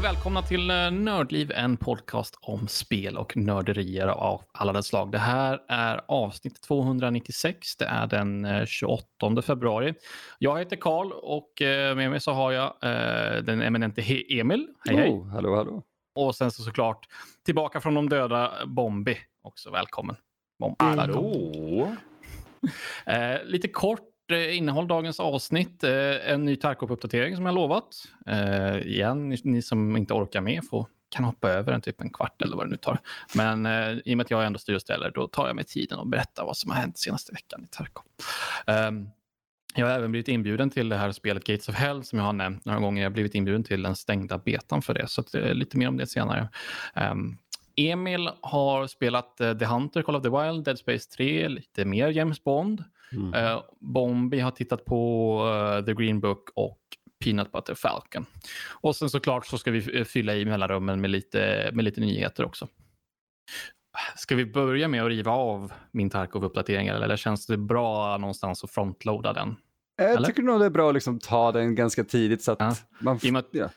[0.00, 5.12] Och välkomna till eh, Nördliv, en podcast om spel och nörderier av alla dess slag.
[5.12, 7.76] Det här är avsnitt 296.
[7.76, 9.94] Det är den 28 eh, februari.
[10.38, 12.74] Jag heter Karl och eh, med mig så har jag
[13.44, 14.68] den eminente Emil.
[14.88, 15.10] Hej, hej.
[15.10, 15.82] Oh, hallå, hallå.
[16.14, 17.06] Och sen så såklart
[17.44, 19.18] tillbaka från de döda, Bombi.
[19.42, 20.16] Också välkommen.
[20.58, 20.76] Bombi.
[20.78, 21.96] Hallå.
[23.44, 25.84] lite kort Eh, Eh, innehåll dagens avsnitt.
[25.84, 28.04] Eh, en ny Tarkov-uppdatering som jag lovat.
[28.26, 32.10] Eh, igen, ni, ni, som inte orkar med får, kan hoppa över en typ en
[32.10, 32.98] kvart eller vad det nu tar.
[33.34, 35.64] Men eh, i och med att jag ändå styr och ställer, då tar jag mig
[35.64, 38.04] tiden och berättar vad som har hänt senaste veckan i Tarkov.
[38.66, 39.10] Um,
[39.74, 42.32] jag har även blivit inbjuden till det här spelet Gates of Hell som jag har
[42.32, 43.02] nämnt några gånger.
[43.02, 45.88] Jag har blivit inbjuden till den stängda betan för det, så att, eh, lite mer
[45.88, 46.48] om det senare.
[46.94, 47.38] Um,
[47.76, 52.44] Emil har spelat The Hunter, Call of the Wild, Dead Space 3, lite mer James
[52.44, 52.84] Bond.
[53.12, 53.34] Mm.
[53.34, 56.80] Uh, Bombi har tittat på uh, The Green Book och
[57.24, 58.26] Peanut Butter Falcon.
[58.70, 62.68] Och sen såklart så ska vi fylla i mellanrummen med lite, med lite nyheter också.
[64.16, 68.70] Ska vi börja med att riva av min Tarkov-uppdatering eller känns det bra någonstans att
[68.70, 69.56] frontloada den?
[69.96, 70.26] Jag eller?
[70.26, 72.74] tycker nog det är bra att liksom ta den ganska tidigt så att ja.
[73.00, 73.18] man...
[73.22, 73.68] I att, ja.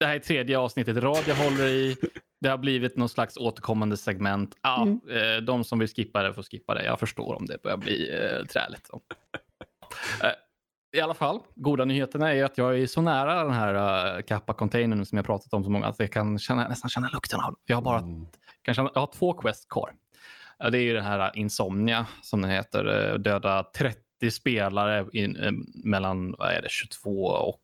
[0.00, 1.96] Det här är tredje avsnittet i rad jag håller i.
[2.40, 4.56] Det har blivit någon slags återkommande segment.
[4.62, 5.00] Ja, mm.
[5.08, 6.84] eh, de som vill skippa det får skippa det.
[6.84, 8.90] Jag förstår om det börjar bli eh, träligt.
[10.22, 10.30] eh,
[10.96, 13.74] I alla fall, goda nyheterna är att jag är så nära den här
[14.16, 17.40] uh, kappa-containern som jag pratat om så många att jag kan känna, nästan känna lukten
[17.40, 18.26] av Jag har bara mm.
[18.62, 19.92] kan känna, jag har två quest kvar.
[20.58, 23.12] Det är ju den här Insomnia som den heter.
[23.12, 25.52] Eh, döda 30 30 spelare in, eh,
[25.84, 27.60] mellan vad är det, 22 och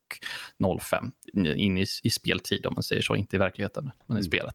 [0.81, 4.25] 05 in i, i speltid om man säger så, inte i verkligheten men i mm.
[4.25, 4.55] spelet.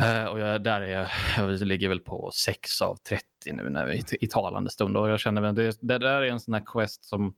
[0.00, 3.86] Uh, och jag, där är jag, jag ligger väl på 6 av 30 nu när
[3.86, 6.64] vi, i talande stund och jag känner att det, det där är en sån här
[6.66, 7.34] quest som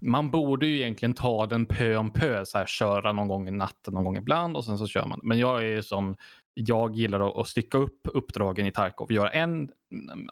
[0.00, 3.50] man borde ju egentligen ta den pö om pö, så här, köra någon gång i
[3.50, 5.20] natten, någon gång ibland och sen så kör man.
[5.22, 6.16] Men jag är som
[6.54, 9.12] jag gillar att stycka upp uppdragen i Tarkov.
[9.12, 9.70] Göra en,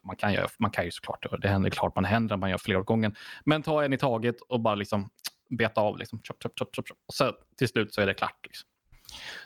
[0.02, 2.76] man kan, göra, man kan ju såklart det händer klart man händer man gör fler
[2.76, 3.14] åt gången.
[3.44, 5.10] Men ta en i taget och bara liksom
[5.48, 5.98] beta av.
[5.98, 6.98] Liksom, chop, chop, chop, chop, chop.
[7.06, 8.38] Och så till slut så är det klart.
[8.42, 8.68] Liksom.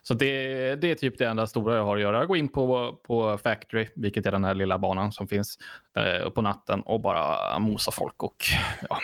[0.03, 2.27] Så det, det är typ det enda stora jag har att göra.
[2.27, 5.59] Gå in på, på Factory, vilket är den här lilla banan som finns
[5.99, 8.23] eh, på natten och bara mosa folk.
[8.23, 8.45] Och,
[8.89, 8.99] ja,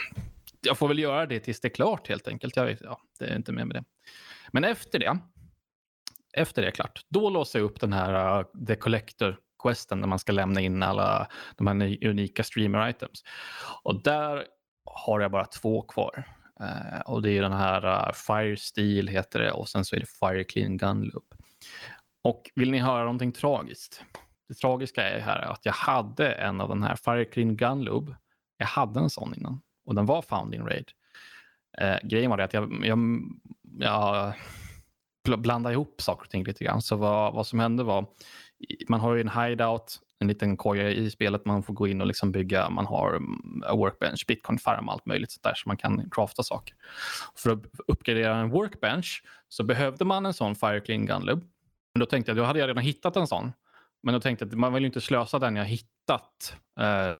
[0.61, 2.57] jag får väl göra det tills det är klart helt enkelt.
[2.57, 3.85] Jag vet, ja, det är inte mer med det.
[4.53, 5.19] Men efter det
[6.33, 10.09] efter det är klart, då låser jag upp den här uh, The Collector questen där
[10.09, 13.23] man ska lämna in alla de här unika streamer items.
[13.83, 14.45] Och där
[14.85, 16.25] har jag bara två kvar.
[16.61, 20.01] Uh, och det är den här uh, Fire Steel heter det och sen så är
[20.01, 21.35] det Fire Clean Gun Loop.
[22.23, 24.05] Och vill ni höra någonting tragiskt?
[24.49, 28.11] Det tragiska är här att jag hade en av den här Fire Clean Gun Loop.
[28.57, 30.91] Jag hade en sån innan och den var found in raid.
[31.83, 32.99] Uh, grejen var det att jag, jag,
[33.79, 34.35] jag
[35.23, 36.83] blanda ihop saker och ting lite grann.
[36.83, 38.07] Så vad, vad som hände var,
[38.89, 42.07] man har ju en hideout, en liten koja i spelet man får gå in och
[42.07, 42.71] liksom bygga.
[42.71, 46.43] Man har mm, a workbench, bitcoin farm, allt möjligt sånt där så man kan crafta
[46.43, 46.75] saker.
[47.35, 51.45] För att uppgradera en workbench så behövde man en sån Fireclean Gunlub.
[51.95, 53.53] Men då tänkte jag, då hade jag redan hittat en sån.
[54.03, 56.57] Men då tänkte jag att man vill inte slösa den jag hittat.
[56.81, 57.17] Uh,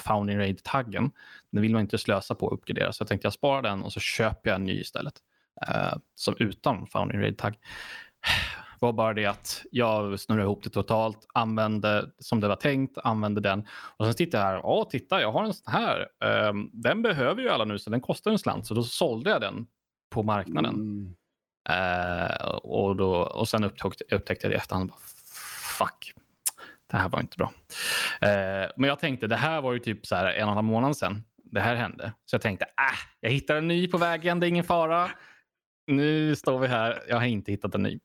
[0.00, 1.10] Founding Raid-taggen.
[1.50, 2.92] Den vill man inte slösa på att uppgradera.
[2.92, 5.14] Så jag tänkte jag sparar den och så köper jag en ny istället
[5.68, 7.56] eh, som utan founding raid tag
[8.82, 13.40] var bara det att jag snurrade ihop det totalt, använde som det var tänkt, använde
[13.40, 14.60] den och sen tittade jag här.
[14.62, 16.08] Ja, titta, jag har en sån här.
[16.48, 19.40] Um, den behöver ju alla nu, så den kostar en slant, så då sålde jag
[19.40, 19.66] den
[20.10, 20.74] på marknaden.
[20.74, 21.14] Mm.
[21.70, 24.92] Uh, och, då, och sen upptäckte, upptäckte jag det i efterhand.
[25.78, 26.12] Fuck,
[26.90, 27.52] det här var inte bra.
[28.24, 30.64] Uh, men jag tänkte, det här var ju typ så här en och en halv
[30.64, 32.12] månad sedan det här hände.
[32.24, 35.10] Så jag tänkte, äh, jag hittar en ny på vägen, det är ingen fara
[35.96, 37.02] nu står vi här.
[37.08, 38.00] Jag har inte hittat en ny.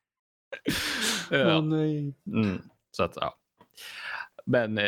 [1.30, 1.58] ja.
[1.58, 2.14] oh, nej.
[2.26, 3.38] Mm, så att, ja.
[4.46, 4.86] Men eh,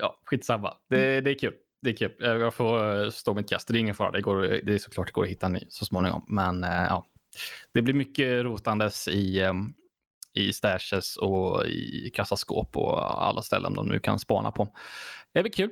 [0.00, 0.76] ja, skitsamma.
[0.88, 1.54] Det, det är kul.
[1.82, 2.12] Det är kul.
[2.18, 3.68] Jag får eh, stå mitt kast.
[3.68, 4.10] Det är ingen fara.
[4.10, 6.24] Det, går, det är såklart det går att hitta en ny så småningom.
[6.28, 7.06] Men eh, ja,
[7.74, 9.50] det blir mycket rotandes i,
[10.34, 14.68] i stashes och i kassaskåp och alla ställen de nu kan spana på.
[15.32, 15.70] Det blir kul.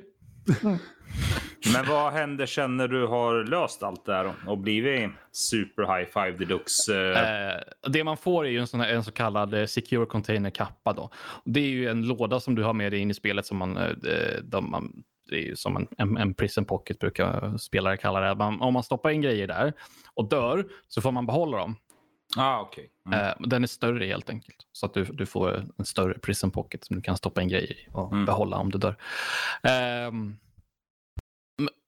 [0.63, 0.77] Mm.
[1.73, 6.09] Men vad händer sen när du har löst allt det här och blivit super high
[6.13, 7.11] five deluxe?
[7.11, 10.49] Eh, det man får är ju en, sån här, en så kallad eh, secure container
[10.49, 10.93] kappa.
[10.93, 11.09] Då.
[11.45, 13.77] Det är ju en låda som du har med dig in i spelet som man,
[13.77, 13.93] eh,
[14.43, 18.35] de, man det är ju som en, en, en prison pocket brukar spelare kalla det.
[18.35, 19.73] Man, om man stoppar in grejer där
[20.13, 21.75] och dör så får man behålla dem.
[22.37, 22.85] Ah, okay.
[23.05, 23.19] Mm.
[23.19, 24.57] Eh, den är större helt enkelt.
[24.71, 27.71] Så att du, du får en större prison pocket som du kan stoppa in grejer
[27.71, 28.25] i och mm.
[28.25, 28.95] behålla om du dör.
[30.07, 30.39] Um,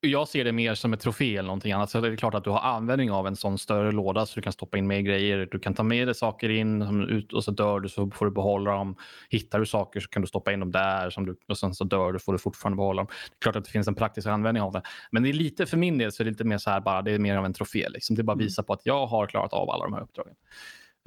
[0.01, 1.89] Jag ser det mer som ett trofé eller någonting annat.
[1.89, 4.41] Så det är klart att du har användning av en sån större låda så du
[4.41, 5.47] kan stoppa in mer grejer.
[5.51, 8.31] Du kan ta med dig saker in ut och så dör du så får du
[8.31, 8.95] behålla dem.
[9.29, 11.83] Hittar du saker så kan du stoppa in dem där som du, och sen så
[11.83, 13.07] dör du får du fortfarande behålla dem.
[13.09, 14.81] Det är klart att det finns en praktisk användning av det.
[15.11, 17.01] Men det är lite för min del så är det lite mer så här bara.
[17.01, 17.89] Det är mer av en trofé.
[17.89, 18.15] Liksom.
[18.15, 20.35] Det bara visar på att jag har klarat av alla de här uppdragen.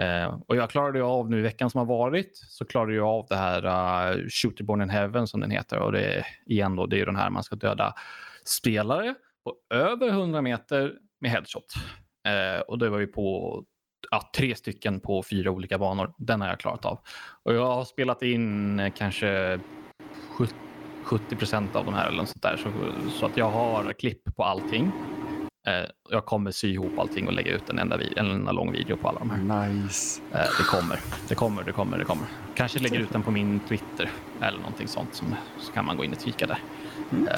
[0.02, 3.06] Uh, och jag klarade ju av nu i veckan som har varit så klarade jag
[3.06, 3.64] av det här
[4.16, 5.78] uh, Shooterborn in Heaven som den heter.
[5.78, 7.94] Och det är igen då, det är ju den här man ska döda
[8.44, 9.14] spelare
[9.44, 11.74] på över 100 meter med headshot.
[12.28, 13.64] Uh, och det var ju på
[14.10, 16.14] ja, tre stycken på fyra olika banor.
[16.18, 16.98] Den har jag klarat av.
[17.42, 19.60] Och jag har spelat in kanske
[21.04, 22.56] 70 procent av de här eller något sånt där.
[22.56, 22.70] Så,
[23.10, 24.92] så att jag har klipp på allting.
[25.66, 28.96] Eh, jag kommer sy ihop allting och lägga ut en enda, en enda lång video
[28.96, 29.68] på alla de här.
[29.68, 30.22] Nice.
[30.32, 32.26] Eh, det kommer, det kommer, det kommer, det kommer.
[32.54, 34.10] Kanske lägger ut den på min Twitter
[34.40, 35.14] eller någonting sånt.
[35.14, 36.58] Som, så kan man gå in och kika där.
[37.12, 37.28] Mm.
[37.28, 37.34] Eh.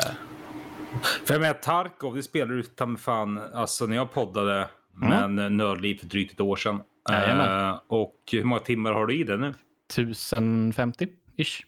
[1.25, 4.69] För jag menar, Tarkov, det spelade du ta med fan, alltså när jag poddade
[5.03, 5.35] mm.
[5.35, 6.83] med Nördliv för drygt ett år sedan.
[7.11, 9.55] Uh, och hur många timmar har du i det nu?
[9.95, 11.65] 1050-ish.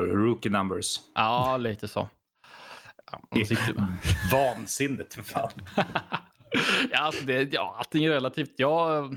[0.00, 1.00] Rookie numbers.
[1.14, 2.08] Ja, lite så.
[4.32, 5.50] Vansinnigt för fan.
[6.90, 8.52] ja, alltså det, ja, allting är relativt.
[8.56, 9.16] Jag,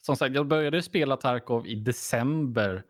[0.00, 2.82] som sagt, jag började spela Tarkov i december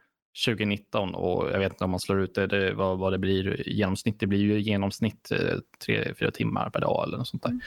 [0.47, 3.69] 2019 och jag vet inte om man slår ut det, det vad, vad det blir
[3.69, 4.21] i genomsnitt.
[4.21, 7.61] Det blir ju i genomsnitt eh, tre, fyra timmar per dag eller något sånt där.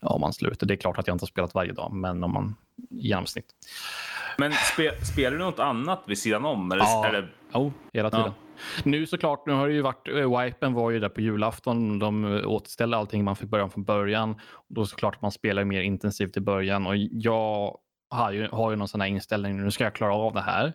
[0.00, 0.66] Ja, om man slår ut det.
[0.66, 2.54] Det är klart att jag inte har spelat varje dag, men om man
[2.90, 3.46] i genomsnitt.
[4.38, 6.72] Men spe, spelar du något annat vid sidan om?
[6.72, 7.34] Eller, ja, eller?
[7.52, 8.26] Oh, hela tiden.
[8.26, 8.34] Ja.
[8.84, 11.98] Nu såklart, nu har det ju varit, äh, wipen var ju där på julafton.
[11.98, 14.40] De återställde allting man fick börja från början.
[14.68, 17.78] Då såklart att man spelar mer intensivt i början och jag
[18.10, 19.62] har ju, har ju någon sån här inställning.
[19.62, 20.72] Nu ska jag klara av det här.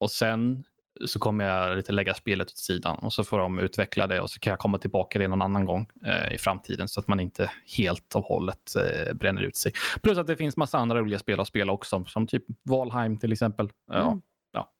[0.00, 0.64] Och sen
[1.06, 4.30] så kommer jag lite lägga spelet åt sidan och så får de utveckla det och
[4.30, 7.20] så kan jag komma tillbaka det någon annan gång eh, i framtiden så att man
[7.20, 9.72] inte helt och hållet eh, bränner ut sig.
[10.02, 13.32] Plus att det finns massa andra roliga spel att spela också, som typ Valheim till
[13.32, 13.70] exempel.
[13.92, 14.20] Mm.
[14.52, 14.70] Ja,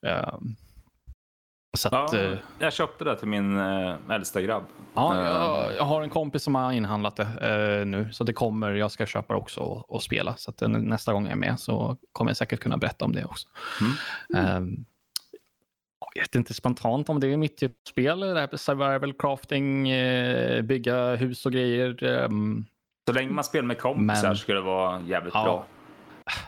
[0.00, 0.38] ja.
[0.42, 0.56] Um,
[1.78, 4.64] så att, ja, eh, jag köpte det till min äh, äldsta grabb.
[4.94, 8.72] Ja, jag, jag, har en kompis som har inhandlat det äh, nu, så det kommer.
[8.72, 10.36] Jag ska köpa det också och, och spela.
[10.36, 13.24] Så att, nästa gång jag är med så kommer jag säkert kunna berätta om det
[13.24, 13.48] också.
[14.34, 14.56] Mm.
[14.56, 14.84] Um,
[16.14, 18.20] jag vet inte spontant om det är mitt typ spel.
[18.20, 19.84] Det här survival crafting,
[20.66, 22.04] bygga hus och grejer.
[22.04, 22.66] Um,
[23.08, 25.66] så länge man spelar med kompisar men, ska det vara jävligt ja, bra.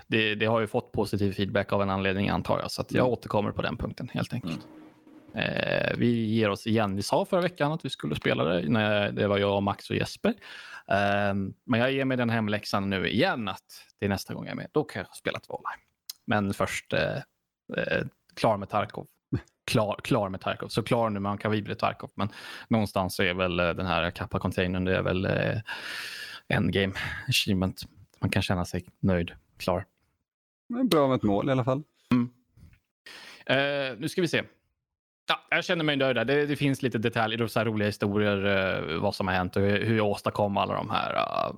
[0.07, 3.13] Det, det, har ju fått positiv feedback av en anledning antar jag, så jag mm.
[3.13, 4.67] återkommer på den punkten helt enkelt.
[4.67, 4.81] Mm.
[5.35, 6.97] Eh, vi ger oss igen.
[6.97, 8.69] Vi sa förra veckan att vi skulle spela det.
[8.69, 10.35] När det var jag, Max och Jesper.
[10.89, 11.35] Eh,
[11.65, 14.57] men jag ger mig den hemläxan nu igen att det är nästa gång jag är
[14.57, 14.69] med.
[14.73, 15.81] Då kan jag spela ett Valheim.
[16.25, 17.17] Men först eh,
[17.77, 19.07] eh, klar med Tarkov.
[19.65, 20.69] Klar, klar med Tarkov.
[20.69, 22.11] Så klar nu med Ankavible Tarkov.
[22.15, 22.29] Men
[22.69, 25.61] någonstans är väl eh, den här kappa-containern, det är väl eh,
[26.49, 26.95] endgame
[27.29, 27.83] achievement.
[28.21, 29.85] Man kan känna sig nöjd, klar.
[30.91, 31.83] Bra med ett mål i alla fall.
[32.11, 32.31] Mm.
[34.01, 34.43] Nu ska vi se.
[35.31, 36.17] Ja, jag känner mig nöjd.
[36.17, 39.63] Det, det finns lite detaljer och så roliga historier uh, vad som har hänt och
[39.63, 41.15] hur jag åstadkom alla de här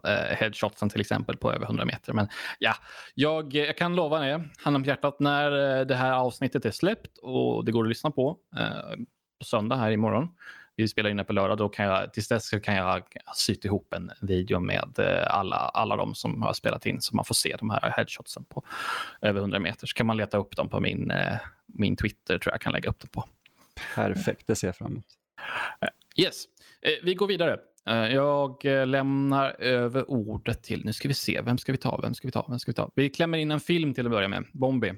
[0.06, 2.12] uh, headshotsen till exempel på över 100 meter.
[2.12, 2.28] Men
[2.58, 2.74] ja,
[3.14, 7.18] jag, jag kan lova er, handen på hjärtat, när uh, det här avsnittet är släppt
[7.22, 8.36] och det går att lyssna på
[9.38, 10.28] på söndag här imorgon.
[10.76, 11.58] Vi spelar in det på lördag.
[11.58, 13.02] Då kan jag, tills dess kan jag
[13.34, 17.34] syta ihop en video med alla, alla de som har spelat in så man får
[17.34, 18.64] se de här headshotsen på
[19.20, 19.86] över 100 meter.
[19.86, 21.12] Så kan man leta upp dem på min,
[21.66, 23.24] min Twitter tror jag kan lägga upp dem på.
[23.94, 25.06] Perfekt, det ser jag fram emot.
[26.16, 26.44] Yes,
[26.82, 27.58] eh, vi går vidare.
[27.86, 32.00] Eh, jag eh, lämnar över ordet till, nu ska vi se, vem ska vi ta,
[32.02, 32.90] vem ska vi ta, vem ska vi ta?
[32.94, 34.92] Vi klämmer in en film till att börja med, Bombi.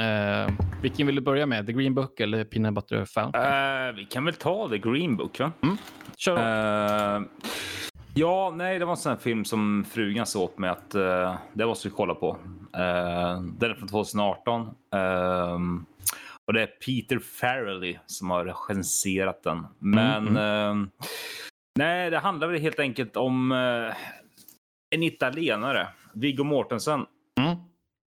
[0.00, 1.66] Uh, vilken vill du börja med?
[1.66, 3.44] The Green Book eller Peanut Butter Fountain?
[3.44, 5.52] Uh, vi kan väl ta The Green Book, va?
[5.62, 5.76] Mm.
[6.16, 6.36] Kör
[7.16, 7.26] uh,
[8.14, 11.34] Ja, nej, det var en sån här film som frugan sa åt mig att uh,
[11.52, 12.36] det måste vi kolla på.
[13.58, 14.74] den är från 2018.
[16.50, 19.66] Och det är Peter Farrelly som har recenserat den.
[19.78, 20.82] Men mm, mm.
[20.82, 20.88] Eh,
[21.78, 23.96] nej, det handlar väl helt enkelt om eh,
[24.90, 27.06] en italienare, Viggo Mortensen,
[27.40, 27.50] mm.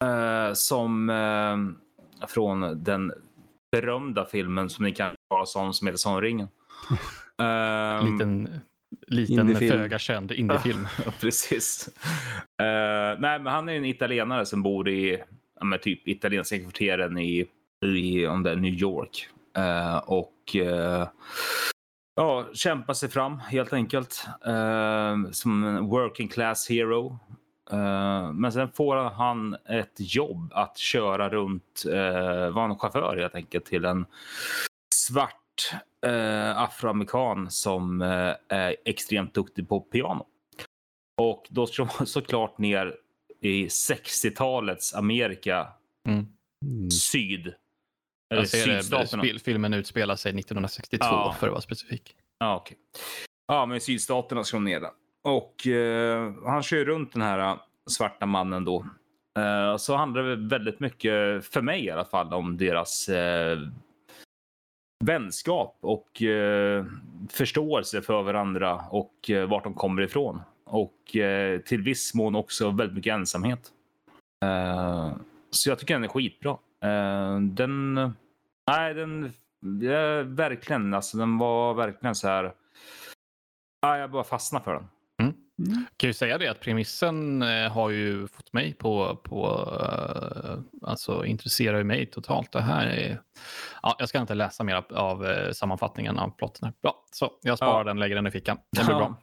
[0.03, 3.13] eh, som eh, från den
[3.71, 6.47] berömda filmen som ni kan tala om som heter Sonringen.
[7.37, 8.17] um,
[9.07, 10.87] liten liten föga känd indiefilm.
[11.21, 11.89] Precis.
[12.61, 15.23] Uh, nej, men han är en italienare som bor i
[15.59, 17.47] ja, typ italienska kvarteren i
[17.85, 19.27] i om det är New York.
[19.57, 21.07] Uh, och uh,
[22.15, 24.27] ja, kämpa sig fram helt enkelt.
[24.47, 27.19] Uh, som en working class hero.
[28.33, 33.65] men sen får han ett jobb att köra runt, uh, vara en chaufför helt enkelt
[33.65, 34.05] till en
[34.93, 35.73] svart
[36.05, 40.25] eh, afroamerikan som eh, är extremt duktig på piano.
[41.21, 42.95] Och då slår man såklart ner
[43.41, 45.67] i 60-talets Amerika
[46.07, 46.27] Mm.
[46.65, 46.91] Mm.
[46.91, 47.53] syd.
[48.33, 49.23] Eller det, sydstaterna.
[49.23, 51.35] spel, filmen utspelar sig 1962 Ja.
[51.39, 52.15] för att vara specifik.
[52.39, 52.77] Ja, okej.
[53.47, 54.91] Ja, men sydstaterna slår ner där.
[55.23, 57.55] Och eh, han kör runt den här eh,
[57.89, 58.85] svarta mannen då.
[59.39, 63.59] Eh, så handlar det väldigt mycket, för mig i alla fall, om deras eh,
[65.05, 66.85] vänskap och eh,
[67.29, 70.41] förståelse för varandra och eh, vart de kommer ifrån.
[70.65, 73.71] Och eh, till viss mån också väldigt mycket ensamhet.
[74.45, 75.11] Eh,
[75.49, 76.51] så jag tycker den är skitbra.
[76.83, 78.13] Eh, den...
[78.71, 79.33] Nej, den...
[79.81, 80.93] Ja, verkligen.
[80.93, 82.53] Alltså, den var verkligen så här...
[83.81, 84.87] Ja, jag bara fastnade för den.
[85.97, 90.57] kan ju säga det att premissen eh, har ju fått mig på, på eh,
[90.89, 92.51] alltså intresserar ju mig totalt.
[92.51, 93.21] Det här är,
[93.81, 96.65] ja, jag ska inte läsa mer av, av eh, sammanfattningen av plotten.
[96.65, 96.73] Här.
[96.81, 97.83] Bra, så jag sparar Ja.
[97.83, 98.57] den, lägger den i fickan.
[98.71, 99.15] Det blir bra.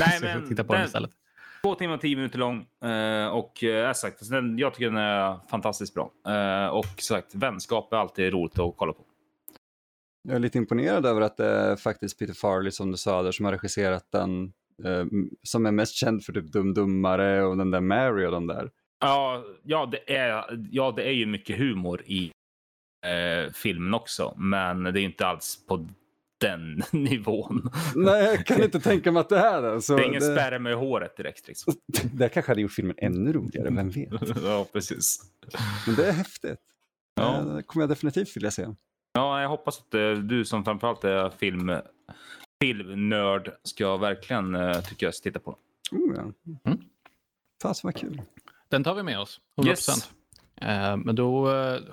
[0.00, 1.10] Nej, Så jag får men titta på den den, istället.
[1.62, 2.66] Två timmar och tio minuter lång.
[2.84, 4.18] Eh, och eh, sagt,
[4.58, 6.12] jag tycker den är fantastiskt bra.
[6.26, 9.04] Eh, och sagt, vänskap är alltid roligt att kolla på.
[10.22, 13.32] Jag är lite imponerad över att det är faktiskt Peter Farley som du sa där
[13.32, 14.52] som har regisserat den
[14.84, 15.04] eh,
[15.42, 18.70] som är mest känd för typ Dum Dummare och den där Mary och de där.
[19.00, 22.32] Ja, ja, det är, ja, det är ju mycket humor i
[23.06, 25.86] eh, filmen också, men det är inte alls på
[26.40, 27.70] den nivån.
[27.94, 29.80] Nej, jag kan inte tänka mig att det här är.
[29.80, 31.48] Så det är ingen det, spärre med håret direkt.
[31.48, 31.74] Liksom.
[32.12, 34.36] det kanske hade gjort filmen ännu roligare, vem vet?
[34.44, 35.22] ja, precis.
[35.86, 36.58] Men det är häftigt.
[37.14, 37.38] Ja.
[37.38, 38.66] Eh, Det kommer jag definitivt vilja se.
[39.12, 41.72] Ja, jag hoppas att eh, du som framförallt är film,
[42.62, 45.50] filmnörd ska verkligen, eh, tycker jag, titta på.
[45.92, 46.22] Oh, ja.
[46.70, 46.78] Mm.
[47.62, 48.22] Fasen vad kul.
[48.68, 49.66] Den tar vi med oss, 100%.
[49.68, 50.10] Yes.
[50.56, 51.44] Eh, men då,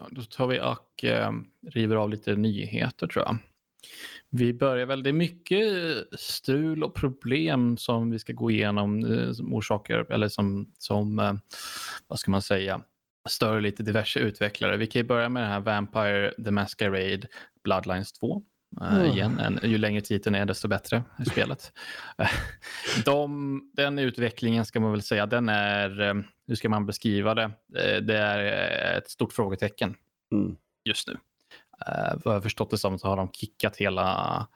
[0.09, 1.31] då tar vi och eh,
[1.67, 3.37] river av lite nyheter tror jag.
[4.29, 5.69] Vi börjar väl, det är mycket
[6.19, 11.33] strul och problem som vi ska gå igenom eh, som orsaker, eller som, som eh,
[12.07, 12.81] vad ska man säga,
[13.29, 14.77] stör lite diverse utvecklare.
[14.77, 17.27] Vi kan ju börja med den här Vampire the Masquerade
[17.63, 18.41] Bloodlines 2.
[18.81, 19.05] Eh, Mm.
[19.11, 21.71] igen, en, ju längre titeln är desto bättre i spelet.
[22.17, 22.27] Eh,
[23.05, 26.13] De, den utvecklingen ska man väl säga, den är, eh,
[26.47, 27.43] hur ska man beskriva det?
[27.75, 28.39] Eh, Det är
[28.91, 29.95] eh, ett stort frågetecken
[30.31, 30.55] Mm.
[30.83, 31.17] just nu.
[31.87, 34.47] Uh, vad jag förstått det som så har de kickat hela,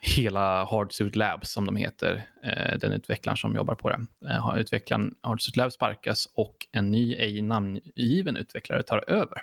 [0.00, 2.28] hela Hardsuit Labs som de heter.
[2.42, 4.06] eh, den utvecklaren som jobbar på det.
[4.24, 9.42] Uh, utvecklaren Hardsuit Labs sparkas och en ny ej namngiven utvecklare tar över.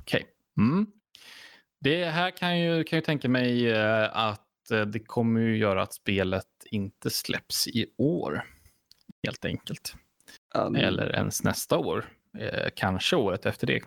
[0.00, 0.26] Okej.
[0.58, 0.86] Mm.
[1.80, 5.82] Det här kan ju, kan ju tänka mig eh, att eh, det kommer ju göra
[5.82, 8.44] att spelet inte släpps i år.
[9.26, 9.94] Helt enkelt.
[10.70, 12.04] Nu- Eller ens nästa år.
[12.38, 13.82] Eh, kanske året efter det.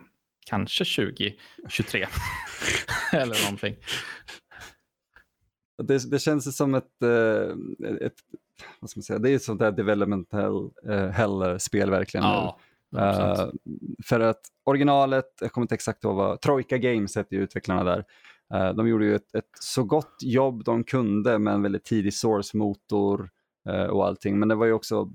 [0.49, 2.07] Kanske 2023.
[3.13, 3.75] Eller någonting.
[5.83, 7.55] Det, det känns som ett, eh,
[8.01, 8.13] ett
[8.79, 12.23] vad ska man säga, det är ett sånt där developmental uh, hell-spel verkligen.
[12.23, 12.29] nu.
[12.29, 12.59] Ja,
[12.97, 13.49] Eh,
[14.05, 18.05] för att originalet, jag kommer inte exakt ihåg vad, Troika Games hette ju utvecklarna där.
[18.53, 22.13] Eh, de gjorde ju ett, ett så gott jobb de kunde med en väldigt tidig
[22.13, 23.29] source-motor
[23.69, 25.09] eh, och allting, men det var ju också,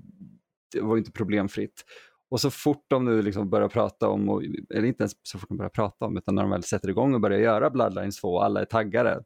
[0.71, 1.85] det var inte problemfritt.
[2.29, 5.49] Och så fort de nu liksom börjar prata om, och, eller inte ens så fort
[5.49, 8.27] de börjar prata om, utan när de väl sätter igång och börjar göra Bloodlines 2
[8.27, 9.23] och alla är taggade,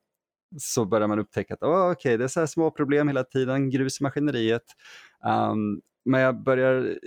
[0.57, 4.01] så börjar man upptäcka att oh, okay, det är så små problem hela tiden, grus
[4.01, 4.63] i maskineriet.
[5.51, 6.97] Um, men jag börjar,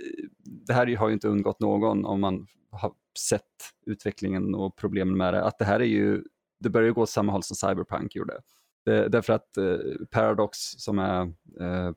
[0.45, 3.41] det här har ju inte undgått någon om man har sett
[3.85, 6.23] utvecklingen och problemen med det, att det här är ju,
[6.59, 8.41] det börjar ju gå åt samma håll som Cyberpunk gjorde.
[8.85, 9.77] Det, därför att eh,
[10.11, 11.21] Paradox som är
[11.59, 11.91] eh,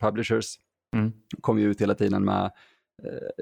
[0.00, 0.56] publishers
[0.96, 1.12] Mm.
[1.40, 2.50] kommer ju ut hela tiden med eh,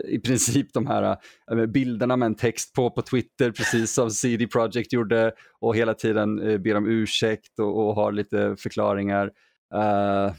[0.08, 1.16] i princip de här
[1.50, 5.94] eh, bilderna med en text på på Twitter, precis som CD Projekt gjorde och hela
[5.94, 9.30] tiden eh, ber om ursäkt och, och har lite förklaringar.
[9.74, 10.32] Eh,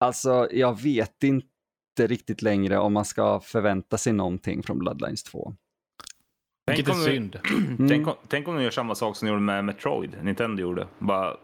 [0.00, 1.46] alltså, jag vet inte
[1.98, 5.54] riktigt längre om man ska förvänta sig någonting från Bloodlines 2.
[6.66, 7.38] Tänk Vilket är om, synd.
[7.78, 7.88] Mm.
[7.88, 10.86] tänk, om, tänk om de gör samma sak som de gjorde med Metroid, Nintendo gjorde.
[10.98, 11.36] Bara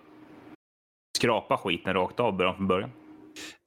[1.19, 2.91] skrapa skiten rakt av början från början.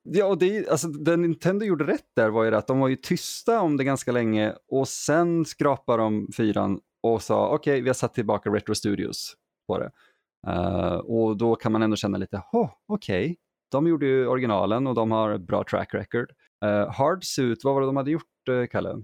[0.10, 2.96] Ja, och det, alltså, det Nintendo gjorde rätt där var ju att de var ju
[2.96, 7.94] tysta om det ganska länge och sen skrapade de fyran och sa okej, vi har
[7.94, 9.36] satt tillbaka Retro Studios
[9.68, 9.92] på det.
[10.48, 13.38] Eh, och då kan man ändå känna lite, oh, okej,
[13.72, 16.32] de gjorde ju originalen och de har ett bra track record.
[16.66, 18.96] Uh, Hardsuit, vad var det de hade gjort, uh, Kalle?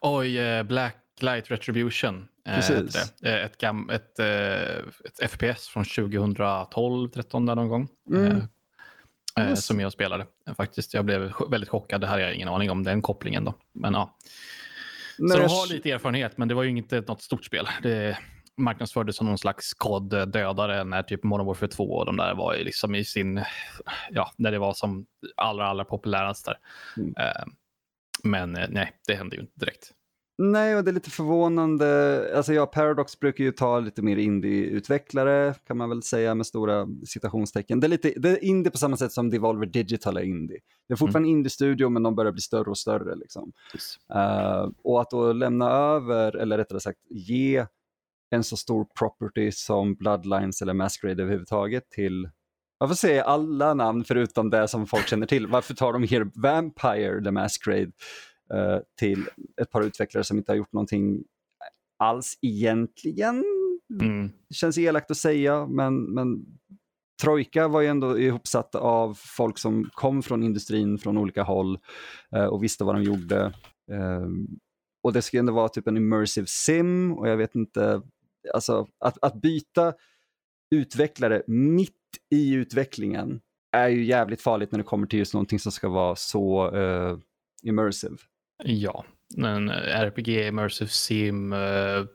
[0.00, 2.28] Oj, eh, Black Light Retribution.
[2.44, 3.14] Precis.
[3.20, 3.42] det.
[3.42, 4.18] Ett, ett,
[5.20, 7.88] ett FPS från 2012, 13 där någon gång.
[8.10, 8.40] Mm.
[9.40, 9.66] Yes.
[9.66, 10.26] Som jag spelade.
[10.56, 12.00] Faktiskt, jag blev väldigt chockad.
[12.00, 13.54] Det här har jag ingen aning om, den kopplingen då.
[13.72, 14.16] Men ja.
[15.16, 17.68] Så När de jag- har lite erfarenhet, men det var ju inte något stort spel.
[17.82, 18.18] Det,
[18.56, 22.64] marknadsfördes som någon slags koddödare när typ Modern Warfare 2 och de där var i,
[22.64, 23.44] liksom i sin,
[24.10, 26.58] ja, när det var som allra, allra populärast där.
[26.96, 27.14] Mm.
[27.18, 27.44] Eh,
[28.24, 29.90] men eh, nej, det hände ju inte direkt.
[30.38, 32.30] Nej, och det är lite förvånande.
[32.36, 36.88] Alltså ja, Paradox brukar ju ta lite mer indie-utvecklare kan man väl säga med stora
[37.06, 37.80] citationstecken.
[37.80, 40.58] Det är, lite, det är indie på samma sätt som Devolver Digital är indie.
[40.88, 41.38] Det är fortfarande mm.
[41.38, 43.14] indie-studio men de börjar bli större och större.
[43.14, 43.52] Liksom.
[44.14, 47.66] Uh, och att då lämna över, eller rättare sagt ge
[48.30, 52.28] en så stor property som Bloodlines eller Masquerade överhuvudtaget till
[52.78, 55.46] varför säger alla namn förutom det som folk känner till?
[55.46, 57.92] Varför tar de Here Vampire the Masquerade
[58.54, 59.28] uh, till
[59.60, 61.24] ett par utvecklare som inte har gjort någonting
[61.98, 63.44] alls egentligen?
[64.00, 64.30] Mm.
[64.54, 66.46] Känns elakt att säga, men, men
[67.22, 71.78] Trojka var ju ändå ihopsatt av folk som kom från industrin från olika håll
[72.36, 73.44] uh, och visste vad de gjorde.
[73.92, 74.28] Uh,
[75.02, 78.02] och det skulle ändå vara typ en immersive sim och jag vet inte,
[78.54, 79.94] alltså att, att byta
[80.74, 81.92] utvecklare mitt
[82.30, 83.40] i utvecklingen
[83.72, 87.18] är ju jävligt farligt när det kommer till just någonting som ska vara så uh,
[87.62, 88.16] immersive.
[88.64, 89.04] Ja,
[89.36, 92.06] en RPG, immersive sim uh,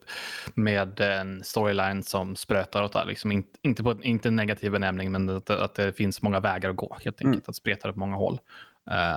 [0.53, 5.29] med en storyline som sprötar åt liksom in, inte, på, inte en negativ benämning men
[5.29, 7.43] att, att det finns många vägar att gå helt enkelt, mm.
[7.47, 8.39] att spreta åt många håll.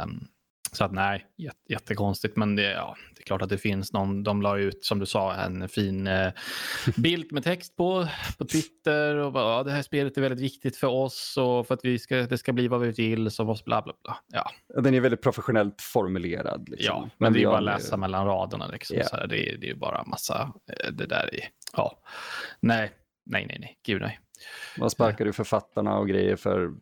[0.04, 0.28] Um,
[0.76, 1.26] så att nej,
[1.68, 2.36] jättekonstigt.
[2.36, 4.22] Men det, ja, det är klart att det finns någon.
[4.22, 6.32] De la ut, som du sa, en fin eh,
[6.96, 9.16] bild med text på, på Twitter.
[9.16, 11.98] Och bara, ja, det här spelet är väldigt viktigt för oss och för att vi
[11.98, 13.30] ska, det ska bli vad vi vill.
[13.30, 14.16] Så måste bla bla bla.
[14.32, 14.50] Ja.
[14.82, 16.68] Den är väldigt professionellt formulerad.
[16.68, 16.86] Liksom.
[16.86, 18.66] Ja, men, men det är bara att läsa mellan raderna.
[18.66, 19.08] Liksom, yeah.
[19.08, 22.02] så här, det, är, det är bara massa, eh, det där är, ja.
[22.60, 22.92] Nej,
[23.26, 24.18] nej, nej, nej, gud nej.
[24.78, 26.74] Man sparkade ju författarna och grejer för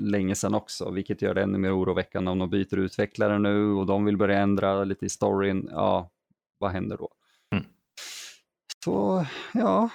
[0.00, 3.86] länge sedan också, vilket gör det ännu mer oroväckande om de byter utvecklare nu och
[3.86, 5.68] de vill börja ändra lite i storyn.
[5.70, 6.10] Ja,
[6.58, 7.08] vad händer då?
[7.52, 7.64] Mm.
[8.84, 9.88] Så ja,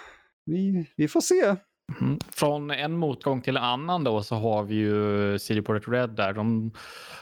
[0.45, 1.55] vi, vi får se.
[2.01, 2.19] Mm.
[2.31, 6.33] Från en motgång till en annan då så har vi ju CD Projekt Red där.
[6.33, 6.71] De,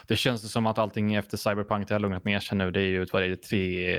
[0.06, 2.70] det känns som att allting efter Cyberpunk har lugnat ner sig nu.
[2.70, 3.96] Det är ju vad är det, tre,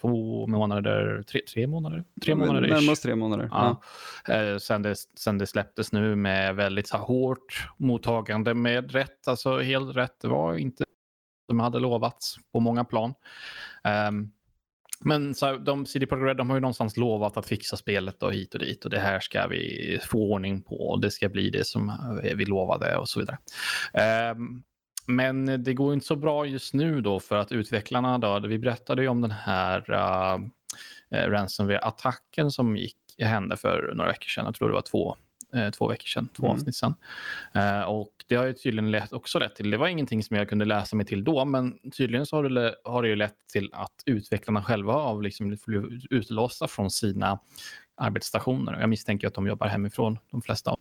[0.00, 2.04] två månader, tre, tre månader?
[2.24, 3.48] Tre månader Närmast tre månader.
[3.50, 3.82] Ja.
[4.26, 4.34] ja.
[4.34, 9.58] Eh, sen, det, sen det släpptes nu med väldigt så hårt mottagande med rätt, alltså
[9.58, 10.20] helt rätt.
[10.20, 10.84] Det var inte
[11.46, 13.14] som hade lovats på många plan.
[14.08, 14.30] Um,
[15.04, 18.32] men så, de, CD Projekt Red de har ju någonstans lovat att fixa spelet och
[18.32, 21.50] hit och dit och det här ska vi få ordning på och det ska bli
[21.50, 21.88] det som
[22.24, 23.38] eh, vi lovade och så vidare.
[24.32, 24.62] Um,
[25.06, 29.02] men det går inte så bra just nu då för att utvecklarna då, vi berättade
[29.02, 30.38] ju om den här uh,
[31.10, 35.16] ransomware-attacken som gick, hände för några veckor sedan, jag tror det var två
[35.54, 36.56] eh, två veckor sedan, två mm.
[36.56, 36.94] avsnitt sedan.
[37.54, 40.48] Eh, och det har ju tydligen lett, också lett till, det var ingenting som jag
[40.48, 43.70] kunde läsa mig till då, men tydligen så har det, har det ju lett till
[43.72, 47.38] att utvecklarna själva har liksom blivit utlåsta från sina
[47.96, 48.80] arbetsstationer.
[48.80, 50.76] Jag misstänker att de jobbar hemifrån, de flesta.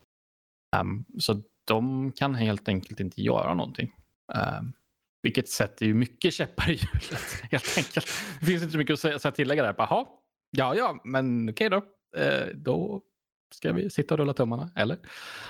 [0.81, 3.95] Um, så de kan helt enkelt inte göra någonting.
[4.59, 4.73] Um,
[5.21, 8.07] vilket sätter ju mycket käppar i hjulet helt enkelt.
[8.39, 9.75] Det finns inte så mycket att säga, tillägga där.
[9.77, 10.05] Jaha,
[10.51, 11.81] ja, ja, men okej då.
[12.17, 13.01] Eh, då
[13.53, 14.97] Ska vi sitta och rulla tummarna, eller?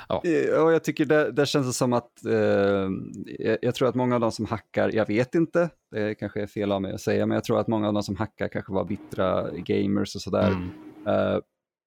[0.10, 2.90] Ja, ja jag tycker det, det känns som att eh,
[3.40, 6.48] jag, jag, tror att många av de som hackar, jag vet inte, det kanske är
[6.48, 8.74] fel av mig att säga, men jag tror att många av de som hackar kanske
[8.74, 10.48] var bittra gamers och sådär.
[10.48, 10.70] Mm.
[11.08, 11.40] Eh,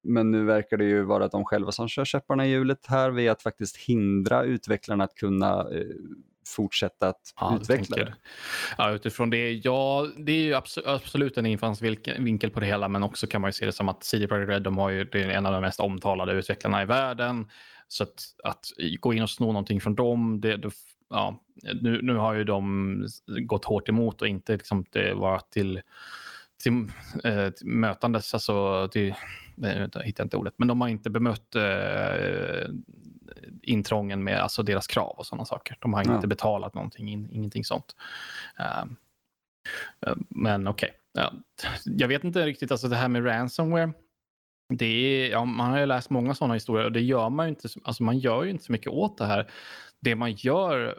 [0.03, 3.29] men nu verkar det ju vara de själva som kör käpparna i hjulet här vid
[3.29, 5.85] att faktiskt hindra utvecklarna att kunna eh,
[6.55, 8.13] fortsätta att ja, utveckla det.
[8.77, 10.53] Ja, utifrån det, ja, det är ju
[10.85, 14.03] absolut en infallsvinkel på det hela, men också kan man ju se det som att
[14.03, 16.85] CD Projekt Red, de har ju, det är en av de mest omtalade utvecklarna i
[16.85, 17.47] världen.
[17.87, 18.65] Så att, att
[18.99, 20.71] gå in och sno någonting från dem, det, det
[21.09, 21.43] ja,
[21.81, 25.81] nu, nu har ju de gått hårt emot och inte liksom det var till,
[26.63, 26.91] till,
[27.23, 29.13] äh, till mötandes, alltså till,
[29.55, 32.69] jag hittar inte ordet, men de har inte bemött äh,
[33.67, 35.77] intrången med alltså deras krav och sådana saker.
[35.79, 36.15] De har ja.
[36.15, 37.95] inte betalat någonting, in, ingenting sånt.
[38.59, 38.85] Uh,
[40.29, 41.23] men okej, okay.
[41.23, 41.33] ja.
[41.85, 43.93] jag vet inte riktigt, alltså det här med ransomware.
[44.73, 47.49] Det är, ja, man har ju läst många sådana historier och det gör man ju
[47.49, 49.51] inte, alltså man gör ju inte så mycket åt det här.
[50.01, 50.97] Det man gör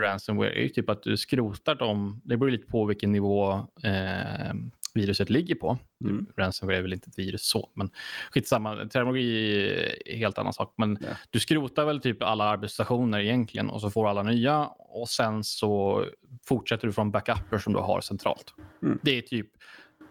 [0.00, 3.52] ransomware är ju typ att du skrotar dem, det beror lite på vilken nivå
[3.82, 4.54] eh,
[4.96, 5.78] viruset ligger på.
[6.04, 6.26] Mm.
[6.36, 7.90] Ransomware är väl inte ett virus så, men
[8.30, 8.76] skitsamma.
[8.76, 9.66] Terminologi
[10.06, 10.74] är en helt annan sak.
[10.76, 11.08] Men ja.
[11.30, 16.04] du skrotar väl typ alla arbetsstationer egentligen och så får alla nya och sen så
[16.44, 18.54] fortsätter du från backuper som du har centralt.
[18.82, 18.98] Mm.
[19.02, 19.48] Det är typ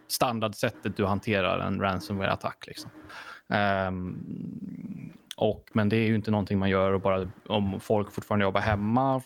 [0.07, 2.67] standardsättet du hanterar en ransomware-attack.
[2.67, 2.91] Liksom.
[3.87, 8.43] Um, och, men det är ju inte någonting man gör och bara om folk fortfarande
[8.43, 9.21] jobbar hemma,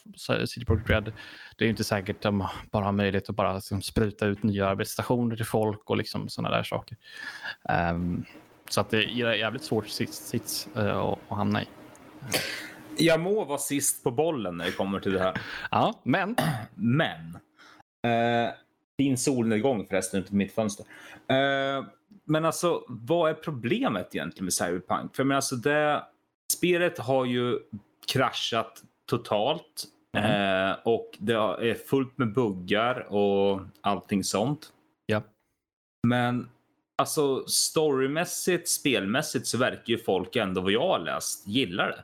[0.45, 1.13] City Project Red,
[1.57, 4.43] det är ju inte säkert att de bara har möjlighet att bara liksom, spruta ut
[4.43, 6.97] nya arbetsstationer till folk och liksom sådana där saker.
[7.93, 8.25] Um,
[8.69, 11.65] Så att det är jävligt svårt sits, sits uh, att hamna i.
[12.97, 15.41] Jag må vara sist på bollen när det kommer till det här.
[15.71, 16.35] Ja, men.
[16.75, 17.37] Men.
[18.07, 18.51] Uh,
[18.97, 20.85] fin solnedgång förresten ute mitt fönster.
[21.31, 21.85] Uh,
[22.29, 25.15] men alltså, vad är problemet egentligen med Cyberpunk?
[25.15, 26.03] För men alltså det
[26.53, 27.59] spelet har ju
[28.13, 29.83] kraschat totalt
[30.17, 30.71] mm.
[30.71, 34.73] uh, och det är fullt med buggar och allting sånt.
[35.05, 35.23] Ja.
[36.07, 36.49] Men
[36.97, 42.03] alltså storymässigt, spelmässigt så verkar ju folk ändå vad jag har läst gillar det.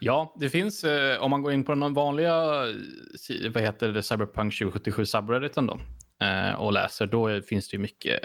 [0.00, 2.34] Ja, det finns eh, om man går in på den vanliga
[3.50, 5.80] vad heter det, Cyberpunk 2077 subredditen då
[6.26, 8.20] eh, och läser, då finns det ju mycket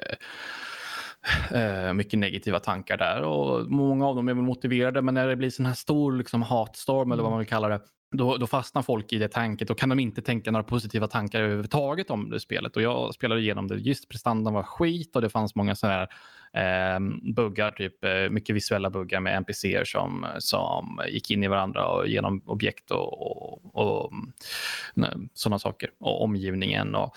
[1.53, 5.35] eh, mycket negativa tankar där och många av dem är väl motiverade men när det
[5.35, 7.81] blir sån här stor liksom, hatstorm eller vad man vill kalla det
[8.13, 9.67] då, då, fastnar folk i det tanket.
[9.67, 12.75] Då kan de inte tänka några positiva tankar överhuvudtaget om det spelet.
[12.75, 13.75] Och jag spelade igenom det.
[13.75, 16.07] Just prestandan var skit och det fanns många sådana
[16.53, 16.99] här eh,
[17.33, 22.07] buggar, typ eh, mycket visuella buggar med NPCer som, som gick in i varandra och
[22.07, 24.11] genom objekt och, och, och
[24.97, 25.89] mm, sådana saker.
[25.99, 27.15] Och omgivningen och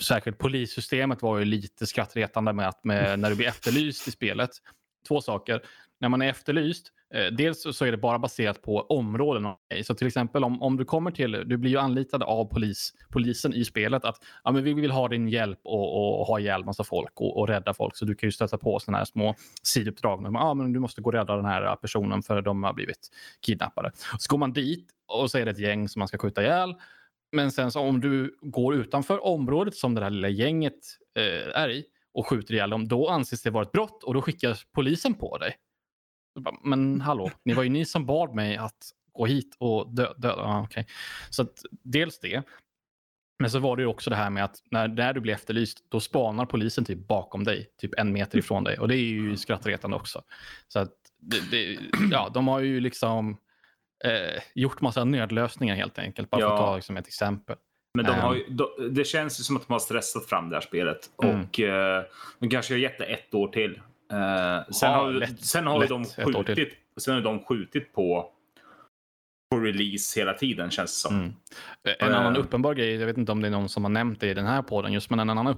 [0.00, 4.50] särskilt polissystemet var ju lite skrattretande med att med, när du blir efterlyst i spelet.
[5.08, 5.62] Två saker.
[6.00, 9.54] När man är efterlyst Eh, dels så är det bara baserat på områden.
[9.84, 13.54] Så till exempel om, om du kommer till, du blir ju anlitad av polis, polisen
[13.54, 16.84] i spelet att ja, men vi vill ha din hjälp och, och ha ihjäl massa
[16.84, 17.96] folk och, och rädda folk.
[17.96, 20.30] Så du kan ju stöta på sådana här små sidouppdrag.
[20.34, 23.08] Ja, men du måste gå och rädda den här personen för de har blivit
[23.40, 23.90] kidnappade.
[24.18, 26.74] Så går man dit och så är det ett gäng som man ska skjuta ihjäl.
[27.32, 30.78] Men sen så om du går utanför området som det här lilla gänget
[31.18, 34.22] eh, är i och skjuter ihjäl dem, då anses det vara ett brott och då
[34.22, 35.56] skickas polisen på dig.
[36.62, 40.14] Men hallå, ni var ju ni som bad mig att gå hit och döda.
[40.14, 40.32] Dö.
[40.36, 40.84] Ah, okay.
[41.30, 42.42] Så att, dels det.
[43.38, 45.84] Men så var det ju också det här med att när, när du blir efterlyst,
[45.90, 48.78] då spanar polisen typ bakom dig, typ en meter ifrån dig.
[48.78, 50.22] Och det är ju skrattretande också.
[50.68, 51.78] Så att det, det,
[52.10, 53.36] ja, de har ju liksom
[54.04, 56.30] eh, gjort massa nödlösningar helt enkelt.
[56.30, 56.48] Bara ja.
[56.48, 57.56] för att ta liksom, ett exempel.
[57.94, 58.56] Men de har ju, ehm.
[58.56, 61.10] de, det känns ju som att de har stressat fram det här spelet.
[61.22, 61.40] Mm.
[61.40, 62.04] Och eh,
[62.38, 63.80] de kanske har gett det ett år till.
[64.12, 68.30] Uh, sen, ja, har, lätt, sen har lätt, de skjutit, sen har de skjutit på,
[69.50, 71.14] på release hela tiden känns det som.
[71.14, 71.32] Mm.
[71.98, 74.20] En uh, annan uppenbar grej, jag vet inte om det är någon som har nämnt
[74.20, 75.56] det i den här podden just, men en annan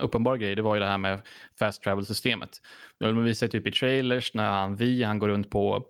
[0.00, 1.20] uppenbar grej det var ju det här med
[1.58, 2.50] fast travel-systemet.
[2.98, 5.86] De visar typ i trailers när han, vi, han går runt på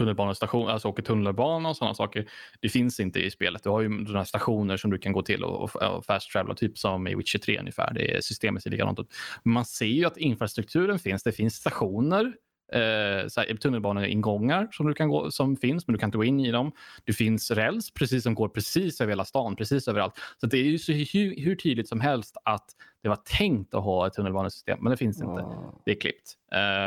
[0.00, 2.26] tunnelbanestation, alltså åker tunnelbana och sådana saker.
[2.60, 3.62] Det finns inte i spelet.
[3.62, 6.78] Du har ju några stationer som du kan gå till och, och fast travela, typ
[6.78, 7.94] som i Witcher 3 ungefär.
[7.94, 9.12] Det är, systemet ser likadant ut.
[9.44, 11.22] Man ser ju att infrastrukturen finns.
[11.22, 12.32] Det finns stationer,
[12.72, 16.50] eh, tunnelbaneingångar som, du kan gå, som finns, men du kan inte gå in i
[16.50, 16.72] dem.
[17.04, 20.14] Det finns räls precis som går precis över hela stan, precis överallt.
[20.40, 22.66] Så det är ju så hur, hur tydligt som helst att
[23.02, 25.44] det var tänkt att ha ett tunnelbanesystem, men det finns inte.
[25.84, 26.34] Det är klippt.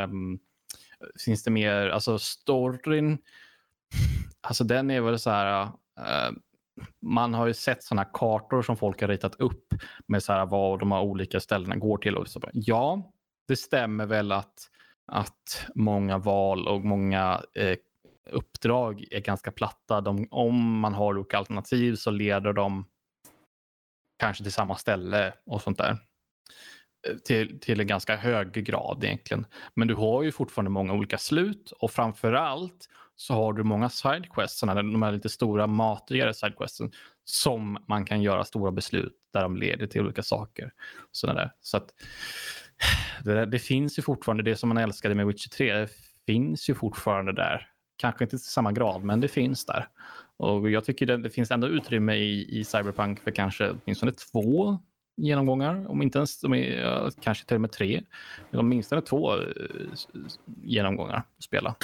[0.08, 0.38] Um,
[1.24, 3.18] finns det mer, alltså storyn,
[4.40, 6.36] alltså den är väl så här, uh,
[7.00, 9.74] man har ju sett sådana kartor som folk har ritat upp
[10.06, 12.16] med så här vad de här olika ställena går till.
[12.16, 12.40] Och så.
[12.52, 13.12] Ja,
[13.48, 14.70] det stämmer väl att,
[15.06, 17.76] att många val och många eh,
[18.30, 20.00] uppdrag är ganska platta.
[20.00, 22.86] De, om man har olika alternativ så leder de
[24.16, 25.98] kanske till samma ställe och sånt där
[27.24, 29.46] till, till en ganska hög grad egentligen.
[29.74, 33.88] Men du har ju fortfarande många olika slut och framför allt så har du många
[33.88, 36.92] sidequests, de här lite stora matigare sidequesten
[37.24, 40.72] som man kan göra stora beslut där de leder till olika saker.
[41.12, 41.52] Sådana där.
[41.60, 41.94] Så att,
[43.24, 45.90] det, det, finns ju fortfarande, det som man älskade med Witcher 3, det
[46.26, 47.68] finns ju fortfarande där.
[47.96, 49.88] Kanske inte till samma grad, men det finns där.
[50.36, 54.78] Och jag tycker det, det finns ändå utrymme i, i Cyberpunk för kanske åtminstone två
[55.16, 58.02] genomgångar, om inte ens de är, kanske till och med tre.
[58.50, 59.42] Men åtminstone två eh,
[60.62, 61.74] genomgångar att spela.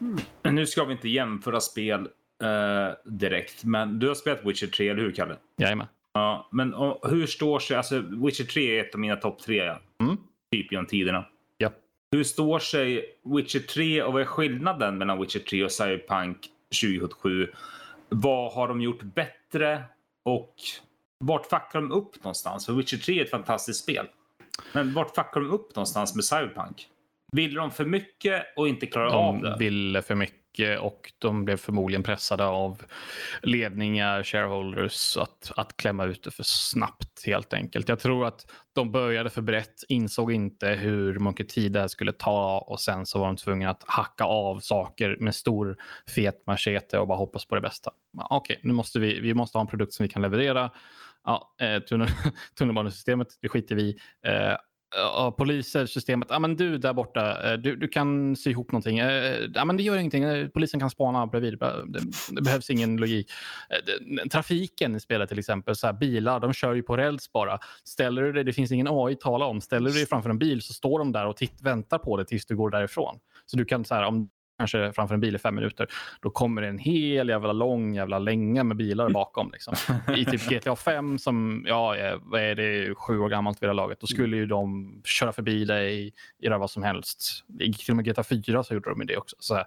[0.00, 0.56] Mm.
[0.56, 5.02] Nu ska vi inte jämföra spel uh, direkt, men du har spelat Witcher 3, eller
[5.02, 5.36] hur Kalle?
[5.56, 5.86] Jajamän.
[6.12, 9.60] Ja, men och, hur står sig, alltså Witcher 3 är ett av mina topp tre,
[10.00, 10.16] mm.
[10.52, 11.24] typ genom tiderna.
[11.58, 11.70] Ja.
[12.10, 16.36] Hur står sig Witcher 3 och vad är skillnaden mellan Witcher 3 och Cyberpunk
[16.82, 17.48] 2077?
[18.08, 19.82] Vad har de gjort bättre
[20.24, 20.54] och
[21.26, 22.66] vart fuckar de upp någonstans?
[22.66, 24.06] För Witcher 3 är ett fantastiskt spel.
[24.72, 26.88] Men vart fuckar de upp någonstans med Cyberpunk?
[27.32, 29.50] Ville de för mycket och inte klara de av det?
[29.50, 30.44] De ville för mycket
[30.80, 32.82] och de blev förmodligen pressade av
[33.42, 37.88] ledningar, shareholders att, att klämma ut det för snabbt helt enkelt.
[37.88, 42.12] Jag tror att de började för brett, insåg inte hur mycket tid det här skulle
[42.12, 45.76] ta och sen så var de tvungna att hacka av saker med stor
[46.14, 47.90] fet machete och bara hoppas på det bästa.
[48.30, 50.70] Okej, okay, nu måste vi, vi måste ha en produkt som vi kan leverera
[51.24, 52.08] ja, eh, tunnel,
[52.58, 54.56] tunnelbanesystemet, det skiter vi eh,
[54.96, 56.28] ja, poliser, systemet.
[56.30, 58.98] Ja, men du där borta, eh, du, du kan sy ihop någonting.
[58.98, 60.50] Eh, ja, men det gör ingenting.
[60.50, 61.58] Polisen kan spana bredvid.
[61.58, 63.30] Det, det behövs ingen logik.
[64.32, 67.58] Trafiken i spelet till exempel, så här, bilar, de kör ju på räls bara.
[67.84, 69.60] Ställer du dig, det finns ingen AI att tala om.
[69.60, 72.26] Ställer du dig framför en bil så står de där och titt, väntar på dig
[72.26, 73.18] tills du går därifrån.
[73.46, 75.86] Så du kan så här, om kanske framför en bil i fem minuter,
[76.20, 79.50] då kommer det en hel jävla lång jävla länga med bilar bakom.
[79.52, 79.74] Liksom.
[80.16, 83.72] I typ GTA 5 som, ja, är- vad är det, sju år gammalt vid det
[83.74, 87.44] laget, då skulle ju de köra förbi dig, göra vad som helst.
[87.60, 89.36] I till och med GTA 4 så gjorde de det också.
[89.38, 89.62] Så,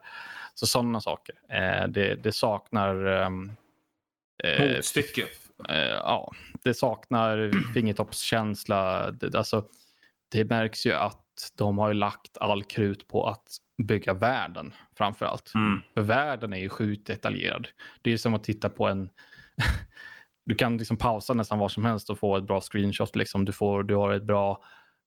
[0.53, 1.35] så sådana saker.
[1.49, 3.05] Eh, det, det saknar...
[3.05, 3.51] ehm,
[4.43, 5.25] eh, Motstycke.
[5.69, 6.31] eh, ja,
[6.63, 9.11] det saknar fingertoppskänsla.
[9.11, 9.65] Det, alltså,
[10.31, 15.51] det märks ju att de har lagt all krut på att bygga världen framför allt.
[15.55, 15.81] Mm.
[15.93, 17.67] För världen är ju sjukt detaljerad.
[18.01, 19.09] Det är som att titta på en...
[20.45, 23.15] du kan liksom pausa nästan var som helst och få ett bra screenshot.
[23.15, 23.45] Liksom.
[23.45, 24.63] Du, får, du har ett bra...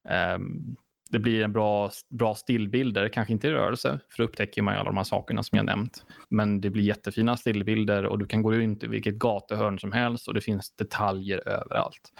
[0.08, 0.76] ehm,
[1.10, 4.80] det blir en bra, bra stillbilder, kanske inte i rörelse, för då upptäcker man ju
[4.80, 6.04] alla de här sakerna som jag nämnt.
[6.28, 10.28] Men det blir jättefina stillbilder och du kan gå runt i vilket gatuhörn som helst
[10.28, 12.12] och det finns detaljer överallt.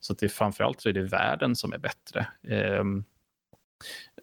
[0.00, 2.26] Så att det, framförallt så är det världen som är bättre.
[2.48, 3.04] Ehm,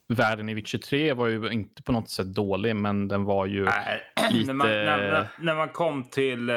[0.08, 3.66] världen i Witcher 3 var ju inte på något sätt dålig, men den var ju...
[3.66, 6.50] Nej, Lite- när, man, när, när, man kom till...
[6.50, 6.56] eh,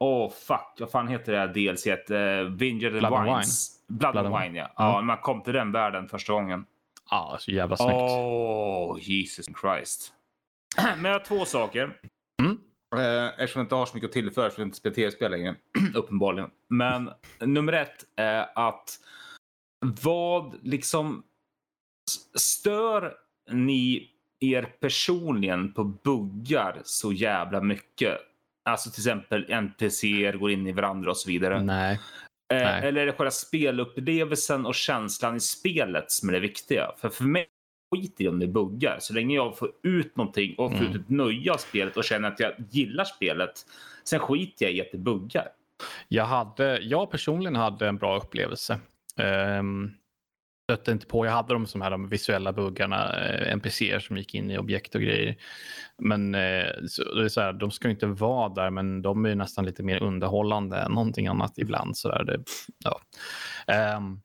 [0.00, 0.76] Åh, oh, fuck.
[0.78, 1.86] Vad fan heter det här DLC?
[1.86, 3.70] Uh, Vineyard and Blood and Wines.
[3.88, 4.64] Blood, Blood and Wine, ja.
[4.76, 4.84] Ja.
[4.84, 4.94] ja.
[4.94, 6.64] när man kom till den världen första gången.
[7.10, 7.92] Ja, så jävla snyggt.
[7.92, 10.12] Åh, Jesus Christ.
[10.96, 11.96] Men jag har två saker.
[12.42, 12.58] Mm.
[12.96, 15.54] Eh, eftersom jag inte har så mycket att tillföra eftersom jag inte spelar tv-spel längre.
[15.94, 16.50] Uppenbarligen.
[16.68, 18.90] Men nummer ett är att
[20.04, 21.22] vad liksom
[22.34, 23.14] stör
[23.50, 24.10] ni
[24.40, 28.18] er personligen på buggar så jävla mycket?
[28.64, 31.62] Alltså till exempel NPCer går in i varandra och så vidare.
[31.62, 32.00] Nej.
[32.52, 32.88] Eh, Nej.
[32.88, 36.92] eller är det själva spelupplevelsen och känslan i spelet som är det viktiga?
[36.98, 37.46] För för mig
[37.94, 38.96] skiter i om det buggar.
[39.00, 40.90] Så länge jag får ut någonting och får Mm.
[40.90, 43.66] ut ett nöje av spelet och känner att jag gillar spelet.
[44.04, 45.48] Sen skiter jag i att det buggar.
[46.08, 48.80] Jag, hade, jag personligen hade en bra upplevelse.
[49.58, 49.94] Um,
[50.68, 51.26] stötte inte på.
[51.26, 54.94] Jag hade de som här de visuella buggarna, eh, NPCer som gick in i objekt
[54.94, 55.36] och grejer.
[55.98, 59.24] Men eh, så, det är så här, de ska ju inte vara där, men de
[59.24, 61.96] är ju nästan lite mer underhållande än någonting annat ibland.
[61.96, 62.24] Så där.
[62.24, 62.44] Det,
[62.84, 63.00] ja.
[63.74, 64.20] Ehm,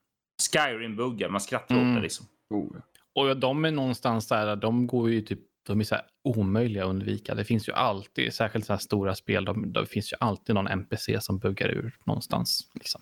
[0.53, 1.95] Skyrim-buggar, man skrattar åt Mm.
[1.95, 2.25] det liksom.
[2.49, 2.71] Oh.
[3.15, 6.89] Och de är någonstans där, de går ju typ, de är så här omöjliga att
[6.89, 7.36] undvika.
[7.36, 10.67] Det finns ju alltid, särskilt så här stora spel, de, det finns ju alltid någon
[10.67, 12.71] NPC som buggar ur någonstans.
[12.73, 13.01] Liksom.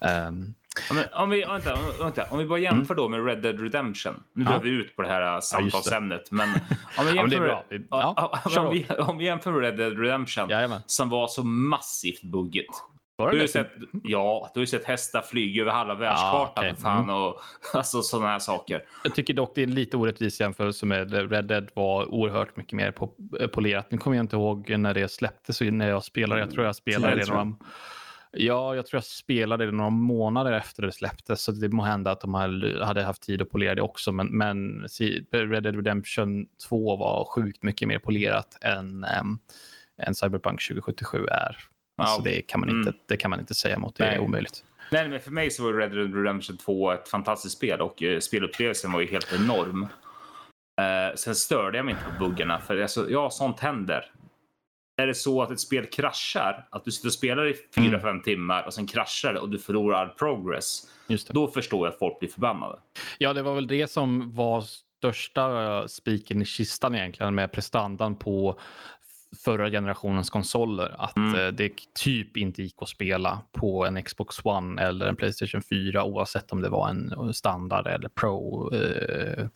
[0.00, 0.54] Ehm,
[0.88, 4.22] Ja, men Om vi, vänta, vänta, om vi bara jämför då med Red Dead Redemption.
[4.34, 4.50] Nu Ja.
[4.50, 6.30] drar vi ut på det här äh, samtalsämnet.
[6.30, 6.48] men
[6.98, 10.80] om vi ja, jämför, Ja, ja, om, vi, jämför med Red Dead Redemption jajamän.
[10.86, 12.70] som var så massivt buggigt.
[13.16, 16.74] Var Du har sett, ja, du har ju sett hästar flyga över halva världskartan okej.
[16.74, 17.14] för fan Mm.
[17.16, 17.40] och
[17.74, 18.82] alltså sådana här saker.
[19.04, 22.72] Jag tycker dock det är en lite orättvis jämförelse med Red Dead var oerhört mycket
[22.72, 22.94] mer
[23.40, 23.90] eh, polerat.
[23.90, 26.40] Nu kommer jag inte ihåg när det släpptes och när jag spelade.
[26.40, 27.52] Jag tror jag spelade några...
[28.36, 31.42] Ja, jag tror jag spelade det några månader efter det släpptes.
[31.42, 34.12] Så det må hända att de hade- haft tid att polera det också.
[34.12, 34.86] Men, men
[35.32, 39.38] Red Dead Redemption 2 var sjukt mycket mer polerat än, äm,
[40.02, 41.56] än Cyberpunk 2077 är.
[42.02, 42.22] Alltså Ja.
[42.24, 43.00] det, kan man inte, Mm.
[43.08, 43.96] det kan man inte säga emot.
[43.96, 44.18] Det är Nej.
[44.18, 44.64] omöjligt.
[44.92, 48.18] Nej, men för mig så var Red Dead Redemption 2 ett fantastiskt spel och eh,
[48.18, 49.82] spelupplevelsen var ju helt enorm.
[50.80, 54.04] Eh, sen störde jag mig inte på buggarna för alltså, ja, sånt händer.
[54.96, 58.22] Är det så att ett spel kraschar, att du sitter och spelar i 4-5 Mm.
[58.22, 60.82] timmar och sen kraschar det och du förlorar all progress,
[61.28, 62.78] då förstår jag att folk blir förbannade.
[63.18, 64.64] Ja, det var väl det som var
[64.98, 68.60] största spiken i kistan egentligen med prestandan på
[69.44, 70.94] förra generationens konsoler.
[70.98, 71.34] Att Mm.
[71.40, 76.04] eh, det typ inte gick att spela på en Xbox One eller en Playstation 4
[76.04, 79.46] oavsett om det var en standard eller Pro eh,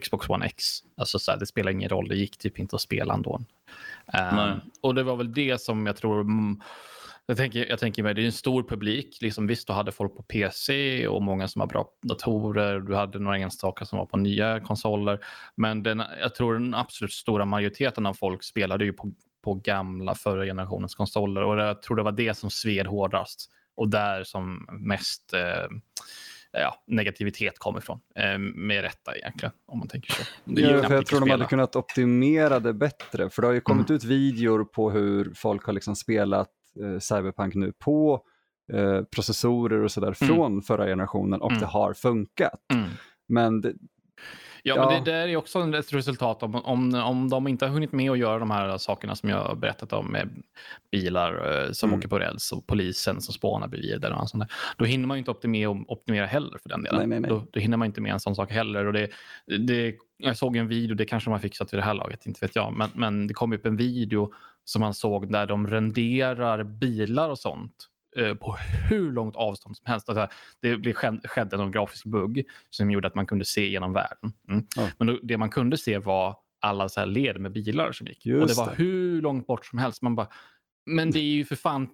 [0.00, 0.64] Xbox One X.
[0.96, 3.40] Alltså så här, det spelar ingen roll, det gick typ inte att spela ändå.
[4.14, 4.54] Eh, Nej.
[4.80, 6.24] och det var väl det som jag tror
[7.32, 9.18] jag tänker, jag tänker mig, det är en stor publik.
[9.20, 12.80] Liksom, visst, du hade folk på PC och många som har bra datorer.
[12.80, 15.18] Du hade några enstaka som var på nya konsoler.
[15.54, 19.12] Men den, jag tror den absolut stora majoriteten av folk spelade ju på,
[19.44, 21.42] på gamla förra generationens konsoler.
[21.42, 23.50] Och jag tror det var det som sved hårdast.
[23.76, 25.66] Och där som mest eh,
[26.52, 28.00] ja, negativitet kom ifrån.
[28.16, 30.22] Eh, med rätta egentligen, om man tänker så.
[30.44, 31.32] Ja, jag tror de spela.
[31.34, 33.30] hade kunnat optimera det bättre.
[33.30, 33.96] För det har ju kommit Mm.
[33.96, 36.48] ut videor på hur folk har liksom spelat
[37.00, 38.22] Cyberpunk nu på
[38.72, 40.34] eh, processorer och sådär Mm.
[40.36, 41.60] från förra generationen och Mm.
[41.60, 42.60] det har funkat.
[42.72, 42.88] Mm.
[43.28, 43.72] Men det,
[44.64, 44.90] Ja, Ja.
[44.90, 48.10] men det, det är också ett resultat om, om, om de inte har hunnit med
[48.10, 50.28] att göra de här sakerna som jag har berättat om med
[50.92, 51.98] bilar eh, som Mm.
[51.98, 54.52] åker på räls och polisen som spånar bredvid eller något sånt där.
[54.76, 56.98] Då hinner man ju inte optimera, optimera heller för den delen.
[56.98, 57.28] Nej, nej, nej.
[57.30, 58.84] Då, då hinner man inte med en sån sak heller.
[58.86, 59.08] Och det,
[59.58, 62.38] det, jag såg en video, det kanske de har fixat vid det här laget, inte
[62.46, 62.72] vet jag.
[62.72, 64.32] Men, men det kom upp en video
[64.64, 68.56] som man såg där de renderar bilar och sånt eh, på
[68.88, 70.08] hur långt avstånd som helst.
[70.08, 70.28] Alltså,
[70.60, 70.94] det
[71.24, 74.32] skedde någon grafisk bugg som gjorde att man kunde se genom världen.
[74.48, 74.66] Mm.
[74.76, 74.88] Ja.
[74.98, 78.26] Men då, det man kunde se var alla så här led med bilar som gick.
[78.26, 78.74] och det Just var det.
[78.76, 80.02] hur långt bort som helst.
[80.02, 80.28] Man bara,
[80.86, 81.88] men det är ju för fan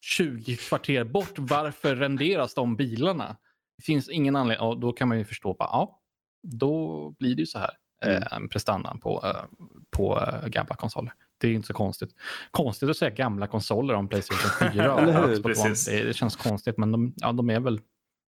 [0.00, 1.34] 20 kvarter bort.
[1.36, 3.36] Varför renderas de bilarna?
[3.76, 4.68] Det finns ingen anledning.
[4.68, 6.00] Och då kan man ju förstå, bara, ja,
[6.42, 7.70] då blir det ju så här.
[8.04, 8.22] Mm.
[8.22, 11.12] Eh, prestandan på, eh, på eh, gamla konsoler.
[11.40, 12.10] Det är inte så konstigt.
[12.50, 15.32] Konstigt att säga gamla konsoler om Playstation 4 och?
[15.32, 16.02] Xbox One.
[16.02, 17.80] Det, känns konstigt, men de, ja, de är väl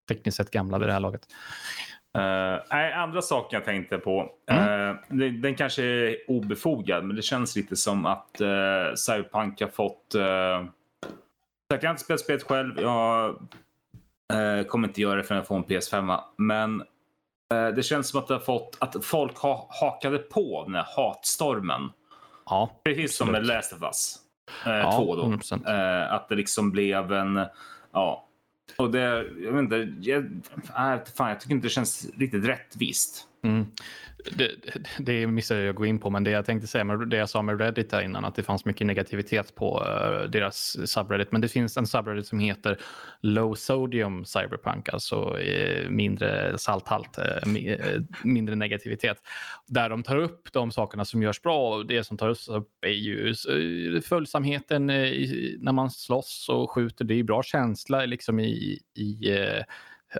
[0.08, 1.26] tekniskt sett gamla vid det här laget.
[2.18, 4.30] Uh, nej, andra saker jag tänkte på.
[4.50, 4.90] Mm.
[4.90, 9.68] eh, den, den kanske är obefogad, men det känns lite som att uh, Cyberpunk har
[9.68, 10.14] fått...
[10.14, 10.22] Uh,
[11.68, 12.80] jag har inte spelat spelet själv.
[12.80, 13.28] Jag
[14.32, 16.20] eh, kommer inte göra det förrän jag får en PS5.
[16.36, 16.82] Men
[17.76, 21.90] det känns som att det har fått att folk ha, hakade på den här hatstormen.
[22.52, 23.46] Ja, Precis som med.
[23.46, 24.16] Last of Us
[24.66, 25.22] eh, ja 2 då.
[25.22, 26.04] 100%.
[26.04, 27.46] Eh, att det liksom blev en...
[27.92, 28.28] Ja.
[28.78, 29.00] Och det...
[29.40, 29.94] Jag vet inte.
[30.00, 30.42] Jag,
[30.76, 33.28] nej, fan, jag tycker inte det känns riktigt rättvist.
[33.44, 33.66] Mm.
[34.30, 37.08] Det, det, det missade jag att gå in på, men det jag tänkte säga med
[37.08, 40.90] det jag sa med Reddit där innan, att det fanns mycket negativitet på uh, deras
[40.90, 41.32] subreddit.
[41.32, 42.78] Men det finns en subreddit som heter
[43.20, 49.16] Low Sodium Cyberpunk, alltså uh, mindre salthalt, uh, mindre negativitet.
[49.66, 51.74] Där de tar upp de sakerna som görs bra.
[51.74, 53.34] Och det som tas upp är ju
[54.04, 57.04] följsamheten i, när man slåss och skjuter.
[57.04, 59.36] Det är ju bra känsla liksom i, i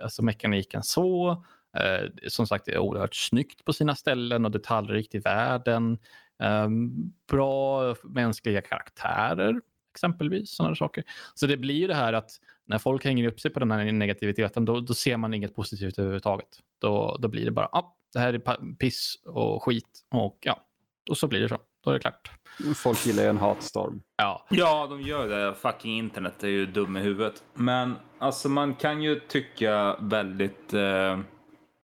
[0.01, 1.43] alltså mekaniken så.
[1.79, 5.97] Eh, som sagt, det är oerhört snyggt på sina ställen och detaljrikt i världen.
[6.39, 6.91] Ehm,
[7.31, 9.61] bra mänskliga karaktärer,
[9.95, 10.51] exempelvis.
[10.55, 11.03] Sådana saker.
[11.33, 12.29] Så det blir ju det här att
[12.65, 15.99] när folk hänger upp sig på den här negativiteten, då, då ser man inget positivt
[15.99, 16.59] överhuvudtaget.
[16.79, 20.65] Då, då blir det bara, ah, det här är piss och skit och ja,
[21.09, 21.57] och så blir det så.
[21.83, 22.31] Då är det klart.
[22.75, 24.01] Folk gillar ju en hatstorm.
[24.17, 25.53] Ja, Ja, de gör det.
[25.53, 27.43] Fucking internet är ju dum i huvudet.
[27.53, 30.73] Men alltså man kan ju tycka väldigt...
[30.73, 31.19] Eh,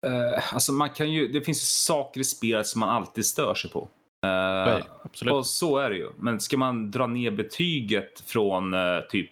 [0.07, 1.29] eh, alltså man kan ju...
[1.29, 3.89] Det finns ju saker i spelet som man alltid stör sig på.
[4.27, 4.29] Eh,
[4.73, 5.35] Nej, absolut.
[5.35, 6.11] och så är det ju.
[6.19, 9.31] Men ska man dra ner betyget från eh, typ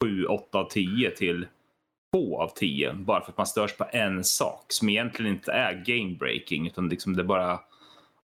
[0.00, 1.46] 7, 8 av 10 till
[2.14, 5.84] 2 av 10 bara för att man störs på en sak som egentligen inte är
[5.86, 7.60] game breaking utan liksom det bara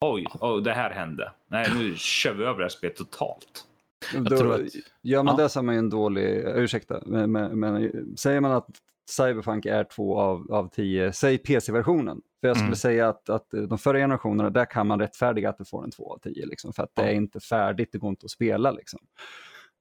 [0.01, 1.31] oj, oj, det här hände.
[1.47, 3.65] Nej, nu kör vi över det här spelet totalt.
[4.13, 4.61] Då, tror att-
[5.01, 5.43] Gör man ja.
[5.43, 8.67] det så är man ju en dålig, ursäkta, men, men, men säger man att
[9.09, 12.21] Cyberpunk är två av, av tio, säg PC-versionen.
[12.41, 12.75] För jag skulle Mm.
[12.75, 16.13] säga att, att de förra generationerna, där kan man rättfärdiga att du får en två
[16.13, 16.45] av tio.
[16.45, 18.71] Liksom, för att det är inte färdigt, det går inte att spela.
[18.71, 18.99] Liksom.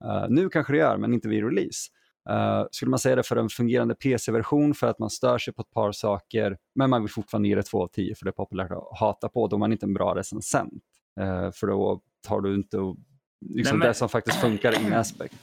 [0.05, 1.89] Eh, nu kanske det gör, men inte vid release.
[2.29, 5.61] Eh, skulle man säga det för en fungerande PC-version för att man stör sig på
[5.61, 8.31] ett par saker, men man vill fortfarande ge det två av tio för det är
[8.31, 10.73] populärt att hata på, då är man inte en bra recensent.
[11.19, 12.97] Eh, för då tar du inte liksom
[13.41, 15.35] Nej, men- det som faktiskt funkar in aspect.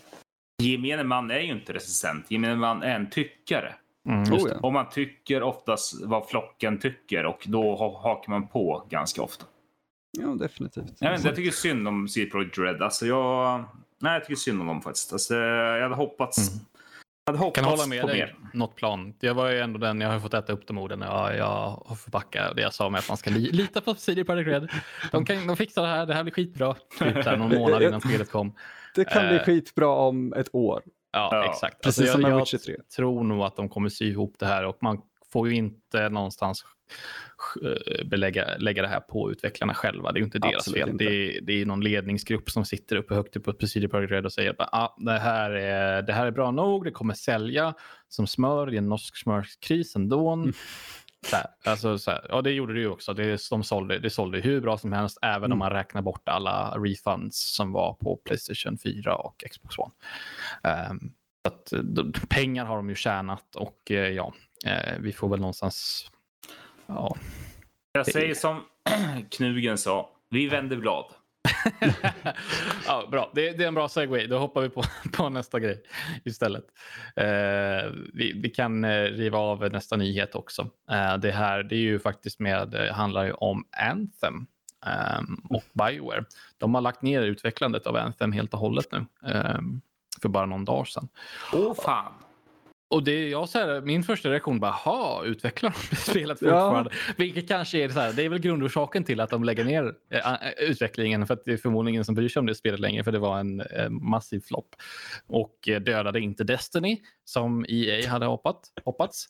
[0.63, 2.31] Gemene man är ju inte recensent.
[2.31, 3.75] Gemene man är en tyckare.
[4.09, 4.53] Mm, Oh, just det.
[4.53, 4.61] ja.
[4.63, 9.45] Och man tycker oftast vad flocken tycker och då ha- hakar man på ganska ofta.
[10.19, 10.93] Ja, definitivt.
[10.99, 12.83] Jag, vet, jag tycker synd om CD Projekt Red.
[12.83, 13.65] Alltså jag,
[14.01, 15.13] nej, jag tycker synd om dem faktiskt.
[15.13, 16.65] Alltså, jag hade hoppats, Mm.
[17.27, 18.17] hade hoppats kan hålla med på dig.
[18.19, 18.37] mer.
[18.53, 19.15] Något plan.
[19.21, 21.01] Jag var ju ändå den, jag har fått äta upp de orden.
[21.01, 24.25] Jag, jag får backa det jag sa med att man ska li, lita på CD
[24.25, 24.69] Projekt Red.
[25.13, 26.75] De, kan, de fixar det här, det här blir skitbra.
[26.99, 28.53] Typ någon månad innan spelet kom.
[28.97, 29.43] Det kan bli Eh.
[29.45, 30.83] skitbra om ett år.
[31.13, 31.83] Ja, Ja, exakt.
[31.83, 32.77] precis Alltså, som jag, med jag Witcher 3.
[32.97, 35.01] tror nog att de kommer sy ihop det här och man
[35.33, 36.65] får ju inte någonstans
[37.65, 40.13] eh, belägga, lägga det här på utvecklarna själva.
[40.13, 40.89] Det är ju inte deras Absolut fel.
[40.91, 41.05] inte.
[41.05, 44.25] Det är, det är någon ledningsgrupp som sitter uppe högt upp på CD Projekt Red
[44.27, 47.75] och säger att ah, det, här är, det här är bra nog, det kommer sälja
[48.09, 50.31] som smör i en norsk smörkris ändå.
[50.31, 50.53] Mm.
[51.27, 53.15] Så här, alltså, så här, ja, det gjorde det ju också.
[53.15, 55.53] Det, de sålde, det sålde hur bra som helst, även Mm.
[55.53, 59.93] om man räknar bort alla refunds som var på Playstation 4 och Xbox One.
[60.63, 61.01] Ehm,
[61.47, 64.33] så att, eh, de, pengar har de ju tjänat och eh, ja,
[64.67, 66.07] eh, vi får väl någonstans...
[66.87, 67.17] Ja.
[67.93, 68.63] Jag säger som
[69.31, 71.05] Knugen sa, vi vänder blad
[72.87, 74.27] ja, bra, det, det är en bra segway.
[74.27, 74.83] Då hoppar vi på,
[75.13, 75.83] på nästa grej
[76.25, 76.65] istället.
[77.17, 80.71] Eh, vi, vi kan eh, riva av nästa nyhet också.
[80.91, 84.47] Eh, det här det är ju faktiskt med, eh, handlar ju om Anthem
[84.87, 85.21] eh,
[85.51, 86.25] och Bioware.
[86.59, 89.07] De har lagt ner utvecklandet av Anthem helt och hållet nu.
[89.31, 89.81] Ehm,
[90.23, 91.09] för bara någon dag sedan.
[91.53, 92.13] Åh fan.
[92.89, 96.49] Och det jag så här, min första reaktion bara, ha, utvecklar de spelet Ja.
[96.49, 96.91] fortfarande?
[97.17, 100.35] Vilket kanske är så här, det är väl grundorsaken till att de lägger ner eh,
[100.59, 103.13] utvecklingen för att det är förmodligen ingen som bryr sig om det spelet längre för
[103.13, 104.69] det var en eh, massiv flopp.
[105.27, 109.27] Och eh, dödade inte Destiny som EA hade hoppat, hoppats.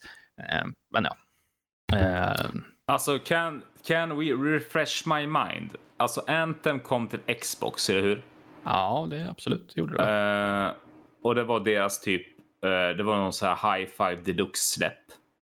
[0.92, 1.16] Men ja.
[2.86, 5.70] Alltså, can, can we refresh my mind?
[5.96, 8.22] Alltså, Anthem kom till Xbox, eller hur?
[8.64, 10.74] ja, det absolut gjorde det.
[11.22, 12.26] Och det var deras typ,
[12.96, 14.98] det var någon så här high five deluxe-släpp.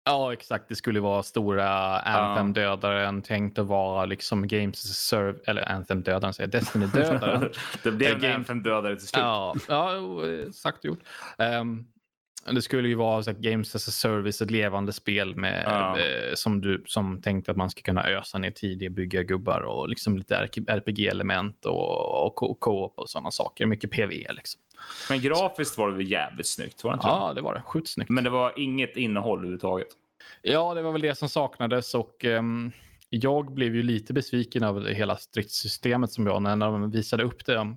[0.05, 0.65] Ja, exakt.
[0.69, 7.51] Det skulle vara stora Anthem-dödaren tänkt att vara liksom Games Serve, eller Anthem-dödaren säger Destiny-dödaren.
[7.83, 9.21] det blev Eh, en game- Anthem-dödare till slut.
[9.23, 9.93] Ja, ja
[10.27, 10.99] eh, sagt och gjort.
[11.37, 11.85] Ehm,
[12.51, 15.99] det skulle ju vara så Games as a Service, ett levande spel med, Ja.
[15.99, 19.61] eh, som, du, som tänkte att man ska kunna ösa ner tid i, bygga gubbar
[19.61, 20.35] och liksom lite
[20.67, 23.65] RPG-element och, och co- co-op och sådana saker.
[23.65, 24.61] Mycket PV liksom.
[25.09, 27.07] Men grafiskt var det väl jävligt snyggt, var det inte?
[27.07, 27.61] Ja, det var det.
[27.61, 28.09] Sjukt snyggt.
[28.09, 29.87] Men det var inget innehåll överhuvudtaget.
[30.41, 32.71] Ja, det var väl det som saknades och ehm,
[33.09, 37.75] jag blev ju lite besviken över hela stridssystemet som jag när de visade upp det.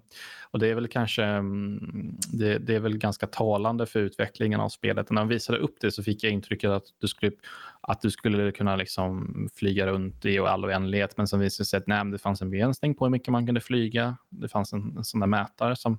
[0.52, 4.68] Och det är väl kanske mm, det, det är väl ganska talande för utvecklingen av
[4.68, 5.10] spelet.
[5.10, 7.32] När de visade upp det så fick jag intrycket att du skulle,
[7.80, 11.16] att du skulle kunna liksom flyga runt i all oändlighet.
[11.16, 13.60] Men som visade sig att nej, det fanns en begränsning på hur mycket man kunde
[13.60, 14.16] flyga.
[14.30, 15.98] Det fanns en, en sån där mätare som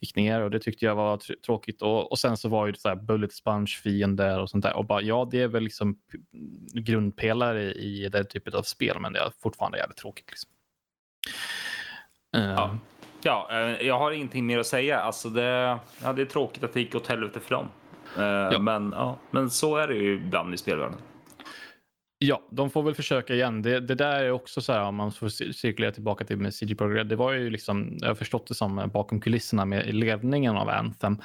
[0.00, 1.82] gick ner och det tyckte jag var tr- tråkigt.
[1.82, 4.76] Och, och sen så var ju det så här bullet sponge fiender och sånt där.
[4.76, 5.98] Och bara, ja, det är väl liksom
[6.72, 10.30] grundpelare i, i den typen av spel, men det är fortfarande jävligt tråkigt.
[10.30, 10.50] Liksom.
[12.30, 12.78] Ja.
[13.22, 15.00] Ja, eh, jag har ingenting mer att säga.
[15.00, 17.68] Alltså det, ja, det är tråkigt att det gick åt helvete för dem.
[18.52, 20.98] Eh, Men, ja, men så är det ju ibland i spelvärlden.
[22.18, 23.62] Ja, de får väl försöka igen.
[23.62, 26.54] Det, det där är också så här, om man får cir- cirkulera tillbaka till med
[26.54, 27.08] CG Projekt.
[27.08, 31.18] Det var ju liksom, jag har förstått det som bakom kulisserna med ledningen av Anthem,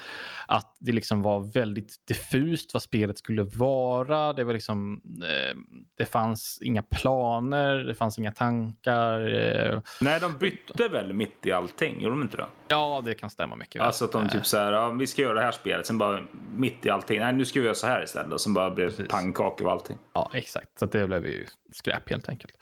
[0.48, 4.34] att det liksom var väldigt diffust vad spelet skulle vara.
[4.34, 5.58] Det var liksom, eh,
[5.98, 9.36] det fanns inga planer, det fanns inga tankar.
[9.74, 12.46] Eh, Nej, de bytte väl mitt i allting, gjorde de inte det?
[12.68, 13.86] ja, det kan stämma mycket väl.
[13.88, 16.20] Alltså att de typ så här, ja, vi ska göra det här spelet, sen bara
[16.56, 18.34] mitt i allting, nej nu ska vi göra så här istället.
[18.34, 19.98] Och sen bara blev det pannkaka och allting.
[20.14, 20.81] Ja, exakt.
[20.82, 22.54] Så att det blev ju skräp helt enkelt.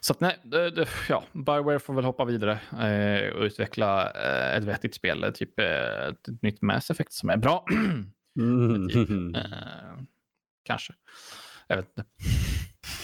[0.00, 4.56] Så att nej, det, det, ja, Bioware får väl hoppa vidare eh, och utveckla eh,
[4.56, 7.64] ett vettigt spel, typ eh, ett nytt Mass Effect som är bra.
[8.38, 9.34] Mm.
[9.34, 9.42] eh,
[10.64, 10.92] kanske.
[11.66, 12.04] Jag vet inte.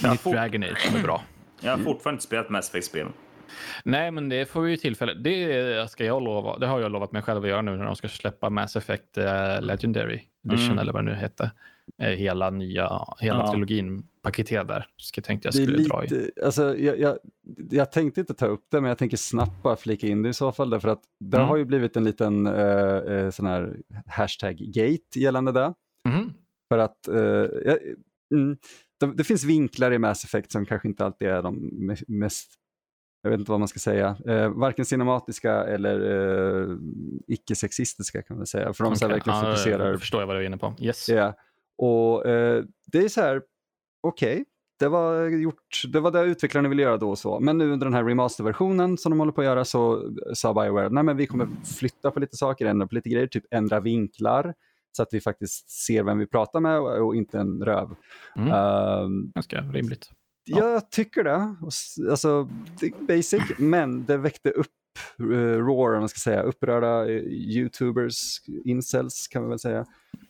[0.03, 1.25] Ja, Nytt fort- Dragon Age som är bra.
[1.61, 3.13] Jag har fortfarande inte spelat Mass Effect-spelen.
[3.85, 5.15] Nej, men det får vi ju tillfälle.
[5.15, 6.59] Det ska jag lova.
[6.59, 9.19] Det har jag lovat mig själv att göra nu när de ska släppa Mass Effect
[9.19, 10.79] eh, Legendary Edition Mm.
[10.79, 11.51] eller vad det nu hette.
[12.03, 12.91] Eh, hela nya,
[13.21, 13.51] hela Ja.
[13.53, 14.87] trilogin paketerad där.
[14.97, 16.09] Så jag tänkte jag skulle dra i.
[16.09, 17.19] lite, alltså, jag, jag,
[17.71, 20.33] jag tänkte inte ta upp det, men jag tänker snabbt bara flika in det i
[20.35, 21.49] så fall, därför att det Mm.
[21.49, 23.77] har ju blivit en liten eh, eh, sån här
[24.07, 25.75] hashtag-gate gällande det.
[26.09, 26.33] Mhm.
[26.73, 27.17] För att eh,
[27.65, 27.79] jag,
[28.35, 28.57] mm,
[29.01, 32.51] det, det finns vinklar i Mass Effect som kanske inte alltid är de me- mest,
[33.23, 36.01] jag vet inte vad man ska säga, eh, varken cinematiska eller
[36.71, 36.77] eh,
[37.27, 38.73] icke-sexistiska kan man säga.
[38.73, 40.59] För de så här Okej, verkligen ja, fokuserar Då förstår jag vad du är inne
[40.59, 40.75] på.
[40.81, 41.09] Yes.
[41.09, 41.35] Ja,
[41.79, 43.43] och eh, det är så här,
[44.01, 44.45] okej,
[44.79, 47.41] det, var gjort, det var det utvecklarna ville göra då och så.
[47.41, 50.89] Men nu under den här remasterversionen som de håller på att göra så sa Bioware,
[50.89, 54.55] nej men vi kommer flytta på lite saker, ändra på lite grejer, typ ändra vinklar
[54.93, 57.95] så att vi faktiskt ser vem vi pratar med och, och inte en röv.
[58.37, 58.53] Mm.
[58.53, 60.11] Ehm, Ganska rimligt.
[60.45, 60.71] Ja.
[60.73, 61.57] jag tycker det.
[62.11, 62.49] Alltså,
[62.81, 64.67] det basic, men det väckte upp
[65.21, 69.85] uh, roar, om man ska säga, upprörda eh, youtubers, incels kan man väl säga.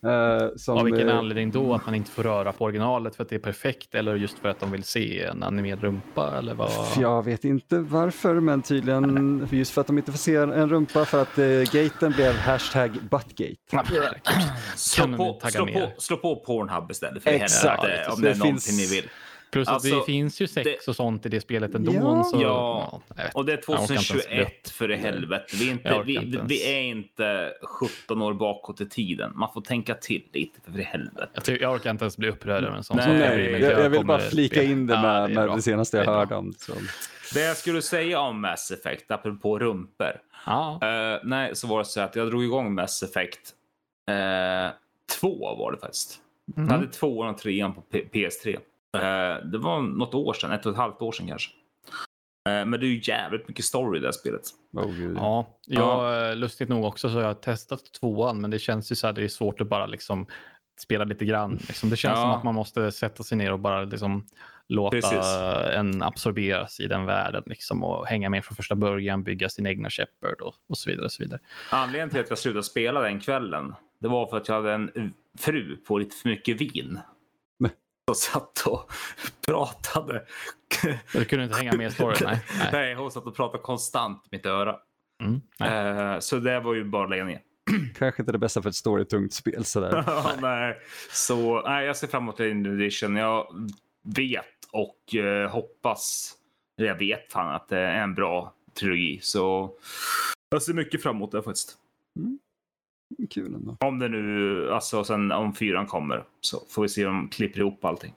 [0.05, 1.73] Uh, som, Av vilken eh, anledning då?
[1.73, 4.49] Att man inte får röra på originalet för att det är perfekt eller just för
[4.49, 6.37] att de vill se en animerad rumpa?
[6.37, 6.71] Eller vad?
[6.97, 11.05] Jag vet inte varför, men tydligen just för att de inte får se en rumpa
[11.05, 13.55] för att uh, gaten blev hashtag buttgate.
[14.75, 17.83] Slå på, slå, på, slå på Pornhub istället för Exakt.
[17.83, 19.09] helvete, om Det det är någonting finns- ni vill.
[19.51, 21.93] Plus att Alltså, det finns ju sex det- och sånt i det spelet ändå.
[21.93, 22.23] Ja.
[22.23, 25.45] Så, Ja, jag vet Och det är Jag orkar inte ens 2021 för i helvete.
[25.53, 29.31] Vi är, Jag inte, vi, vi är inte 17 år bakåt i tiden.
[29.35, 31.27] Man får tänka till lite för i helvete.
[31.33, 33.71] Jag, tycker, jag orkar inte ens bli upprörd över en sån Nej, jag Nej, jag,
[33.79, 35.55] jag vill bara flika in det Ja, med, är med bra.
[35.55, 36.53] det senaste jag Det hörde om.
[36.53, 36.73] Så.
[37.33, 40.11] Det jag skulle säga om Mass Effect, apropå rumpor.
[40.45, 40.79] Ja.
[40.83, 43.39] Eh, nej, så var det så att jag drog igång Mass Effect.
[44.09, 44.71] Uh,
[45.19, 46.19] två var det faktiskt.
[46.55, 46.69] Jag Mhm.
[46.71, 48.57] hade tvåan och trean på P- PS3.
[48.97, 51.51] Eh, det var något år sedan, ett och ett halvt år sedan kanske.
[52.49, 54.41] Eh, men det är ju jävligt mycket story i det här spelet.
[54.73, 55.17] Oh, gud.
[55.17, 59.07] Ja, jag, lustigt nog också så har jag testat tvåan, men det känns ju så
[59.07, 60.27] här, det är svårt att bara liksom
[60.79, 61.59] spela lite grann.
[61.67, 61.89] Liksom.
[61.89, 62.21] Det känns Ja.
[62.21, 64.25] som att man måste sätta sig ner och bara liksom
[64.67, 65.25] låta Precis.
[65.73, 69.89] en absorberas i den världen liksom, och hänga med från första början, bygga sin egna
[69.89, 71.05] Shepard och, och så vidare.
[71.05, 71.39] Och så vidare.
[71.71, 75.13] Anledningen till att jag slutade spela den kvällen det var för att jag hade en
[75.39, 76.99] fru på lite för mycket vin.
[78.09, 78.91] Och satt och
[79.45, 80.25] pratade.
[81.13, 82.17] Du kunde inte hänga med i storyn?
[82.21, 82.41] Nej.
[82.59, 82.69] Nej.
[82.71, 84.75] Nej, hon satt och pratade konstant i mitt öra.
[85.23, 85.41] Mm.
[86.13, 87.41] Eh, så det var ju bara att lägga ner.
[87.97, 90.03] Kanske inte det bästa för ett storytungt spel sådär.
[90.41, 90.77] nej.
[91.11, 93.15] Så nej, jag ser fram emot en edition.
[93.15, 93.47] Jag
[94.03, 96.33] vet och eh, hoppas,
[96.77, 99.19] eller jag vet fan att det är en bra trilogi.
[99.21, 99.71] Så
[100.49, 101.77] jag ser mycket fram emot det faktiskt.
[103.29, 103.77] Kul ändå.
[103.79, 107.59] Om det nu, alltså sen om fyran kommer så får vi se om de klipper
[107.59, 108.13] ihop allting.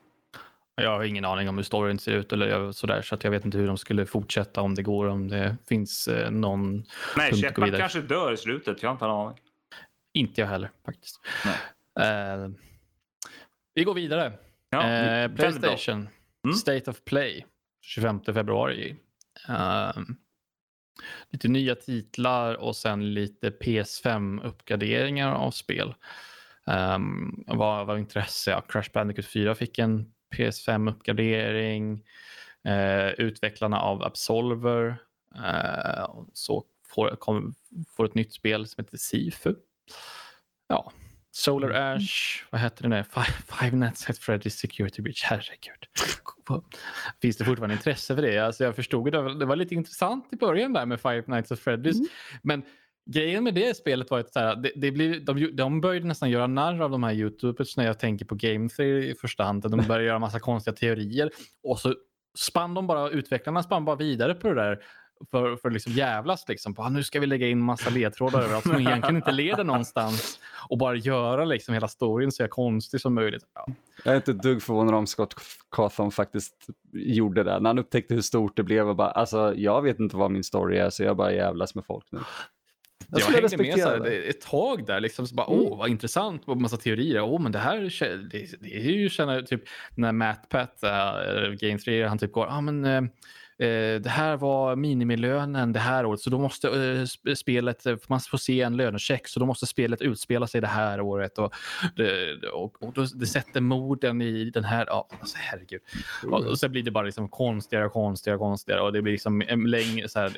[0.75, 3.45] Jag har ingen aning om hur storyn ser ut eller sådär, så att jag vet
[3.45, 6.85] inte hur de skulle fortsätta om det går, om det finns eh, någon
[7.17, 8.83] Nej, punkt att gå Shepard kanske dör i slutet.
[8.83, 9.39] Jag har inte en aning.
[10.15, 11.21] Inte jag heller faktiskt.
[11.45, 12.09] Nej.
[12.09, 12.49] Eh,
[13.75, 14.33] vi går vidare.
[14.71, 15.35] Ja, eh.
[15.35, 16.09] Playstation,
[16.45, 16.57] Mm.
[16.57, 17.47] State of Play,
[17.83, 18.97] 25 februari.
[19.49, 20.17] Ehm,
[21.31, 25.95] lite nya titlar och sen lite PS5-uppgraderingar av spel.
[26.67, 28.51] Um, vad var intresse?
[28.51, 32.03] Ja, Crash Bandicoot 4 fick en PS5-uppgradering.
[32.69, 34.97] Uh, eh, utvecklarna av Absolver
[35.37, 37.55] uh, så får, kom,
[37.97, 39.55] får ett nytt spel som heter Sifu.
[40.69, 40.93] Ja,
[41.35, 43.05] Solar Ash, vad heter det nu?
[43.05, 45.25] Five, Five Nights at Freddy's Security Breach.
[45.25, 45.87] Herregud.
[47.23, 48.39] Finns det fortfarande intresse för det?
[48.39, 49.35] Alltså jag förstod det.
[49.39, 52.07] Det var lite intressant i början där med Five Nights at Freddy's.
[52.43, 52.63] Men
[53.11, 56.31] grejen med det spelet var att så här, det, det blir, de, de började nästan
[56.31, 59.63] göra narr av de här youtubers när jag tänker på game theory i första hand.
[59.63, 61.31] De började göra massa konstiga teorier
[61.63, 61.95] och så
[62.39, 64.85] spann de bara, utvecklarna spann bara vidare på det där
[65.31, 68.43] för, för att liksom jävlas liksom på "Ah, nu ska vi lägga in massa ledtrådar
[68.43, 73.15] överallt som egentligen inte leder någonstans och bara göra liksom hela storyn så konstig som
[73.15, 73.45] möjligt.
[73.55, 73.67] Ja.
[74.05, 75.35] Jag är inte ett dugg förvånad om Scott
[75.71, 77.61] Cawthon faktiskt gjorde det.
[77.61, 80.45] När han upptäckte hur stort det blev och bara, alltså jag vet inte vad min
[80.45, 82.21] story är så jag bara jävlas med folk nu.
[83.09, 85.01] Jag, skulle hängde med så här, ett tag där.
[85.01, 85.61] Liksom, så bara, Mm.
[85.61, 86.43] Åh, vad intressant.
[86.49, 87.21] Och massa teorier.
[87.21, 87.79] Åh, men det här
[88.31, 89.63] det, det är ju känner, typ
[89.95, 93.03] när Matt Pat, uh, Game 3, han typ går, ah, men, eh, eh,
[93.59, 98.21] Eh, det här var minimilönen det här året, så då måste eh, spelet, eh, man
[98.21, 101.39] får se en lönecheck, så då måste spelet utspela sig det här året.
[101.39, 101.55] Och,
[101.97, 105.81] det, och, och det sätter morden i den här, ja, alltså, herregud.
[106.27, 109.43] Och, och sen blir det bara liksom konstigare och konstigare konstigare och det blir liksom
[109.43, 110.37] eh, längre, så här,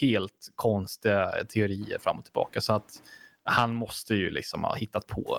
[0.00, 2.60] helt konstiga teorier fram och tillbaka.
[2.60, 3.02] Så att
[3.44, 5.38] han måste ju liksom ha hittat på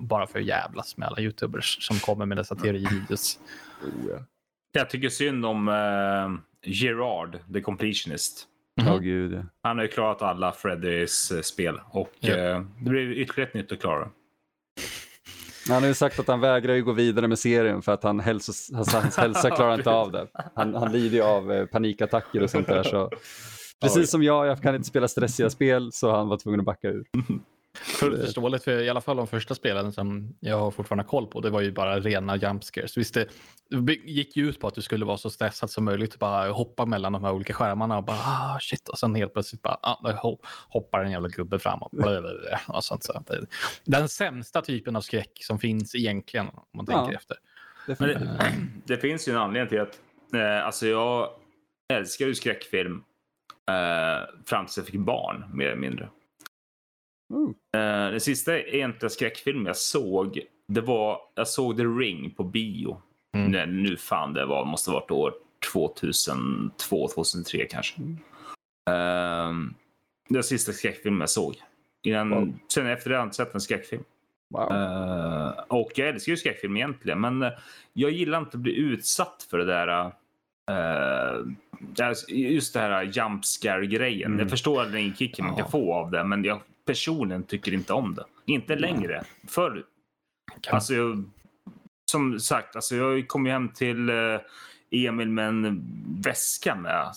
[0.00, 3.38] bara för att jävlas med alla youtubers som kommer med dessa teorivideos.
[3.82, 4.26] Oh, ja.
[4.72, 8.46] Jag tycker synd om uh, Gerard, the completionist.
[8.80, 9.02] Åh Mhm.
[9.02, 9.42] gud ja.
[9.62, 12.36] Han har ju klarat alla Freddys eh, spel och Ja.
[12.36, 14.08] eh, det blir ytterligare ett nytt att klara.
[15.68, 18.20] Han har ju sagt att han vägrar ju gå vidare med serien för att han
[18.20, 20.26] hälsos, hans, hans hälsa klarar inte av det.
[20.54, 22.82] Han, han lider ju av eh, panikattacker och sånt där.
[22.82, 23.10] Så.
[23.80, 26.88] Precis som jag, jag kan inte spela stressiga spel så han var tvungen att backa
[26.88, 27.04] ur.
[27.78, 31.40] Fullt förståeligt, för i alla fall de första spelen som jag har fortfarande koll på,
[31.40, 32.96] det var ju bara rena jump scares.
[32.96, 33.28] Visst, det
[34.04, 37.12] gick ju ut på att du skulle vara så stressad som möjligt, bara hoppa mellan
[37.12, 41.04] de här olika skärmarna och bara ah, shit och sen helt plötsligt bara ah, hoppar
[41.04, 43.04] en jävla gubbe fram och, blablabla och sånt.
[43.04, 43.46] Så att det,
[43.84, 47.18] den sämsta typen av skräck som finns egentligen om man tänker Ja.
[47.18, 47.36] efter.
[47.86, 48.38] Det,
[48.86, 50.00] det finns ju en anledning till att
[50.34, 51.30] eh, alltså jag
[51.92, 53.02] älskar ju skräckfilm
[53.68, 56.08] eh, fram tills jag fick barn mer eller mindre.
[57.32, 57.50] Oh.
[57.80, 63.02] Eh, den sista egentliga skräckfilm jag såg, det var, jag såg The Ring på bio.
[63.36, 63.82] Mm.
[63.82, 65.34] Nu fan det var, måste varit år
[65.72, 68.00] 2002, 2003 kanske.
[68.00, 68.18] Mm.
[68.90, 69.72] Eh,
[70.28, 71.54] det var sista skräckfilmen jag såg.
[72.02, 72.58] Innan, Wow.
[72.68, 74.04] Sen efter det har jag inte sett en skräckfilm.
[74.50, 74.72] Wow.
[74.72, 77.50] Eh, och jag älskar ju skräckfilm egentligen, men eh,
[77.92, 80.12] jag gillar inte att bli utsatt för det där.
[80.70, 81.52] Uh,
[82.28, 84.26] just det här jump scare grejen.
[84.26, 84.40] Mm.
[84.40, 88.14] Jag förstår den kicken man kan få av det, men jag personligen tycker inte om
[88.14, 88.24] det.
[88.46, 89.24] Inte längre.
[89.48, 89.84] Förr,
[90.60, 91.24] Kan- alltså jag,
[92.10, 94.40] som sagt, alltså jag kom ju hem till eh,
[94.90, 95.84] Emil med en
[96.22, 97.10] väska med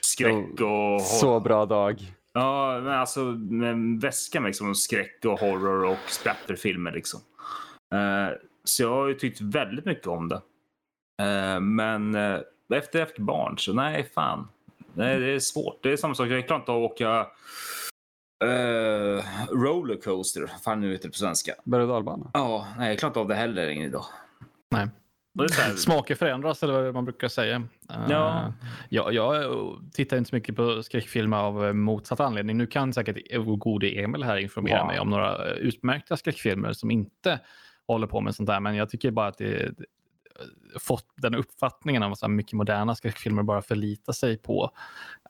[0.00, 2.12] skräck och Så bra dag.
[2.32, 6.92] Ja, men alltså med en väska med liksom, skräck och horror och splatterfilmer.
[6.92, 7.20] Liksom.
[7.94, 10.40] Eh, så jag har ju tyckt väldigt mycket om det.
[11.22, 12.14] Eh, men
[12.74, 14.48] efter jag fick barn så nej, fan.
[14.94, 15.82] Nej, det är svårt.
[15.82, 16.28] Det är samma sak.
[16.28, 17.26] Jag klarar inte av att åka
[18.44, 20.46] uh, rollercoaster.
[20.64, 21.52] Fan nu heter det på svenska.
[21.64, 22.30] Berg och dalbana.
[22.34, 24.04] Ja, nej, jag klarar inte av det heller än idag.
[24.70, 24.88] Nej.
[25.76, 27.56] Smaker förändras eller vad man brukar säga.
[27.90, 28.52] Eh, Ja.
[28.88, 29.44] jag, jag
[29.92, 32.56] tittar inte så mycket på skräckfilmer av eh, motsatt anledning.
[32.58, 33.16] Nu kan säkert
[33.58, 34.86] gode Emil här informera Wow.
[34.86, 37.40] mig om några eh, utmärkta skräckfilmer som inte
[37.86, 38.60] håller på med sånt där.
[38.60, 39.72] Men jag tycker bara att det,
[40.78, 44.70] fått den uppfattningen av att mycket moderna skräckfilmer bara förlitar sig på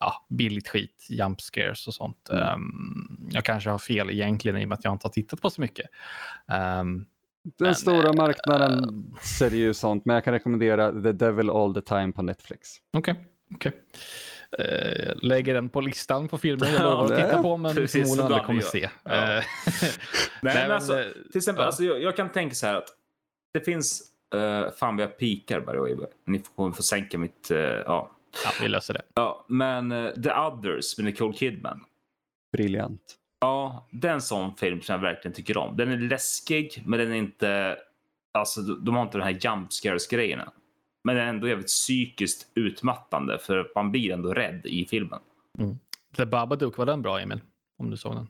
[0.00, 2.28] ja, billigt skit, jump scares och sånt.
[2.30, 2.54] Mm.
[2.54, 5.50] Um, jag kanske har fel egentligen i och med att jag inte har tittat på
[5.50, 5.86] så mycket.
[6.80, 7.06] Um,
[7.42, 11.74] Den Men, stora eh, marknaden säljer ju sånt, men jag kan rekommendera The Devil All
[11.74, 12.76] The Time på Netflix.
[12.92, 13.14] Okej,
[13.54, 13.72] okej.
[14.58, 18.06] Eh, lägger den på listan på filmer jag Ja, lovar att titta på men förmodligen
[18.06, 18.90] som aldrig kommer se.
[19.04, 19.10] Ja.
[20.42, 21.66] Nej, men alltså, Till exempel, ja.
[21.66, 22.88] alltså, jag, jag kan tänka så här att
[23.52, 24.02] det finns...
[24.34, 25.96] Uh, fan, vi har pikar by the way.
[26.24, 27.50] Ni får, kommer få sänka mitt...
[27.50, 28.10] eh, ja.
[28.44, 29.02] ja, vi löser det.
[29.14, 31.84] ja, men eh, The Others med Nicole Kidman.
[32.52, 33.16] Briljant.
[33.40, 35.76] Ja, det är en sån film som jag verkligen tycker om.
[35.76, 37.78] Den är läskig, men den är inte...
[38.32, 40.52] Alltså, de har inte de här jump scares-grejerna.
[41.04, 45.20] Men den är ändå jävligt psykiskt utmattande för man blir ändå rädd i filmen.
[46.16, 47.40] The Babadook, var den bra Emil?
[47.78, 48.26] Om du såg den?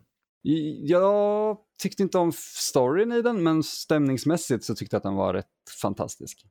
[0.86, 5.34] Jag tyckte inte om storyn i den, men stämningsmässigt så tyckte jag att den var
[5.34, 5.46] rätt
[5.82, 6.46] fantastisk.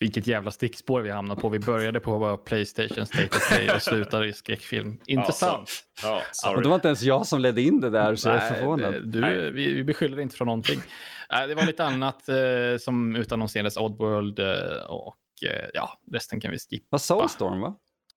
[0.00, 1.48] Vilket jävla stickspår vi hamnade på.
[1.48, 5.00] Vi började på Playstation State of Play och slutade i skräckfilm.
[5.06, 5.70] Intressant.
[6.02, 6.62] Ja, Och sorry.
[6.62, 9.08] det var inte ens jag som ledde in det där, så jag är Nej, förvånad.
[9.08, 9.50] Du, Nej.
[9.50, 10.80] vi, vi beskyller dig inte för någonting.
[11.30, 12.36] Nej, det var lite annat eh,
[12.80, 13.76] som utannonserades.
[13.76, 15.16] Oddworld eh, och
[15.50, 16.86] eh, ja, resten kan vi skippa.
[16.90, 17.74] Vad Soulstorm va?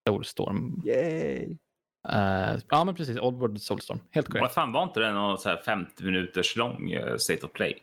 [0.09, 0.81] Soulstorm.
[0.85, 1.57] Yay!
[2.09, 3.17] Eh, ja, men precis.
[3.19, 3.99] Oddworld Soulstorm.
[4.11, 4.41] Helt korrekt.
[4.41, 7.77] Vad fan var inte det någon så här 50 minuters lång eh, State of Play?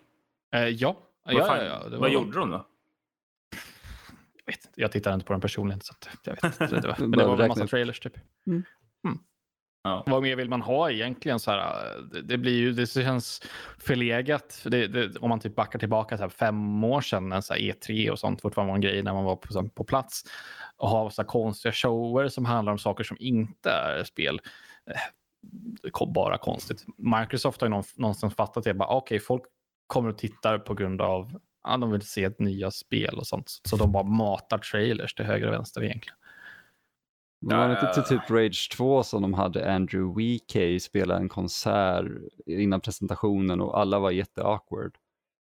[0.55, 0.97] Eh, ja.
[1.25, 2.67] Vad, ja, fan, ja, ja, det var- vad gjorde de då?
[4.47, 4.81] Jag, vet, inte.
[4.81, 5.81] jag tittar inte på den personligen.
[5.81, 5.95] Så
[6.25, 6.67] jag vet inte.
[6.81, 8.15] Det var, men det var en massa trailers typ.
[8.47, 8.63] Mm.
[9.07, 9.19] Mm.
[9.85, 10.03] Ja.
[10.07, 11.39] Vad mer vill man ha egentligen?
[11.41, 13.43] Så här, det, det blir ju, det känns
[13.79, 14.53] förlegat.
[14.63, 17.55] För det, det, om man typ backar tillbaka så här, fem år sedan, när så
[17.55, 19.85] här E3 och sånt fortfarande var en grej när man var på, så här, på
[19.85, 20.25] plats.
[20.83, 24.41] Och ha så konstiga shower som handlar om saker som inte är spel.
[24.91, 26.85] Eh, bara konstigt.
[26.97, 28.75] Microsoft har ju någon, någonstans fattat det.
[28.75, 29.43] Bara, Okej, folk
[29.87, 33.61] kommer och tittar på grund av Ja, de vill se ett nya spel och sånt.
[33.65, 36.17] Så de bara matar trailers till höger och vänster egentligen.
[37.41, 42.07] Det var inte till typ Rage 2 som de hade Andrew WK spela en konsert
[42.47, 44.95] innan presentationen och alla var jätte-awkward.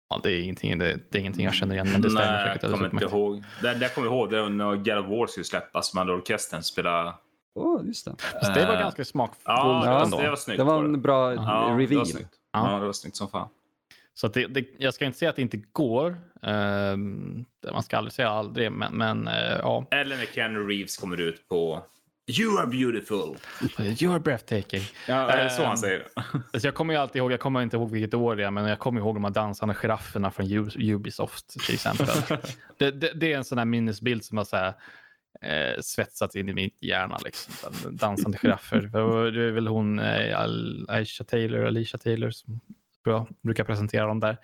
[0.09, 2.47] Ja, det, är ingenting, det, det är ingenting jag känner igen, men det stämmer Nej,
[2.47, 2.63] säkert.
[2.63, 3.13] jag kommer inte utmärkt.
[3.13, 3.43] ihåg.
[3.61, 5.93] Det, det jag kommer ihåg det var när God of War skulle släppas.
[5.93, 7.15] Man hade orkestern spela.
[7.55, 8.15] Åh, just det.
[8.17, 10.21] Fast det var Eh, ganska smakfullt Ja, ändå.
[10.21, 10.57] det var snyggt.
[10.57, 10.97] Det var en det.
[10.97, 12.05] bra Ja, det var reveal.
[12.05, 12.33] snyggt.
[12.53, 12.71] Ja.
[12.71, 13.47] Ja, det var snyggt som fan.
[14.13, 16.17] Så att det, det, jag ska inte säga att det inte går.
[16.43, 19.85] Ehm, man ska aldrig säga aldrig, men, men eh, ja.
[19.91, 21.81] Eller när Keanu Reeves kommer ut på
[22.29, 23.37] You are beautiful.
[23.77, 24.81] You're breathtaking.
[25.07, 26.07] Ja, är det så han Ehm, säger?
[26.33, 28.65] Alltså jag kommer ju alltid ihåg, jag kommer inte ihåg vilket år det är, men
[28.65, 32.07] jag kommer ihåg de här dansande girafferna från Ubisoft till exempel.
[32.77, 34.73] det, det, det är en sån här minnesbild som har så här,
[35.41, 37.17] eh, svetsats in i min hjärna.
[37.25, 37.73] Liksom.
[37.97, 38.81] Dansande giraffer.
[39.31, 40.39] Det är väl hon eh,
[40.87, 42.59] Aisha Taylor, Alicia Taylor som
[43.43, 44.37] brukar presentera dem där.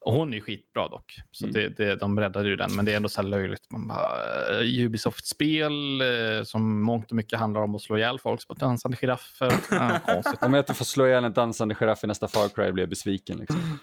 [0.00, 1.16] Och hon är ju skitbra dock.
[1.30, 1.54] Så Mm.
[1.54, 2.76] det, det, de räddade ju den.
[2.76, 3.70] Men det är ändå så här löjligt.
[3.70, 8.48] Man bara, eh, Ubisoft-spel eh, som mångt och mycket handlar om att slå ihjäl folk.
[8.48, 9.52] Bara, dansande giraffer.
[9.70, 10.42] Ja, konstigt.
[10.42, 12.90] Om jag inte får slå ihjäl en dansande giraff i nästa Far Cry blir jag
[12.90, 13.38] besviken.
[13.38, 13.78] Liksom.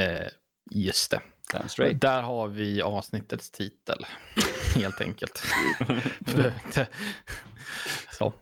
[0.00, 0.26] Eh,
[0.70, 1.20] just det.
[1.94, 4.06] Där har vi avsnittets titel,
[4.74, 5.42] helt enkelt.
[8.18, 8.32] Så.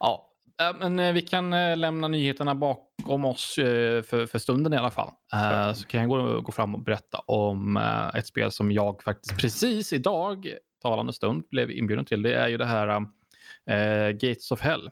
[0.00, 0.30] Ja,
[0.60, 4.76] eh, men eh, vi kan eh, lämna nyheterna bakom oss eh, för, för stunden i
[4.76, 5.10] alla fall.
[5.74, 7.76] Så kan jag gå, gå fram och berätta om
[8.14, 10.48] ett spel som jag faktiskt precis idag,
[10.82, 12.22] talande stund, blev inbjuden till.
[12.22, 13.06] Det är ju det här
[14.12, 14.90] Gates of Hell.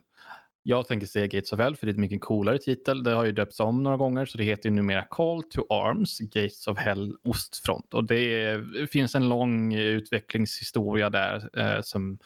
[0.67, 3.03] Jag tänker säga Gates of Hell för det är ett mycket coolare titel.
[3.03, 6.19] Det har ju döpts om några gånger så det heter ju numera Call to Arms,
[6.19, 7.93] Gates of Hell Ostfront.
[7.93, 8.61] Och det,
[8.91, 12.19] finns en lång utvecklingshistoria där eh, som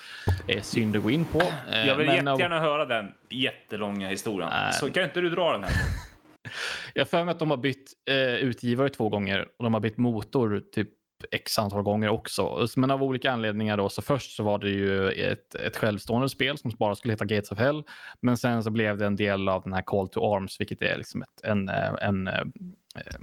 [0.47, 1.41] är synd att gå in på.
[1.71, 4.49] Eh, Jag vill men av- jättegärna höra den jättelånga historien.
[4.49, 4.73] Nej.
[4.73, 5.71] Så kan inte du dra den här?
[6.93, 9.81] Jag har för mig att de har bytt eh, utgivare två gånger och de har
[9.81, 10.89] bytt motor typ
[11.31, 12.67] x antal gånger också.
[12.75, 16.57] Men av olika anledningar då, så först så var det ju ett, ett självstående spel
[16.57, 17.83] som bara skulle heta Gates of Hell.
[18.21, 20.97] Men sen så blev det en del av den här Call to Arms, vilket är
[20.97, 22.41] liksom ett, en, eh, en, eh,
[22.95, 23.19] eh,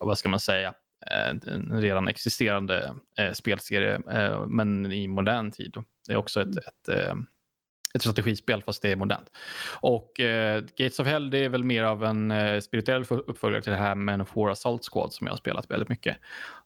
[0.00, 0.74] vad ska man säga,
[1.06, 2.94] en redan existerande
[3.32, 4.00] spelserie,
[4.46, 5.76] men i modern tid.
[6.06, 7.14] Det är också ett, ett eh,
[7.94, 9.30] ett strategispel fast det är modernt.
[9.80, 13.72] Och eh, Gates of Hell det är väl mer av en eh, spirituell uppföljare till
[13.72, 16.16] det här Men of War Assault Squad som jag har spelat väldigt mycket.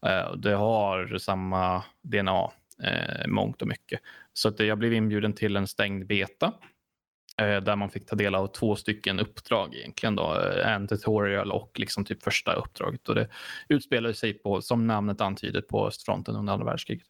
[0.06, 2.50] Eh, det har samma DNA
[2.82, 4.00] eh, mångt och mycket.
[4.32, 6.52] Så att jag blev inbjuden till en stängd beta
[7.40, 10.16] eh, där man fick ta del av två stycken uppdrag egentligen.
[10.16, 13.08] Då, eh, en tutorial och liksom typ första uppdraget.
[13.08, 13.28] Och det
[13.68, 17.06] utspelar sig på, som namnet antyder, på östfronten under andra världskriget.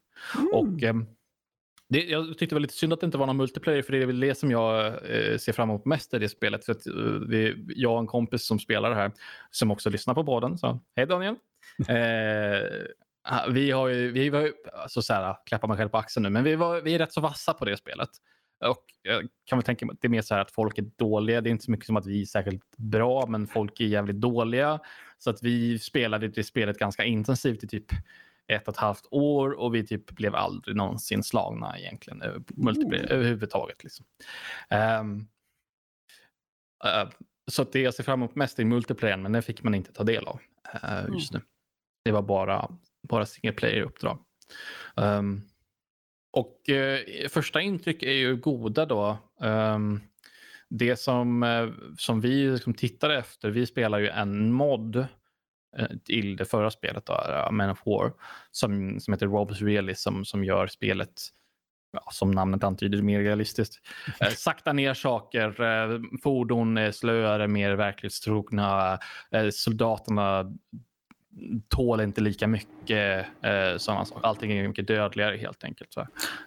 [0.52, 1.06] Och, ehm,
[1.94, 4.02] det, jag tyckte det var lite synd att det inte var någon multiplayer, för det
[4.02, 6.64] är väl det som jag eh, ser fram emot mest i det spelet.
[6.64, 6.94] För att, eh,
[7.28, 9.12] vi, jag och en kompis som spelar det här,
[9.50, 11.36] som också lyssnar på podden, så hej Daniel.
[11.88, 16.22] Eh, vi har ju, vi var ju, alltså så här, klappar mig själv på axeln
[16.22, 18.08] nu, men vi, var, vi är rätt så vassa på det spelet.
[18.64, 20.82] Och jag kan väl tänka mig att det är mer så här att folk är
[20.96, 21.40] dåliga.
[21.40, 24.16] Det är inte så mycket som att vi är särskilt bra, men folk är jävligt
[24.16, 24.80] dåliga.
[25.18, 27.86] Så att vi spelade det spelet ganska intensivt i typ
[28.46, 33.84] ett och ett halvt år och vi typ blev aldrig någonsin slagna egentligen multiplayer överhuvudtaget.
[33.84, 34.06] Liksom.
[35.00, 35.28] Um,
[36.84, 37.10] uh,
[37.46, 40.04] så det jag ser fram emot mest är multiplayer, men det fick man inte ta
[40.04, 40.40] del av
[40.74, 41.40] uh, just nu.
[42.04, 42.78] Det var bara,
[43.08, 44.18] bara single player-uppdrag.
[44.96, 45.42] Um,
[46.32, 49.18] och uh, första intryck är ju goda då.
[49.40, 50.00] Um,
[50.68, 51.44] det som,
[51.98, 55.06] som vi liksom tittade efter, vi spelar ju en mod
[56.04, 58.12] till det förra spelet, då, Man of War,
[58.50, 61.12] som, som heter Rob's Realism, som gör spelet
[61.92, 63.80] ja, som namnet antyder, mer realistiskt.
[64.20, 68.98] Eh, sakta ner saker, eh, fordon är slöare, mer verklighetstrogna,
[69.30, 70.52] eh, soldaterna
[71.68, 73.26] tål inte lika mycket.
[73.42, 74.26] Eh, sådana saker.
[74.26, 75.92] Allting är mycket dödligare helt enkelt.
[75.92, 76.06] Så.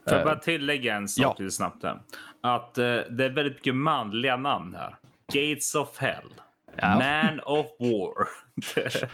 [0.09, 1.43] Får jag bara tillägga en sak ja.
[1.43, 1.83] lite snabbt?
[1.83, 1.99] Här.
[2.41, 4.95] Att eh, det är väldigt mycket manliga namn här.
[5.33, 6.33] Gates of Hell.
[6.81, 6.95] Ja.
[6.99, 8.27] Man of War.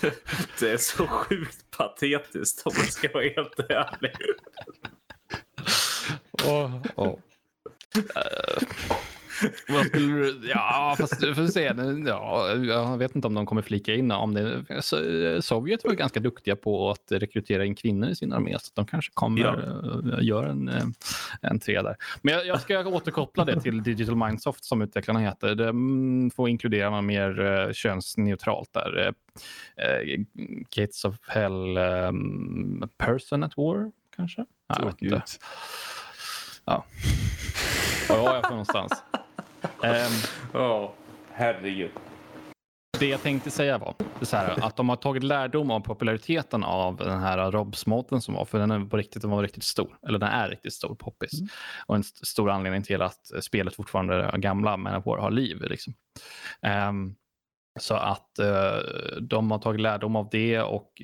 [0.00, 0.12] Det,
[0.60, 4.12] det, är så sjukt patetiskt om jag ska vara helt ärlig.
[6.44, 7.18] Oh, oh.
[7.96, 8.62] Uh,
[9.68, 10.40] vad skulle du...
[10.48, 11.72] Ja, fast du får se.
[12.06, 14.62] Ja, jag vet inte om de kommer flika in om det.
[15.42, 19.12] Sovjet var ganska duktiga på att rekrytera in kvinnor i sin armé, så de kanske
[19.14, 20.20] kommer ja.
[20.20, 20.84] göra en, eh,
[21.42, 21.96] en tre där.
[22.22, 25.54] Men jag, jag ska återkoppla det till Digital Mindsoft som utvecklarna heter.
[25.54, 29.14] Det mm, får inkludera mer uh, könsneutralt där.
[30.76, 34.44] Gates of Hell, um, Person at War kanske?
[34.68, 35.22] Jag vet inte.
[36.64, 36.84] Ja.
[38.08, 38.92] Var var jag för någonstans?
[39.82, 40.90] Um, oh,
[41.32, 41.90] herregud.
[42.98, 43.94] Det jag tänkte säga var
[44.32, 48.58] här, att de har tagit lärdom av populariteten av den här Robs-moden som var, för
[48.58, 49.98] den, är på riktigt, den var riktigt stor.
[50.08, 51.40] Eller den är riktigt stor, poppis.
[51.40, 51.48] Mm.
[51.86, 55.62] Och en st stor anledning till att spelet fortfarande gamla, men har liv.
[55.62, 55.94] Liksom.
[56.88, 57.14] Um,
[57.80, 61.02] så att uh, de har tagit lärdom av det och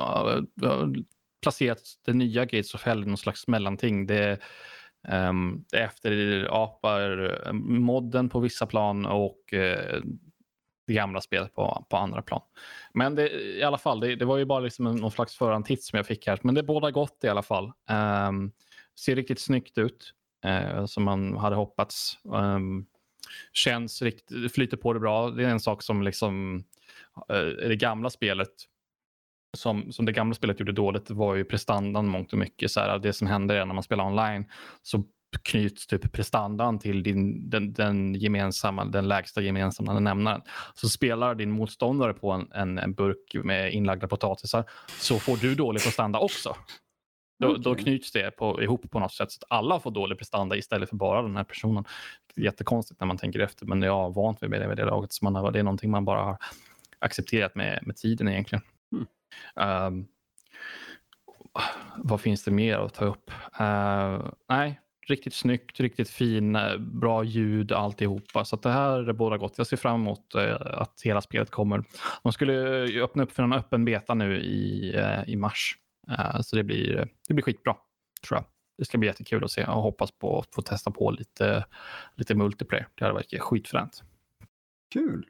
[0.00, 0.92] uh,
[1.42, 4.06] placerat det nya Gates of Hell i någon slags mellanting.
[4.06, 4.38] Det,
[5.08, 10.02] Um, efter apar eh, modden på vissa plan och uh,
[10.86, 12.42] det gamla spelet på, på andra plan.
[12.94, 15.96] Men det, i alla fall, det, det var ju bara liksom någon slags förhandtitt som
[15.96, 16.38] jag fick här.
[16.42, 17.72] Men det båda gott i alla fall.
[18.28, 18.52] Um,
[19.00, 20.12] ser riktigt snyggt ut,
[20.46, 22.18] uh, som man hade hoppats.
[22.24, 22.86] Um,
[23.52, 25.30] känns riktigt, flyter på det bra.
[25.30, 26.56] Det är en sak som liksom
[27.32, 28.52] uh, det gamla spelet
[29.56, 32.70] som, som det gamla spelet gjorde dåligt var ju prestandan mångt och mycket.
[32.70, 34.44] Så här, det som händer när man spelar online
[34.82, 35.04] så
[35.42, 40.42] knyts typ prestandan till din, den, den, gemensamma, den lägsta gemensamma nämnaren.
[40.74, 44.64] Så spelar din motståndare på en, en, en burk med inlagda potatisar
[45.00, 46.56] så får du dålig prestanda också.
[47.38, 47.62] Då, okay.
[47.62, 50.88] då knyts det på, ihop på något sätt så att alla får dålig prestanda istället
[50.88, 51.84] för bara den här personen.
[52.36, 54.84] Är jättekonstigt när man tänker efter men jag har vant mig med det vid det
[54.84, 55.12] laget.
[55.12, 56.38] Så man har, det är någonting man bara har
[56.98, 58.62] accepterat med, med tiden egentligen.
[59.54, 60.06] Um,
[61.96, 63.30] vad finns det mer att ta upp?
[63.60, 68.44] Uh, nej, riktigt snyggt, riktigt fin, eh, bra ljud alltihopa.
[68.44, 69.58] Så det här är båda gott.
[69.58, 71.84] Jag ser fram emot uh, att hela spelet kommer.
[72.22, 72.54] De skulle
[73.02, 75.78] öppna upp för en öppen beta nu i, uh, i mars.
[76.40, 77.76] så det blir, det blir skitbra,
[78.26, 78.44] tror jag.
[78.78, 81.64] Det ska bli jättekul att se och hoppas på att få testa på lite,
[82.14, 82.88] lite multiplayer.
[82.94, 84.02] Det hade varit skitfränt.
[84.92, 85.26] Kul.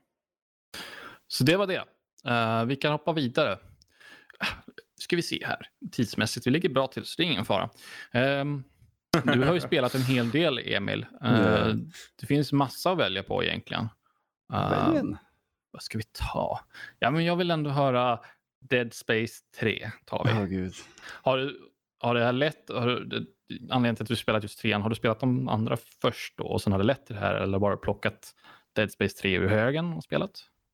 [1.28, 1.84] Så det var det.
[2.66, 3.58] vi kan hoppa vidare
[5.00, 6.46] ska vi se här tidsmässigt.
[6.46, 7.70] Vi ligger bra till, så det är ingen fara.
[8.40, 8.64] Um,
[9.24, 11.06] du har ju spelat en hel del, Emil.
[11.24, 11.74] Uh,
[12.20, 13.88] det finns massa att välja på egentligen.
[14.52, 15.16] Uh,
[15.70, 16.60] vad ska vi ta?
[16.98, 18.20] Ja, men jag vill ändå höra
[18.60, 19.90] Dead Space 3.
[20.04, 20.30] Tar vi.
[20.30, 20.74] Oh, Gud.
[21.22, 21.70] Har, du,
[22.00, 23.26] har det här lett, har du,
[23.60, 26.62] anledningen till att du spelat just trean, har du spelat de andra först då och
[26.62, 28.34] sen har det lett till det här eller bara plockat
[28.72, 30.30] Dead Space 3 ur högen och spelat?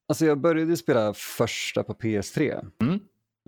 [0.09, 2.71] Alltså jag började spela första på PS3.
[2.81, 3.01] Mm.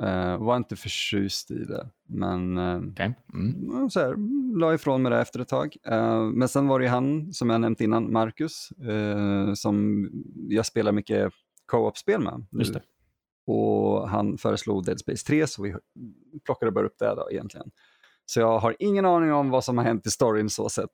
[0.02, 3.12] Uh, var inte förtjust i det, men uh, okay.
[3.34, 3.90] mm.
[3.90, 4.14] så här,
[4.58, 5.76] la ifrån mig det efter ett tag.
[5.90, 8.72] Uh, men sen var det han, som jag nämnt innan, Marcus,
[9.54, 10.08] som
[10.48, 11.32] jag spelar mycket
[11.66, 12.46] co-op-spel med.
[12.50, 12.82] Just det.
[13.46, 15.74] Och han föreslog Dead Space 3, så vi
[16.44, 17.70] plockade bara upp det då egentligen.
[18.26, 20.90] Så jag har ingen aning om vad som har hänt i storyn så sett.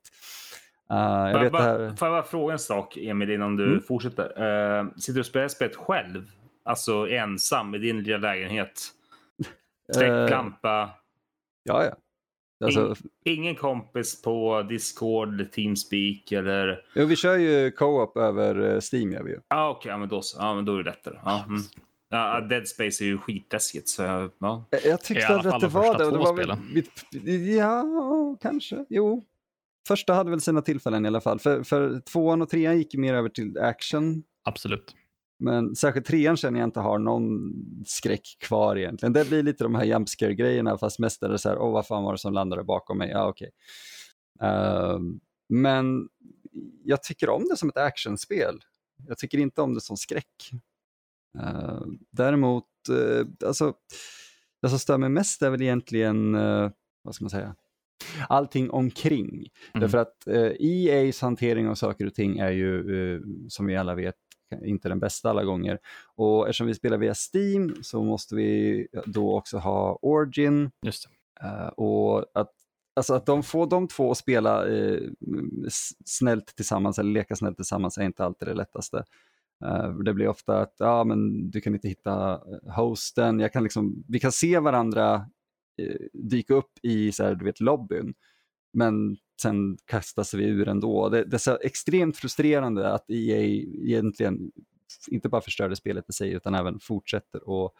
[0.92, 1.96] Uh, jag får, jag bara, här...
[1.96, 3.80] får jag bara fråga en sak, Emil, innan du mm.
[3.80, 4.24] fortsätter?
[4.24, 6.30] Uh, sitter du och spelar spelet själv?
[6.64, 8.92] Alltså ensam i din lilla lägenhet?
[9.92, 10.84] Strecklampa.
[10.84, 10.90] Uh,
[11.62, 11.96] ja, ja.
[12.64, 16.82] Alltså, In, ingen kompis på Discord Teamspeak eller?
[16.94, 19.40] Jo, vi kör ju co-op över eh, Steam gör vi ju.
[19.48, 21.18] Ah, Okej, okay, ja, men då, ja, men då är det lättare.
[21.24, 21.62] Ja, mm.
[22.08, 23.88] Ja, Dead Space är ju skitläskigt.
[23.88, 24.02] Så,
[24.38, 24.64] ja.
[24.84, 26.10] Jag tyckte aldrig att det var det.
[26.10, 27.04] Det var väl, mitt,
[27.56, 28.84] ja, kanske.
[28.88, 29.24] Jo.
[29.88, 31.38] Första hade väl sina tillfällen i alla fall.
[31.38, 34.22] För, för tvåan och trean gick mer över till action.
[34.44, 34.94] Absolut.
[35.38, 37.52] Men särskilt trean känner jag inte har någon
[37.86, 39.12] skräck kvar egentligen.
[39.12, 41.86] Det blir lite de här jump grejerna fast mest är det så här, åh vad
[41.86, 43.10] fan var det som landade bakom mig?
[43.10, 43.50] Ja, okej.
[44.38, 44.50] Okay.
[44.50, 45.00] Uh,
[45.48, 46.08] men
[46.84, 48.60] jag tycker om det som ett actionspel.
[49.08, 50.50] Jag tycker inte om det som skräck.
[51.38, 53.74] Uh, däremot, uh, alltså,
[54.62, 56.70] det som stör mig mest är väl egentligen, uh,
[57.02, 57.54] vad ska man säga,
[58.28, 59.28] allting omkring.
[59.28, 59.50] Mm.
[59.72, 64.14] Därför att uh, EAs hantering av saker och ting är ju, som vi alla vet,
[64.64, 65.78] inte den bästa alla gånger.
[66.14, 70.70] Och eftersom vi spelar via Steam så måste vi då också ha Origin.
[70.82, 71.08] Just
[71.44, 72.52] uh, och att,
[72.96, 75.10] alltså att de får de två att spela uh,
[76.04, 79.04] snällt tillsammans eller leka snällt tillsammans är inte alltid det lättaste.
[79.64, 82.40] Uh, det blir ofta att ja, men du kan inte hitta
[82.76, 85.26] hosten, jag kan liksom, vi kan se varandra
[86.12, 88.14] dyka upp i så här, du vet, lobbyn.
[88.72, 91.08] Men sen kastas vi ur ändå.
[91.08, 93.40] Det, det är så extremt frustrerande att EA
[93.84, 94.38] egentligen
[95.08, 97.72] inte bara förstörde spelet i sig utan även fortsätter att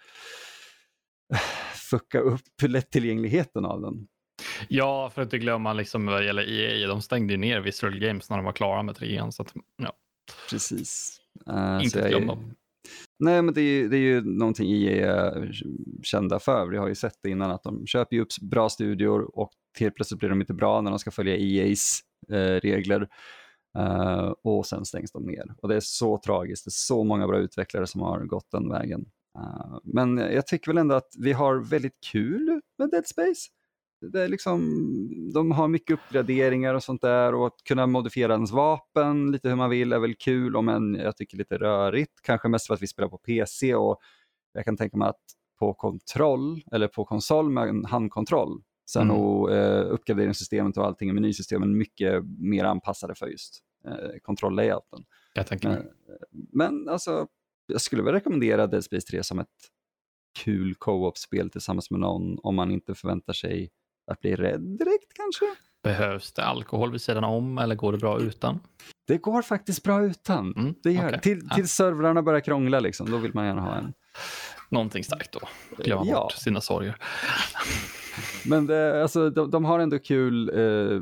[1.90, 4.06] fucka upp lättillgängligheten av den.
[4.68, 8.30] Ja, för att inte glömma liksom vad gäller EA, de stängde ju ner Visual Games
[8.30, 9.32] när de var klara med trean.
[9.32, 9.92] Så att, ja.
[10.50, 11.20] Precis.
[11.50, 12.38] Uh, inte att glömma.
[13.18, 15.52] Nej, men det är, ju, det är ju någonting EA är
[16.02, 16.66] kända för.
[16.66, 19.94] Vi har ju sett det innan att de köper ju upp bra studior och helt
[19.94, 22.00] plötsligt blir de inte bra när de ska följa EAs
[22.32, 23.08] eh, regler.
[23.78, 25.54] Uh, och sen stängs de ner.
[25.62, 26.64] Och det är så tragiskt.
[26.64, 29.00] Det är så många bra utvecklare som har gått den vägen.
[29.38, 33.48] Uh, men jag tycker väl ändå att vi har väldigt kul med Dead Space.
[34.12, 34.60] Det är liksom,
[35.34, 39.56] de har mycket uppgraderingar och sånt där och att kunna modifiera ens vapen lite hur
[39.56, 42.12] man vill är väl kul, om än jag tycker lite rörigt.
[42.22, 43.98] Kanske mest för att vi spelar på PC och
[44.52, 45.22] jag kan tänka mig att
[45.58, 48.62] på kontroll eller på konsol med en handkontroll
[48.94, 49.16] är mm.
[49.16, 55.04] nog eh, uppgraderingssystemet och allting menysystemen mycket mer anpassade för just eh, kontrolllayouten.
[55.34, 55.86] Jag tänker men,
[56.52, 57.26] men alltså,
[57.66, 59.48] jag skulle väl rekommendera Dead Space 3 som ett
[60.44, 63.70] kul co-op-spel tillsammans med någon om man inte förväntar sig
[64.10, 65.44] att bli rädd direkt kanske.
[65.82, 68.60] Behövs det alkohol vid sidan om eller går det bra utan?
[69.06, 70.54] Det går faktiskt bra utan.
[70.56, 71.20] Mm, det gör okay.
[71.20, 73.92] Till, till servrarna börjar krångla, liksom, då vill man gärna ha en.
[74.70, 75.40] Någonting starkt då.
[75.84, 76.20] Glömma ja.
[76.20, 76.96] bort sina sorger.
[78.46, 81.00] Men det, alltså, de, de, har ändå kul, eh,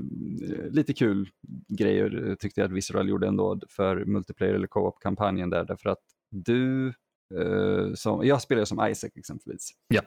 [0.70, 1.28] lite kul
[1.68, 6.88] grejer tyckte jag att Visceral gjorde ändå för multiplayer eller co-op-kampanjen där, därför att du,
[7.34, 9.70] eh, som, jag spelar som Isaac exempelvis.
[9.88, 10.02] Ja.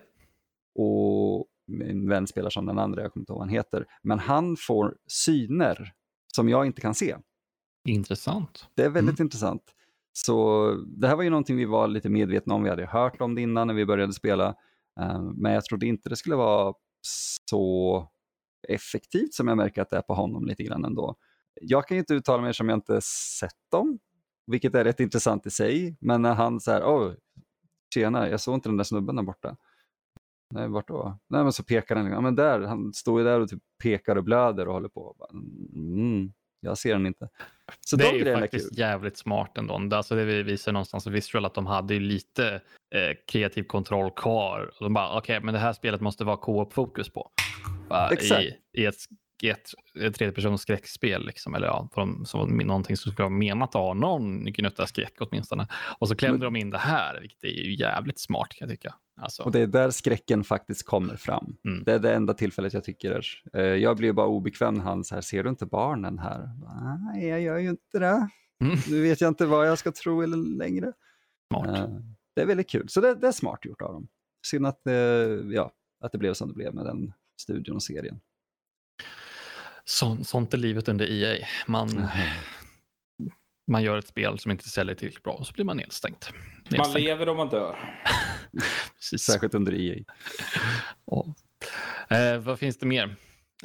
[0.76, 3.86] Och min vän spelar som den andra, jag kommer inte ihåg vad han heter.
[4.04, 5.94] Men han får syner
[6.36, 7.16] som jag inte kan se.
[7.88, 8.68] Intressant.
[8.76, 9.26] Det är väldigt mm.
[9.26, 9.64] intressant.
[10.14, 13.36] Så det här var ju någonting vi var lite medvetna om, vi hade hört om
[13.36, 14.56] det innan när vi började spela.
[15.00, 16.74] Uh, men jag trodde inte det skulle vara
[17.50, 18.08] så
[18.68, 21.16] effektivt som jag märker att det är på honom lite grann ändå.
[21.62, 23.02] Jag kan ju inte uttala mig som jag inte
[23.40, 24.00] sett dem,
[24.48, 25.98] vilket är rätt intressant i sig.
[26.02, 27.14] Men när han så här oh,
[27.94, 29.58] tjena, jag såg inte den där snubben där borta.
[30.54, 31.20] Nej, vart då?
[31.28, 34.16] Nej, men så pekar han, ja men där, han står ju där och typ pekar
[34.16, 35.16] och blöder och håller på.
[35.76, 37.30] Mm, jag ser den inte.
[37.80, 39.96] Så det de är ju faktiskt är jävligt smart ändå.
[39.96, 42.62] Alltså det visar någonstans Visual att de hade lite
[42.96, 44.72] eh, kreativ kontroll kvar.
[44.80, 47.32] De bara, okej, okay, men det här spelet måste vara co-op-fokus på.
[48.12, 48.42] Exakt.
[48.42, 48.96] I, i ett,
[49.44, 49.70] ett,
[50.00, 51.56] ett tredjepersons skräckspel, liksom.
[51.56, 55.68] eller ja, som, som någonting som ska vara menat att ha någon gnutta skräck åtminstone.
[56.00, 56.54] Och så klämde men...
[56.54, 58.96] de in det här, vilket är ju jävligt smart kan jag tycka.
[59.22, 59.44] Alltså.
[59.44, 61.58] Och det är där skräcken faktiskt kommer fram.
[61.66, 61.84] Mm.
[61.84, 63.26] Det är det enda tillfället jag tycker.
[63.54, 66.50] Eh, jag blir bara obekväm när han säger, ser du inte barnen här?
[67.14, 68.30] Nej, jag gör ju inte det.
[68.64, 68.78] Mm.
[68.90, 70.94] Nu vet jag inte vad jag ska tro eller längre.
[71.52, 71.78] Smart.
[71.78, 71.90] Eh,
[72.36, 74.08] det är väldigt kul, så det, det är smart gjort av dem.
[74.48, 74.82] Synd att,
[75.54, 75.72] ja,
[76.04, 78.20] att det blev som det blev med den studion och serien.
[79.90, 81.48] Så, sånt är livet under EA.
[81.68, 82.10] Man, mm
[83.68, 86.26] man gör ett spel som inte säljer tillräckligt bra och så blir man nedstängd.
[86.64, 86.94] nedstängd.
[86.94, 87.76] Man lever och man dör.
[89.20, 90.04] Särskilt under EA.
[91.06, 91.34] oh.
[92.18, 93.16] eh, vad finns det mer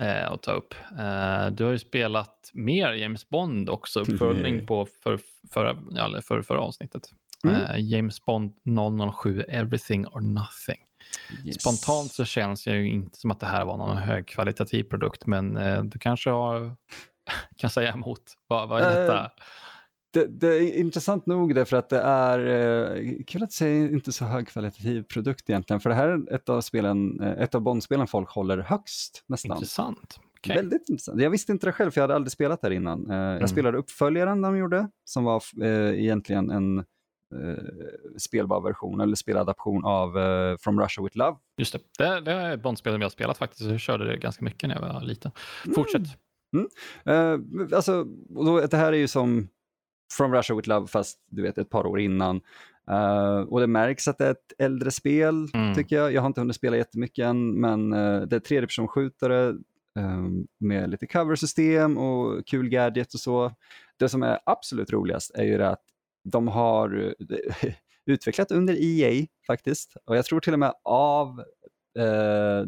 [0.00, 0.74] eh, att ta upp?
[0.98, 4.66] Eh, du har ju spelat mer James Bond också, uppföljning mm.
[4.66, 5.20] på för,
[5.50, 7.02] för, ja, för, förra avsnittet.
[7.44, 7.56] Mm.
[7.56, 8.52] Eh, James Bond
[9.22, 10.80] 007 Everything or Nothing.
[11.44, 11.60] Yes.
[11.60, 15.56] Spontant så känns det ju inte som att det här var någon högkvalitativ produkt, men
[15.56, 16.76] eh, du kanske har,
[17.56, 18.22] kan säga emot.
[18.48, 19.30] Vad, vad är detta?
[20.12, 24.24] det, det, är intressant nog därför att det är, eh, kul att säga, inte så
[24.24, 28.30] högkvalitativ produkt egentligen, för det här är ett av, spelen, eh, ett av Bond-spelen folk
[28.30, 29.56] håller högst nästan.
[29.56, 30.20] Intressant.
[30.38, 30.56] Okay.
[30.56, 31.20] Väldigt intressant.
[31.20, 33.10] Jag visste inte det själv, för jag hade aldrig spelat där innan.
[33.10, 33.40] Eh, mm.
[33.40, 36.84] Jag spelade uppföljaren de gjorde, som var eh, egentligen en eh,
[38.18, 41.36] spelbar version eller speladaption av eh, From Russia With Love.
[41.58, 41.78] Just det.
[41.98, 43.62] Det, det är ett Bond-spel som jag har spelat faktiskt.
[43.62, 45.30] Jag körde det ganska mycket när jag var liten.
[45.74, 46.02] Fortsätt.
[47.06, 47.36] Eh,
[47.76, 49.48] alltså, och då, det här är ju som
[50.18, 52.40] From Russia With Love fast du vet ett par år innan.
[52.90, 55.74] Eh, och det märks att det är ett äldre spel Mm.
[55.74, 56.12] tycker jag.
[56.12, 59.48] Jag har inte hunnit spela jättemycket än men eh, det är tredjepersonsskjutare
[59.98, 60.24] eh,
[60.60, 63.52] med lite coversystem och kul gadget och så.
[63.98, 65.82] Det som är absolut roligast är ju det att
[66.24, 67.72] de har eh,
[68.06, 71.40] utvecklat under EA faktiskt och jag tror till och med av
[71.98, 72.64] eh,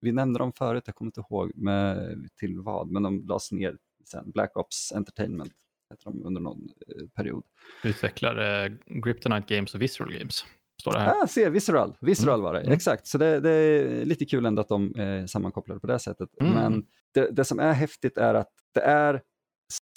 [0.00, 3.76] vi nämnde dem förut, jag kommer inte ihåg med, till vad, men de lades ner
[4.10, 4.30] sen.
[4.30, 5.52] Black Ops Entertainment
[5.90, 7.44] heter de under någon eh, period.
[7.84, 8.72] Utvecklar eh,
[9.04, 10.44] Kryptonite Games och Visceral Games.
[10.80, 11.22] Står det här.
[11.22, 12.44] Ah, se, Visceral, Visceral Mm.
[12.44, 12.72] var det, Mm.
[12.72, 13.06] exakt.
[13.06, 16.28] Så det, det är lite kul ändå att de är sammankopplade på det sättet.
[16.40, 16.52] Mm.
[16.52, 19.22] Men det, det som är häftigt är att det är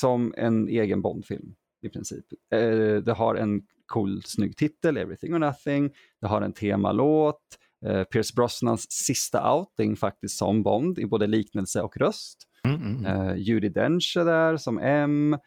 [0.01, 2.25] som en egen Bondfilm i princip.
[2.53, 5.91] Eh, det har en cool, snygg titel, Everything or Nothing.
[6.21, 7.41] Det har en temalåt.
[7.85, 12.37] Eh, Pierce Brosnans sista outing faktiskt som Bond i både liknelse och röst.
[12.63, 13.29] Mm, mm, mm.
[13.29, 15.37] Eh, Judi Dench är där som M.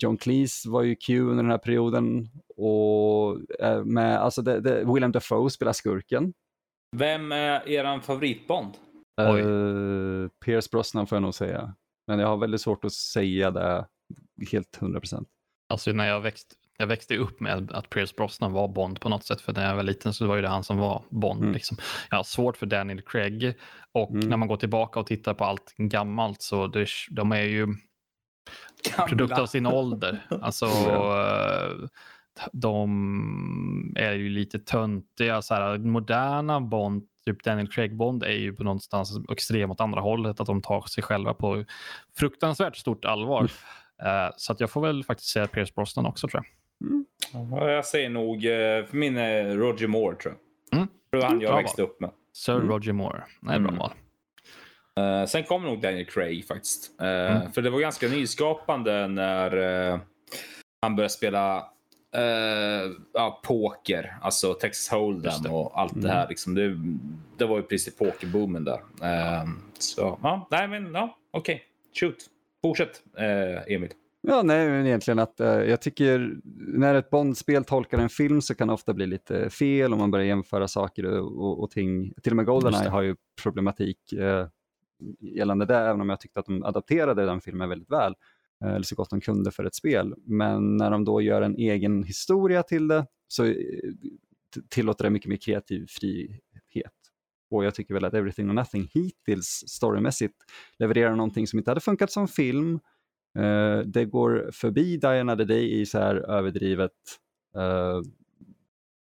[0.00, 2.28] John Cleese var ju Q under den här perioden.
[2.56, 3.38] Och
[3.84, 6.32] med, alltså det, det, Willem Dafoe spelar skurken.
[6.96, 8.74] Vem är eran favoritbond?
[9.20, 11.74] Eh, Pierce Brosnan får jag nog säga.
[12.06, 13.86] Men jag har väldigt svårt att säga det
[14.52, 15.24] helt 100%.
[15.68, 19.24] Alltså när jag växte, jag växte upp med att Pierce Brosnan var Bond på något
[19.24, 19.40] sätt.
[19.40, 21.40] För när jag var liten så var ju det han som var Bond.
[21.42, 21.54] Mm.
[21.54, 21.76] Liksom.
[22.10, 23.54] Jag har svårt för Daniel Craig.
[23.92, 24.28] Och Mm.
[24.28, 27.66] när man går tillbaka och tittar på allt gammalt så det, de är ju
[29.08, 30.26] produkt av sin ålder.
[30.42, 31.88] Alltså, eh,
[32.52, 35.42] de är ju lite töntiga.
[35.42, 40.40] Så här, moderna Bond, typ Daniel Craig-Bond, är ju på någonstans extrem åt andra hållet.
[40.40, 41.64] Att de tar sig själva på
[42.18, 43.50] fruktansvärt stort allvar.
[44.04, 46.52] Eh, så att jag får väl faktiskt säga Pierce Brosnan också tror jag.
[47.32, 50.34] Ja, Jag säger nog, eh, för min är Roger Moore tror
[50.70, 50.78] jag.
[50.78, 50.88] Mm.
[51.10, 52.10] Det var han jag Bra växte upp med.
[52.32, 52.68] Sir Mm.
[52.68, 53.22] Roger Moore.
[53.40, 53.78] Nej, bra Mm.
[53.78, 53.92] val.
[54.96, 57.00] Eh, sen kom nog Daniel Craig faktiskt.
[57.00, 57.52] Eh, Mm.
[57.52, 59.56] För det var ganska nyskapande när
[59.92, 60.00] eh,
[60.82, 61.68] han började spela
[63.14, 64.96] ja, poker, alltså Texas det.
[64.96, 66.10] Hold'em och allt det Mm.
[66.10, 66.28] här.
[66.28, 66.54] Liksom.
[66.54, 66.76] Det,
[67.38, 68.80] det var ju precis pokerboomen där.
[69.78, 71.62] Så ja, nej men ja, okej.
[72.00, 72.16] Shoot.
[72.62, 73.90] Fortsätt eh, Emil.
[74.20, 78.54] Ja, nej, men egentligen att eh, jag tycker när ett Bondspel tolkar en film så
[78.54, 82.12] kan det ofta bli lite fel om man börjar jämföra saker och, och, och ting.
[82.22, 84.46] Till och med Goldeneye har ju problematik eh,
[85.20, 88.14] gällande det, även om jag tyckte att de adapterade den filmen väldigt väl,
[88.64, 90.14] eh, eller så gott de kunde för ett spel.
[90.24, 93.54] Men när de då gör en egen historia till det så eh,
[94.68, 96.41] tillåter det mycket mer kreativ frihet.
[97.52, 100.34] Och jag tycker väl att Everything or Nothing hittills storymässigt
[100.78, 102.80] levererar någonting som inte hade funkat som film,
[103.38, 106.90] Eh, det går förbi Die Another Day i så här överdrivet
[107.56, 108.00] eh,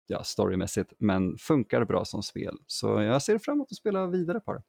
[0.07, 2.57] ja, storymässigt, men funkar bra som spel.
[2.67, 4.61] Så jag ser fram emot att spela vidare på det.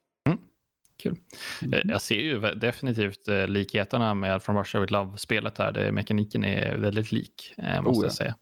[1.03, 1.15] Kul.
[1.61, 1.73] Mm.
[1.73, 5.71] Eh, Jag ser ju definitivt likheterna med From Russia With Love-spelet här.
[5.71, 8.03] Det, mekaniken är väldigt lik, måste Oh, ja.
[8.03, 8.35] jag säga.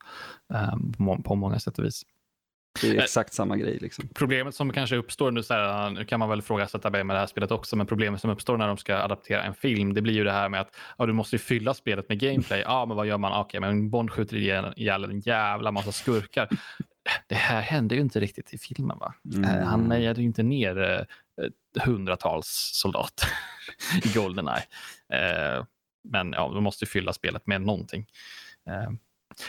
[0.53, 2.03] Eh, på, må- på många sätt och vis.
[2.82, 3.78] Det är Eh, exakt samma grej.
[3.82, 4.07] Liksom.
[4.15, 7.28] Problemet som kanske uppstår nu, så här, nu kan man väl ifrågasätta med det här
[7.28, 10.23] spelet också, men problemet som uppstår när de ska adaptera en film, det blir ju
[10.23, 12.61] det här med att ja, du måste ju fylla spelet med gameplay.
[12.65, 13.41] Ja, men vad gör man?
[13.41, 16.49] Okej, men Bond skjuter ihjäl en jävla massa skurkar.
[17.28, 19.13] Det här händer ju inte riktigt i filmen, va?
[19.36, 19.43] Mm.
[19.43, 23.30] Eh, Han mejade ju inte ner eh, eh, hundratals soldater
[24.03, 24.63] i Goldeneye.
[25.13, 25.65] Eh,
[26.03, 28.05] men ja, de måste ju fylla spelet med någonting.
[28.69, 28.91] Eh,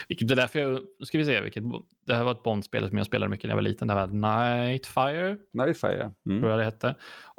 [0.07, 1.63] vilket, det är därför jag, nu ska vi se, vilket,
[2.05, 3.87] det här var ett Bond-spel som jag spelade mycket när jag var liten.
[3.87, 6.11] Det var Nightfire, Nightfire.
[6.25, 6.39] Mm.
[6.39, 6.95] tror jag det hette.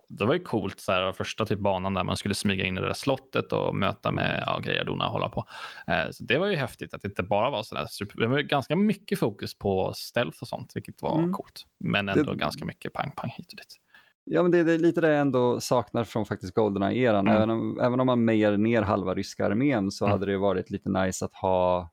[0.08, 2.80] Det var ju coolt, så här, första typ banan där man skulle smyga in i
[2.80, 5.44] det där slottet och möta med ja, grejer, dona och hålla på.
[5.86, 8.40] Eh, så det var ju häftigt att det inte bara var sådär super, det var
[8.40, 11.32] ganska mycket fokus på stealth och sånt, vilket var Mm.
[11.32, 11.62] coolt.
[11.80, 13.76] Men ändå Det- ganska mycket pang-pang hit och dit.
[14.24, 17.28] Ja, men det, det är lite det jag ändå saknar från faktiskt Goldeneye-eran.
[17.28, 17.36] Mm.
[17.36, 20.12] Även, om, även om man mejade ner halva ryska armén så Mm.
[20.12, 21.90] hade det varit lite nice att ha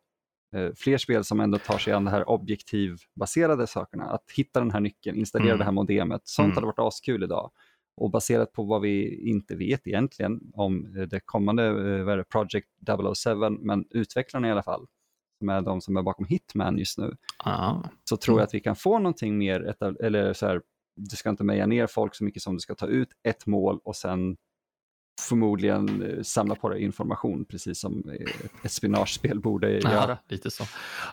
[0.75, 4.03] fler spel som ändå tar sig an de här objektivbaserade sakerna.
[4.05, 5.59] Att hitta den här nyckeln, installera Mm.
[5.59, 6.21] det här modemet.
[6.27, 6.55] Sånt Mm.
[6.55, 7.51] hade varit askul idag.
[7.97, 12.23] Och baserat på vad vi inte vet egentligen om eh, det kommande eh, vad det,
[12.23, 12.67] Project
[13.15, 14.85] 007, men utvecklarna i alla fall,
[15.39, 18.39] som är de som är bakom Hitman just nu, Ja, så tror Mm.
[18.39, 20.61] jag att vi kan få någonting mer, eller så här,
[20.95, 23.79] du ska inte meja ner folk så mycket som du ska ta ut ett mål
[23.83, 24.37] och sen
[25.19, 28.27] förmodligen eh, samla på dig information, precis som eh,
[28.63, 29.91] ett, spionagespel borde göra.
[30.09, 30.63] Ja, lite så.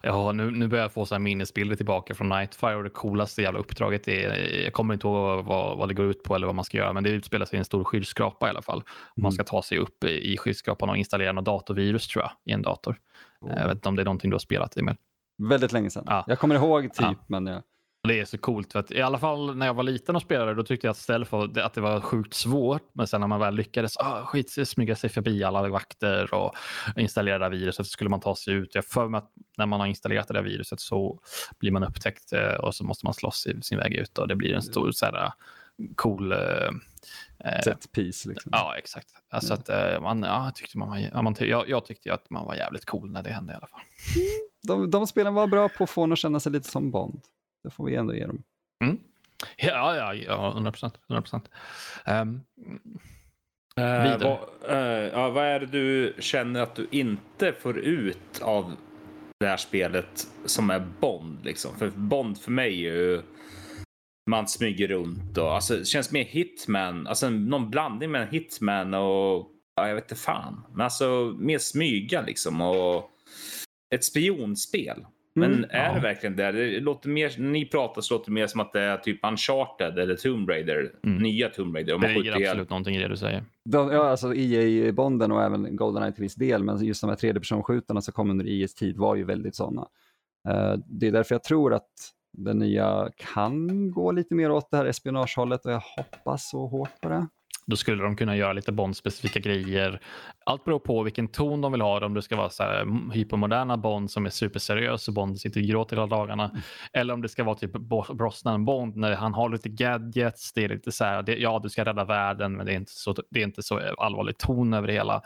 [0.03, 3.43] Ja, nu, nu börjar jag få så här minnesbilder tillbaka från Nightfire och det coolaste
[3.43, 6.57] jävla uppdraget är, jag kommer inte ihåg vad, vad det går ut på eller vad
[6.57, 8.83] man ska göra, men det utspelar sig i en stor skyskrapa i alla fall.
[9.17, 9.33] Man Mm.
[9.33, 12.63] ska ta sig upp i, i skyskrapan och installera något datorvirus tror jag, i en
[12.63, 12.97] dator.
[13.41, 13.53] Oh.
[13.57, 14.95] Jag vet inte om det är någonting du har spelat, Emil.
[15.39, 16.05] Väldigt länge sedan.
[16.07, 16.25] Ja.
[16.27, 17.15] Jag kommer ihåg typ, Ja.
[17.27, 17.63] men jag...
[18.09, 18.73] Det är så coolt.
[18.73, 21.33] För att I alla fall när jag var liten och spelade då tyckte jag att
[21.33, 22.83] var, att det var sjukt svårt.
[22.93, 26.55] Men sen när man väl lyckades ah, skit, smyga sig förbi alla vakter och
[26.97, 28.75] installera det här viruset så skulle man ta sig ut.
[28.75, 31.21] Jag för mig att när man har installerat det där viruset så
[31.59, 34.37] blir man upptäckt eh, och så måste man slåss i sin väg ut och det
[34.37, 35.33] blir en stor så här,
[35.97, 36.39] cool eh,
[37.39, 38.51] eh, Set piece liksom.
[38.55, 39.09] Ja, exakt.
[39.31, 42.55] Alltså att, eh, man, ja, tyckte man var, man, jag, jag tyckte att man var
[42.55, 43.81] jävligt cool när det hände i alla fall.
[44.63, 47.21] De, de spelen var bra på att få en att känna sig lite som Bond.
[47.65, 48.43] Det får vi ändå ge dem.
[49.57, 50.95] Ja, ja, ja 100 procent.
[51.09, 51.51] 100 procent.
[52.07, 52.41] Um,
[53.77, 54.19] Vidare.
[54.19, 58.73] vad, eh, ja, vad är det du känner att du inte får ut av
[59.41, 61.45] det här spelet som är Bond?
[61.45, 61.77] Liksom?
[61.79, 63.23] För Bond för mig är ju
[64.31, 69.51] man smyger runt och alltså, det känns mer Hitman, alltså någon blandning mellan Hitman och
[69.77, 73.11] ja, jag vet inte fan, men alltså mer smyga liksom och
[73.95, 75.07] ett spionspel.
[75.37, 75.95] Men Mm, är ja.
[75.95, 76.53] det verkligen det?
[76.53, 79.25] det låter mer, när ni pratar så låter det mer som att det är typ
[79.25, 81.23] Uncharted eller Tomb Raider, Mm.
[81.23, 81.95] nya Tomb Raider.
[81.95, 83.45] Om det man ligger absolut någonting i det du säger.
[83.65, 88.01] De, ja, alltså EA-bonden och även Goldeneye till viss del, men just de här tredjepersonskjutarna
[88.01, 89.89] som kom under EAs tid var ju väldigt sådana.
[90.49, 91.91] Eh, det är därför jag tror att
[92.37, 97.01] den nya kan gå lite mer åt det här espionagehållet och jag hoppas så hårt
[97.01, 97.27] på det.
[97.67, 100.01] Då skulle de kunna göra lite Bond-specifika grejer.
[100.47, 102.07] Allt beror på vilken ton de vill ha.
[102.07, 105.61] Om det ska vara så här mm, hypermoderna Bond som är superseriös och Bond sitter
[105.61, 106.51] och gråter hela dagarna.
[106.93, 110.53] Eller om det ska vara typ Bo- Brosnan-Bond när han har lite gadgets.
[110.53, 112.93] Det är lite så här, det, ja du ska rädda världen men det är inte
[112.93, 115.23] så, det är inte så allvarlig ton över det hela.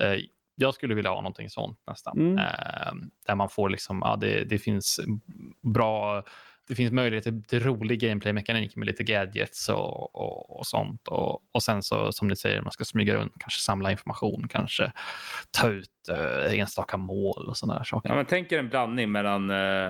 [0.00, 0.14] Eh,
[0.56, 2.18] jag skulle vilja ha någonting sånt nästan.
[2.18, 2.38] Mm.
[2.38, 2.92] Eh,
[3.26, 5.00] där man får liksom, ja, det, det finns
[5.62, 6.22] bra
[6.68, 11.08] det finns möjlighet till, rolig gameplay-mekanik med lite gadgets och, och, och sånt.
[11.08, 14.92] Och, och sen så som ni säger, man ska smyga runt, kanske samla information, kanske
[15.50, 18.08] ta ut eh, enstaka mål och sådana saker.
[18.08, 19.86] Ja, men tänk er en blandning mellan eh,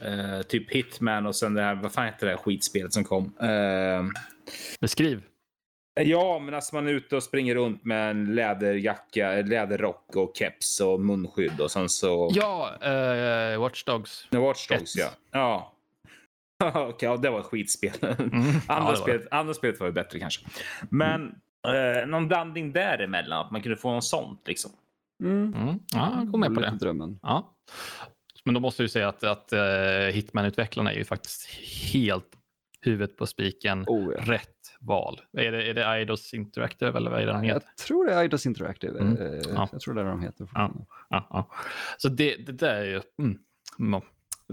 [0.00, 3.32] eh, typ Hitman och sen det här, vad fan heter det här skitspelet som kom?
[3.40, 4.20] Eh,
[4.80, 5.22] Beskriv.
[6.00, 10.80] ja, men alltså man är ute och springer runt med en läderjacka, läderrock och keps
[10.80, 12.30] och munskydd och sen så...
[12.34, 14.28] Ja, eh, Watch Dogs.
[14.30, 15.10] Ja.
[15.30, 15.72] Ja.
[16.60, 16.88] Ja.
[16.88, 17.92] Okej, ja, det var ett skitspel.
[18.02, 18.16] Mm.
[18.22, 20.46] andra, Ja, det var spelet, andra spelet var ju bättre kanske.
[20.88, 21.34] Men
[21.68, 24.70] eh, någon blandning däremellan, att man kunde få något sånt liksom.
[25.22, 25.54] Mm.
[25.54, 25.78] Mm.
[25.92, 26.70] Ja, gå med på det.
[26.80, 27.18] drömmen.
[27.22, 27.56] Ja.
[28.44, 29.58] Men då måste du säga att, att uh,
[30.12, 31.46] Hitman-utvecklarna är ju faktiskt
[31.92, 32.26] helt
[32.80, 33.84] huvudet på spiken.
[33.86, 34.22] Oh, ja.
[34.32, 34.48] Rätt
[34.80, 35.20] val.
[35.32, 37.68] Är det, är det Eidos Interactive eller vad är det de Jag heter?
[37.86, 39.00] tror det är Eidos Interactive.
[39.00, 39.16] Mm.
[39.16, 39.68] Eh, Ja.
[39.72, 40.48] Jag tror det är det de heter.
[40.54, 40.72] Ja,
[41.10, 41.50] ja.
[41.98, 43.00] Så det, det där är ju...
[43.22, 43.38] Mm,
[43.78, 44.00] mm.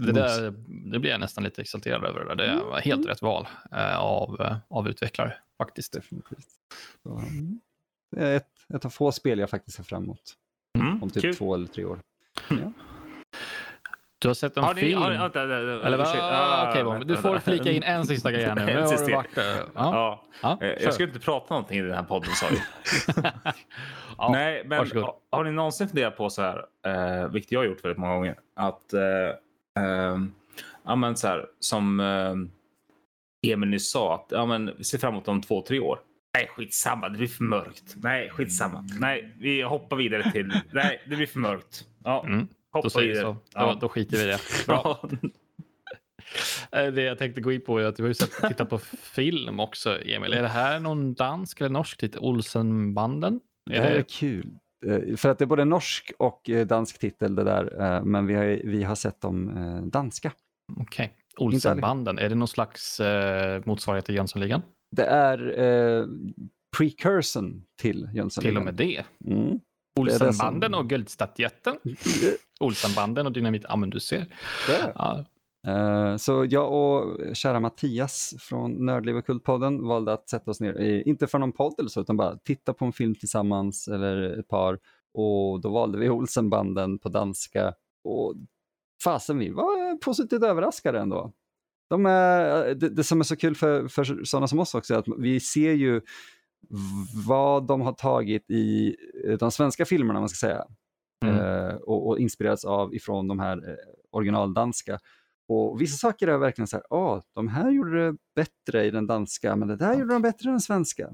[0.00, 2.24] Det, där, det blir jag nästan lite exalterad över.
[2.24, 2.56] Det, där.
[2.56, 5.92] det var helt rätt val eh, av, eh, av utvecklare faktiskt.
[5.92, 6.48] Definitivt.
[7.02, 7.60] Så, mm.
[8.16, 10.34] det är ett, ett av få spel jag faktiskt ser fram emot.
[10.78, 11.34] Mm, Om typ kul.
[11.34, 11.98] två eller tre år.
[14.20, 15.02] Du har sett en Har ni, film?
[15.02, 15.98] har, vänta, vänta, eller.
[15.98, 18.62] Ah, Okej, vänta, du får flika in en sista grej här nu.
[18.72, 19.16] En sista.
[19.16, 19.30] varit.
[19.36, 19.64] Ja.
[19.74, 20.24] Ja.
[20.42, 20.82] Ja, Eh.
[20.82, 22.46] Jag skulle inte prata någonting i den här podden sa
[24.18, 24.28] ja.
[24.32, 25.04] Nej, men varsågod.
[25.04, 28.14] har, har ni någonsin funderat på så här, eh, vilket jag har gjort väldigt många
[28.14, 29.00] gånger, att eh,
[29.84, 30.18] eh,
[30.84, 35.12] ja, men så här, som eh, Emil nyss sa, att ja, men, vi ser fram
[35.14, 36.00] emot om två, tre år.
[36.34, 37.94] Nej, skitsamma, det blir för mörkt.
[37.96, 38.84] Nej, skitsamma.
[39.00, 40.46] Nej, vi hoppar vidare till...
[40.72, 41.84] Nej, det blir för mörkt.
[42.04, 43.20] Ja, Mm, hoppa då vidare.
[43.22, 43.32] så.
[43.32, 43.78] Då, Ja.
[43.80, 44.38] då skiter vi i det.
[44.66, 45.08] Bra.
[46.72, 48.78] Eh, Det jag tänkte gå in på är att du har ju sett, tittat på
[49.02, 50.32] film också, Emil.
[50.32, 52.20] Är det här någon dansk eller norsk titel?
[52.20, 53.40] Olsenbanden?
[53.70, 54.50] Det Är här är det, kul.
[54.86, 58.26] Eh, För att det är både norsk och eh, dansk titel det där, eh, men
[58.26, 60.32] vi har, vi har sett dem danska.
[60.76, 61.12] Okej.
[61.36, 64.62] Olsenbanden, är det någon slags eh, motsvarighet till Jönssonligan?
[64.96, 66.06] Det är eh,
[66.76, 68.52] precursorn till Jönssonligan.
[68.52, 69.04] Till och med det.
[69.32, 69.60] Mm.
[70.00, 71.74] Olsenbanden som- och Guldstatytten.
[72.60, 73.64] Olsenbanden och Dynamit.
[73.68, 74.26] Ja, men du ser.
[74.66, 74.92] Där.
[74.94, 75.24] Ja.
[75.66, 80.78] Eh, Så jag och kära Mattias från Nördliv och Kultpodden valde att sätta oss ner,
[81.08, 84.48] inte för någon podd eller så, utan bara titta på en film tillsammans eller ett
[84.48, 84.78] par.
[85.14, 87.74] Och då valde vi Olsenbanden på danska.
[88.04, 88.34] Och
[89.04, 91.32] fasen, vi var positivt överraskade ändå.
[91.90, 94.98] De är, det, det som är så kul för, för sådana som oss också är
[94.98, 96.00] att vi ser ju
[97.26, 98.96] vad de har tagit i
[99.40, 100.64] de svenska filmerna, man ska säga,
[101.24, 101.36] Mm.
[101.36, 103.74] eh, och, och inspirerats av ifrån de här eh,
[104.10, 104.98] originaldanska.
[105.48, 109.06] Och vissa saker är verkligen så här, ah, de här gjorde det bättre i den
[109.06, 111.08] danska, men det där gjorde de bättre i den svenska.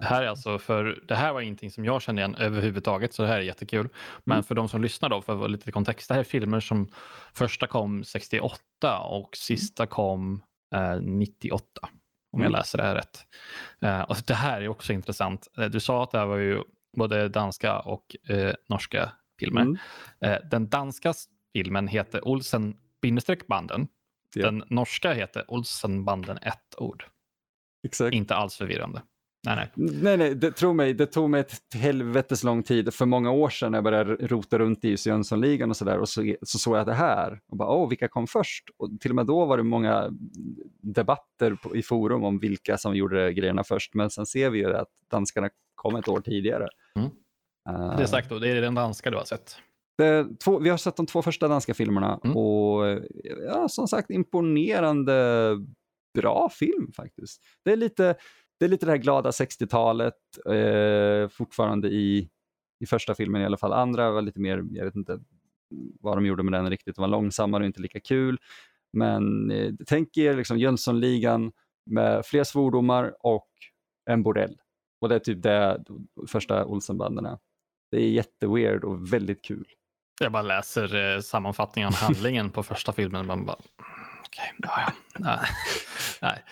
[0.00, 3.22] Det här är alltså för det här var ingenting som jag kände igen överhuvudtaget, så
[3.22, 3.88] det här är jättekul.
[4.24, 4.44] Men Mm.
[4.44, 6.88] för de som lyssnar då, för lite kontext, det här är filmer som
[7.34, 10.42] första kom 68 och sista kom
[10.74, 11.64] eh, 98.
[12.32, 12.52] Om jag Mm.
[12.52, 13.18] läser det här rätt.
[13.80, 15.48] Eh, och det här är också intressant.
[15.58, 16.62] Eh, Du sa att det här var ju
[16.96, 19.60] både danska och eh, norska filmer.
[19.62, 19.76] Mm.
[20.20, 21.12] Eh, den danska
[21.52, 23.88] filmen heter Olsen bindestreck-banden.
[24.34, 24.44] Ja.
[24.44, 27.04] Den norska heter Olsenbanden ett ord.
[27.86, 28.14] Exakt.
[28.14, 29.02] Inte alls förvirrande.
[29.46, 29.90] Nej, nej.
[30.02, 33.48] Nej, nej, det, tro mig, det tog mig ett helvetes lång tid för många år
[33.50, 36.86] sedan när jag började rota runt i Jönssonligan och sådär och så, så såg jag
[36.86, 38.64] det här och bara, åh, vilka kom först?
[38.76, 40.08] Och till och med då var det många
[40.82, 44.76] debatter på, i forum om vilka som gjorde grejerna först, men sen ser vi ju
[44.76, 46.68] att danskarna kom ett år tidigare.
[46.96, 47.10] Mm.
[47.68, 49.56] Eh, Det är sagt då, det är den danska du har sett.
[49.98, 52.36] Det, två, vi har sett de två första danska filmerna Mm.
[52.36, 53.00] och
[53.46, 55.56] ja, som sagt imponerande
[56.18, 57.42] bra film faktiskt.
[57.64, 58.14] Det är lite
[58.58, 60.14] det, är lite det här glada 60-talet,
[60.46, 62.28] eh, fortfarande i,
[62.80, 63.72] i första filmen i alla fall.
[63.72, 65.20] Andra var lite mer, jag vet inte
[66.00, 68.38] vad de gjorde med den riktigt, det var långsammare och inte lika kul.
[68.92, 71.52] Men eh, tänk er liksom Jönssonligan
[71.90, 73.48] med fler svordomar och
[74.10, 74.56] en bordell.
[75.00, 75.84] Och det är typ det
[76.28, 77.38] första Olsenbanden är.
[77.90, 79.66] Det är jätteweird och väldigt kul.
[80.20, 83.26] Jag bara läser eh, sammanfattningen av handlingen på första filmen.
[83.26, 83.56] Man bara,
[84.26, 84.92] okej, ja, ja.
[85.18, 85.38] Nej.
[86.22, 86.42] Nej.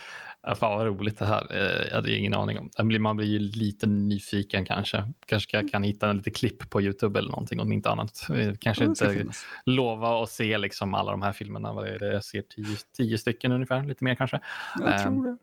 [0.57, 1.47] Fan vad roligt det här.
[1.57, 2.71] Eh, Jag hade ingen aning om.
[2.79, 5.13] Man blir, man blir ju lite nyfiken kanske.
[5.27, 8.27] Kanske jag kan hitta en lite klipp på Youtube eller någonting om inte annat.
[8.31, 9.47] Eh, Kanske ska inte finnas.
[9.65, 11.73] lova att se liksom alla de här filmerna.
[11.73, 12.13] Vad är det?
[12.13, 14.41] Jag ser tio, tio stycken ungefär, lite mer kanske.
[14.79, 15.37] Jag Ehm, tror det.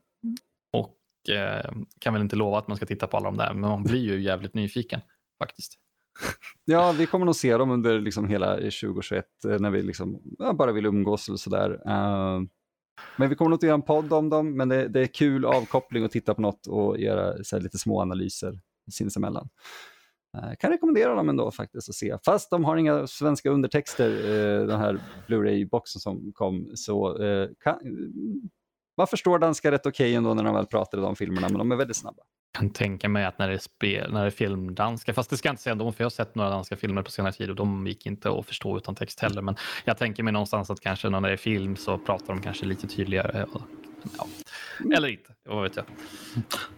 [0.73, 3.69] Och eh, kan väl inte lova att man ska titta på alla de där, men
[3.69, 5.01] man blir ju jävligt nyfiken
[5.39, 5.73] faktiskt.
[6.65, 10.53] Ja, vi kommer nog se dem under liksom hela 2021 eh, när vi liksom, ja,
[10.53, 11.69] bara vill umgås eller sådär.
[11.71, 12.41] Uh,
[13.17, 15.45] men vi kommer nog inte göra en podd om dem, men det, det är kul
[15.45, 18.59] avkoppling att titta på något och göra så här, lite små analyser
[18.91, 19.49] sinsemellan.
[20.37, 22.17] Uh, kan rekommendera dem ändå faktiskt att se.
[22.25, 27.79] Fast de har inga svenska undertexter, uh, den här Blu-ray-boxen som kom, så uh, kan,
[28.97, 31.71] man förstår danska rätt okej ändå när de väl pratar i de filmerna, men de
[31.71, 32.23] är väldigt snabba
[32.53, 35.47] kan tänka mig att när det är, spel, när det är filmdanska, fast det ska
[35.47, 37.55] jag inte säga ändå, för jag har sett några danska filmer på senare tid och
[37.55, 39.41] de gick inte att förstå utan text heller.
[39.41, 39.55] Men
[39.85, 42.87] jag tänker mig någonstans att kanske när det är film så pratar de kanske lite
[42.87, 43.43] tydligare.
[43.43, 43.61] Och,
[44.17, 44.27] ja.
[44.97, 45.85] Eller inte, vad vet jag.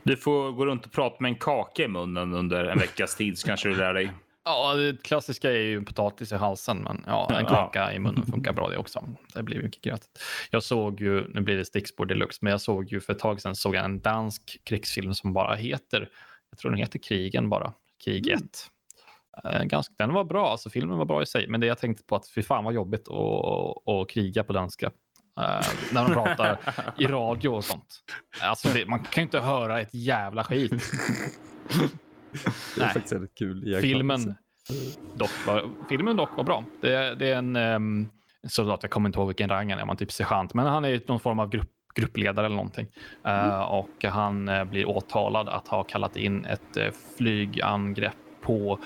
[0.04, 3.38] Du får gå runt och prata med en kaka i munnen under en veckas tid
[3.38, 4.12] så kanske du lär dig.
[4.46, 7.50] Ja, det klassiska är ju potatis i halsen, men ja, en Ja.
[7.50, 9.08] kaka i munnen funkar bra det också.
[9.34, 10.02] Det blir mycket gröt.
[10.52, 13.42] Jag såg ju, nu blir det stickspår deluxe, men jag såg ju för ett tag
[13.42, 16.10] sedan såg jag en dansk krigsfilm som bara heter,
[16.50, 17.74] jag tror den heter Krigen bara,
[18.04, 18.42] Krig 1.
[19.44, 22.04] Eh, Ganska, den var bra, alltså filmen var bra i sig, men det jag tänkte
[22.04, 24.86] på att fy fan vad jobbigt att, att kriga på danska.
[25.40, 26.60] Eh, när de pratar
[26.98, 28.02] i radio och sånt.
[28.42, 30.72] Alltså det, man kan ju inte höra ett jävla skit.
[32.76, 33.78] Det är faktiskt väldigt kul.
[33.82, 34.36] Filmen
[35.16, 36.64] dock var, filmen dock var bra.
[36.82, 38.10] Det, det är en um,
[38.48, 41.02] soldat, jag kommer inte ihåg vilken rang han är, man typ sergeant, men han är
[41.08, 42.88] någon form av grupp, gruppledare eller någonting.
[43.24, 46.84] Eh, och han eh, blir åtalad att ha kallat in ett uh,
[47.18, 48.80] flygangrepp på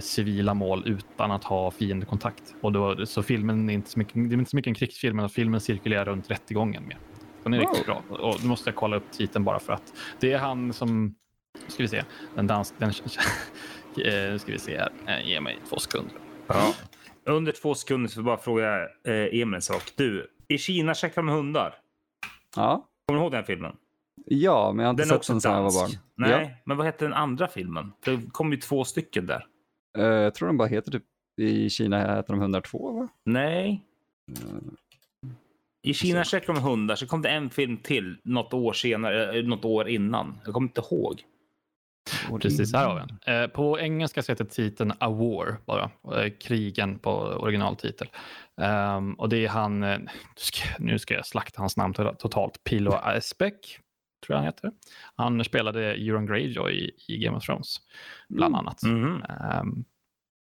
[0.00, 2.54] civila mål utan att ha fiendekontakt.
[2.60, 5.16] Och då, så filmen är inte så mycket, det är inte så mycket en krigsfilm,
[5.16, 6.96] men filmen cirkulerar runt rättegången med.
[7.42, 7.68] Den är Wow.
[7.68, 8.02] riktigt bra.
[8.08, 11.14] Och nu måste jag kolla upp titeln bara för att det är han som,
[11.68, 12.04] ska vi se,
[12.34, 12.88] den dansk, den,
[14.04, 16.14] eh, nu ska vi se här, Eh, ge mig två sekunder.
[16.46, 16.74] Ja.
[17.24, 19.92] Under två sekunder så bara fråga eh, Emil en sak.
[19.96, 21.74] Du, i Kina käkar de hundar.
[22.56, 22.88] Ja.
[23.06, 23.76] Kommer du ihåg den filmen?
[24.26, 25.90] ja, men jag har inte Den är sett också den sedan jag var barn.
[26.14, 27.92] Nej, men vad hette den andra filmen?
[28.04, 29.46] Det kom ju två stycken där.
[29.92, 30.00] Ja.
[30.00, 31.02] Eh, jag tror den bara heter typ,
[31.40, 33.08] i Kina heter de 102 va?
[33.24, 33.84] Nej.
[34.30, 35.28] Eh,
[35.82, 39.44] I Kina käkar de hundar, så kom det en film till något år senare, eh,
[39.44, 40.40] något år innan.
[40.44, 41.22] Jag kommer inte ihåg.
[42.40, 43.42] Precis, här har vi den.
[43.42, 45.90] Eh, på engelska så heter titeln A War bara.
[46.22, 48.08] Eh, krigen på originaltitel.
[48.60, 49.98] Ehm, och det är han, eh,
[50.78, 53.78] nu ska, jag slakta hans namn to- totalt, Pilo Asbeck,
[54.26, 54.70] tror jag han heter.
[55.14, 57.76] Han spelade Euron Greyjoy i, i Game of Thrones,
[58.28, 58.82] bland annat.
[58.82, 59.22] Mhm.
[59.22, 59.84] Ehm,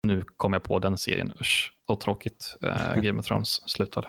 [0.08, 4.08] nu kom jag på den serien, usch, så tråkigt eh, Game of Thrones slutade.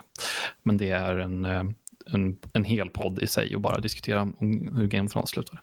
[0.62, 1.62] Men det är en, eh,
[2.12, 4.36] en, en hel podd i sig och bara diskutera om
[4.76, 5.58] hur Game of Thrones slutade.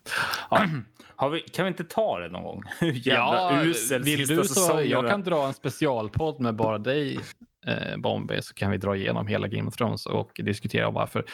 [0.49, 0.67] Ja.
[1.31, 2.63] Vi, kan vi inte ta det någon gång?
[2.79, 7.19] Hur jävla usel vill du så, jag kan dra en specialpodd med bara dig,
[7.67, 11.25] eh, Bombay, så kan vi dra igenom hela Game of Thrones och diskutera varför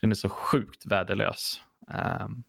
[0.00, 1.60] den är så sjukt värdelös.
[1.90, 2.42] Ehm,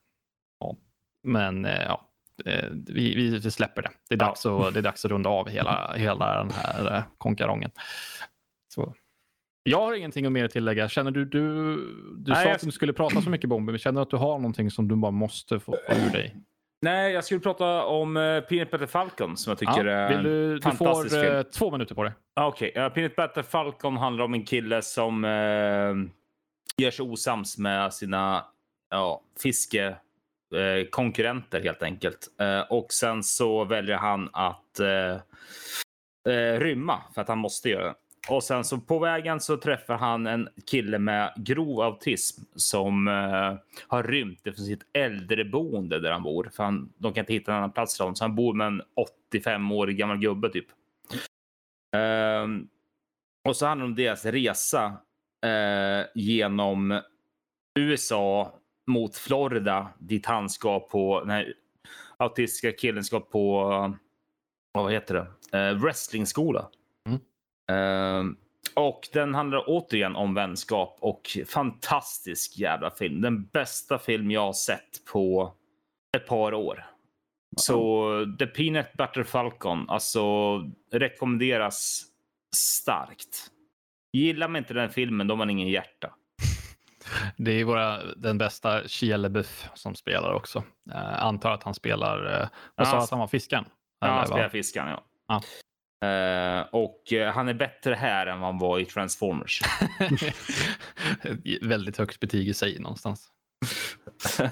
[0.60, 0.78] ja.
[1.24, 2.10] Men eh, ja,
[2.46, 3.90] eh, vi, vi, vi släpper det.
[4.10, 4.26] Det är, Ja.
[4.26, 7.72] dags att, det är dags att runda av hela, hela den här eh, konkarongen.
[8.74, 8.94] Så.
[9.64, 10.90] Jag har ingenting mer att tillägga.
[10.90, 11.40] Känner du, du,
[12.18, 14.10] du Nej, sa jag- att du skulle prata så mycket Bombay, men känner du att
[14.10, 16.36] du har någonting som du bara måste få, få ur dig?
[16.82, 20.56] Nej, jag skulle prata om uh, Peanut Butter Falcon som jag tycker är Vill du,
[20.56, 21.36] du fantastisk får film.
[21.36, 22.14] eh, två minuter på det.
[22.36, 22.90] Ah, Okej, okay.
[22.90, 25.30] Peanut Butter Falcon handlar om en kille som uh,
[26.78, 28.46] gör sig osams med sina
[28.90, 32.28] ja, fiskekonkurrenter uh, konkurrenter helt enkelt.
[32.70, 34.80] Och sen så väljer han att
[36.60, 37.96] rymma för att han måste göra det
[38.30, 43.56] och sen så på vägen så träffar han en kille med grov autism som eh,
[43.88, 46.52] har rymt från sitt äldreboende där han bor.
[46.54, 48.82] För han, de kan inte hitta en annan plats där så han bor med en
[49.34, 50.68] 85-årig gammal gubbe typ.
[51.96, 52.48] Eh,
[53.50, 54.86] och så handlar det om deras resa
[55.46, 57.02] eh, genom
[57.80, 58.54] USA
[58.88, 61.54] mot Florida dit han ska på den här
[62.18, 63.96] autistiska killen ska på eh,
[64.74, 65.58] vad heter det?
[65.58, 66.70] Uh, wrestlingskola.
[67.72, 68.32] Uh,
[68.76, 73.22] och den handlar återigen om vänskap och fantastisk jävla film.
[73.22, 75.54] Den bästa film jag har sett på
[76.18, 76.86] ett par år.
[77.58, 78.10] Så
[78.40, 80.22] The Peanut Butter Falcon, alltså
[80.92, 82.04] rekommenderas
[82.56, 83.50] starkt.
[84.14, 86.14] Gillar man inte den filmen, då har man ingen hjärta.
[87.38, 90.60] Det är våra, den bästa Shia LaBeouf som spelar också.
[90.92, 93.66] Uh, antar att han spelar, uh, vad sa att han var fisken?
[94.00, 95.04] Ja, han spelar fiskan, ja.
[95.28, 95.42] ja.
[96.04, 99.62] Uh, och uh, han är bättre här än vad han var i Transformers.
[101.62, 103.30] Väldigt högt betyg i sig någonstans.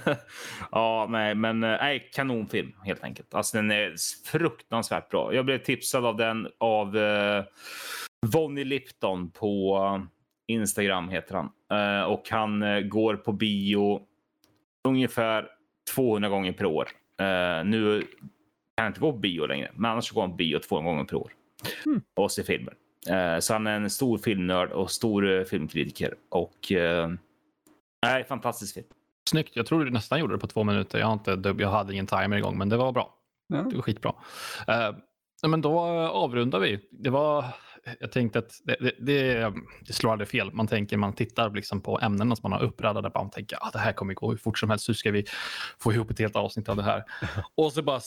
[0.71, 3.33] ja, nej, men nej, kanonfilm helt enkelt.
[3.33, 3.95] Alltså, den är
[4.25, 5.33] fruktansvärt bra.
[5.33, 7.43] Jag blev tipsad av den av uh,
[8.25, 10.07] Vonnie Lipton på
[10.47, 11.49] Instagram heter han
[11.79, 14.01] uh, och han uh, går på bio
[14.87, 15.47] ungefär
[15.95, 16.89] 200 gånger per år.
[17.63, 20.81] Nu kan han inte gå på bio längre, men annars går han på bio två
[20.81, 21.31] gånger per år
[21.85, 22.01] mm.
[22.15, 22.73] och ser filmer.
[23.39, 26.71] så han är en stor filmnörd och stor filmkritiker och
[28.05, 28.87] nej, fantastisk film.
[29.29, 29.55] Snyggt.
[29.55, 30.99] Jag tror du nästan gjorde det på två minuter.
[30.99, 33.15] Jag, har inte, jag hade ingen timer igång, men det var bra.
[33.47, 33.57] Ja.
[33.57, 34.13] Det var skitbra.
[35.47, 36.87] men då avrundar vi.
[36.91, 37.45] Det var
[37.99, 39.53] jag tänkte att det, det, det,
[39.87, 40.53] det, slår aldrig fel.
[40.53, 43.11] Man tänker, man tittar liksom på ämnena som man har uppradade.
[43.15, 44.89] Man tänker att ah, det här kommer gå hur fort som helst.
[44.89, 45.25] Hur ska vi
[45.79, 47.03] få ihop ett helt avsnitt av det här?
[47.55, 47.99] Och så bara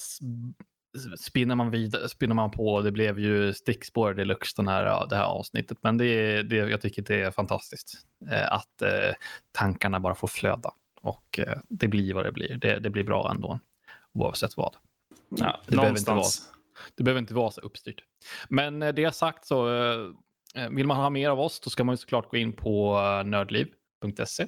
[1.18, 2.80] spinner man, vidare, spinner man på.
[2.80, 5.78] Det blev ju stickspår deluxe den här, det här avsnittet.
[5.82, 7.94] Men det, det, jag tycker det är fantastiskt
[8.30, 9.14] eh, att eh,
[9.52, 10.70] tankarna bara får flöda.
[11.00, 12.56] Och eh, det blir vad det blir.
[12.56, 13.60] Det, det blir bra ändå,
[14.12, 14.76] oavsett vad.
[15.28, 16.50] Ja, det någonstans
[16.94, 18.04] det behöver inte vara så uppstyrt.
[18.48, 19.68] Men det sagt så
[20.70, 24.46] vill man ha mer av oss då ska man såklart gå in på nördliv.se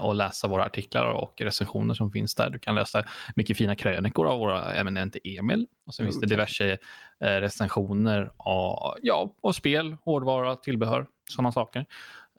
[0.00, 2.50] och läsa våra artiklar och recensioner som finns där.
[2.50, 3.04] Du kan läsa
[3.36, 5.66] mycket fina krönikor av våra eminente Emil.
[5.86, 6.78] Och sen finns det diverse
[7.18, 11.86] recensioner av, ja, av spel, hårdvara, tillbehör, sådana saker.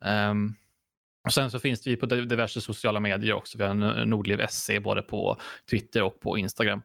[0.02, 0.56] Um,
[1.24, 3.58] och sen så finns vi på diverse sociala medier också.
[3.58, 5.38] Vi har Nordliv SC både på
[5.70, 6.82] Twitter och på Instagram.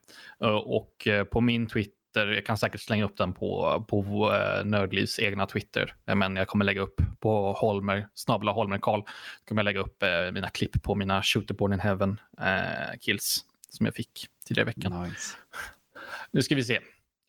[0.65, 2.33] Och på min Twitter Twitter.
[2.33, 5.95] Jag kan säkert slänga upp den på, på uh, Nördlivs egna Twitter.
[6.05, 9.03] Men jag kommer lägga upp på Holmer, snabla Holmer Karl.
[9.49, 13.87] kommer jag lägga upp uh, mina klipp på mina Shooterborn in Heaven uh, kills som
[13.87, 15.03] jag fick tidigare i veckan.
[15.03, 15.37] Nice.
[16.31, 16.81] Nu ska vi se.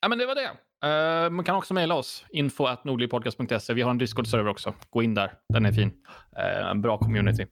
[0.01, 0.51] Ja, men det var det.
[0.85, 2.25] Uh, man kan också mejla oss.
[2.29, 3.73] Info at nordligpodcast.se.
[3.73, 4.73] Vi har en Discord-server också.
[4.89, 5.33] Gå in där.
[5.49, 5.91] Den är fin.
[6.37, 7.45] Uh, en bra community.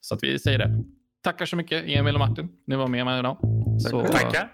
[0.00, 0.84] Så att vi säger det.
[1.22, 2.48] Tackar så mycket Emil och Martin.
[2.66, 3.38] Ni var med mig idag.
[3.80, 4.52] Så, Tackar.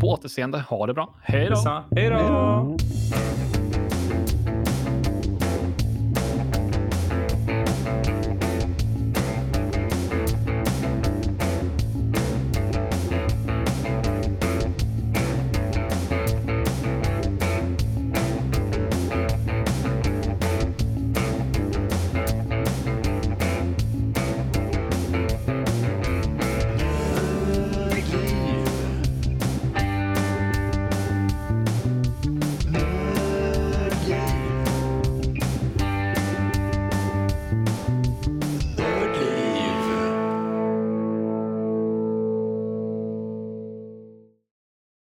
[0.00, 0.64] På återseende.
[0.68, 1.14] Ha det bra.
[1.22, 1.84] Hej då.
[1.96, 2.76] Hej då.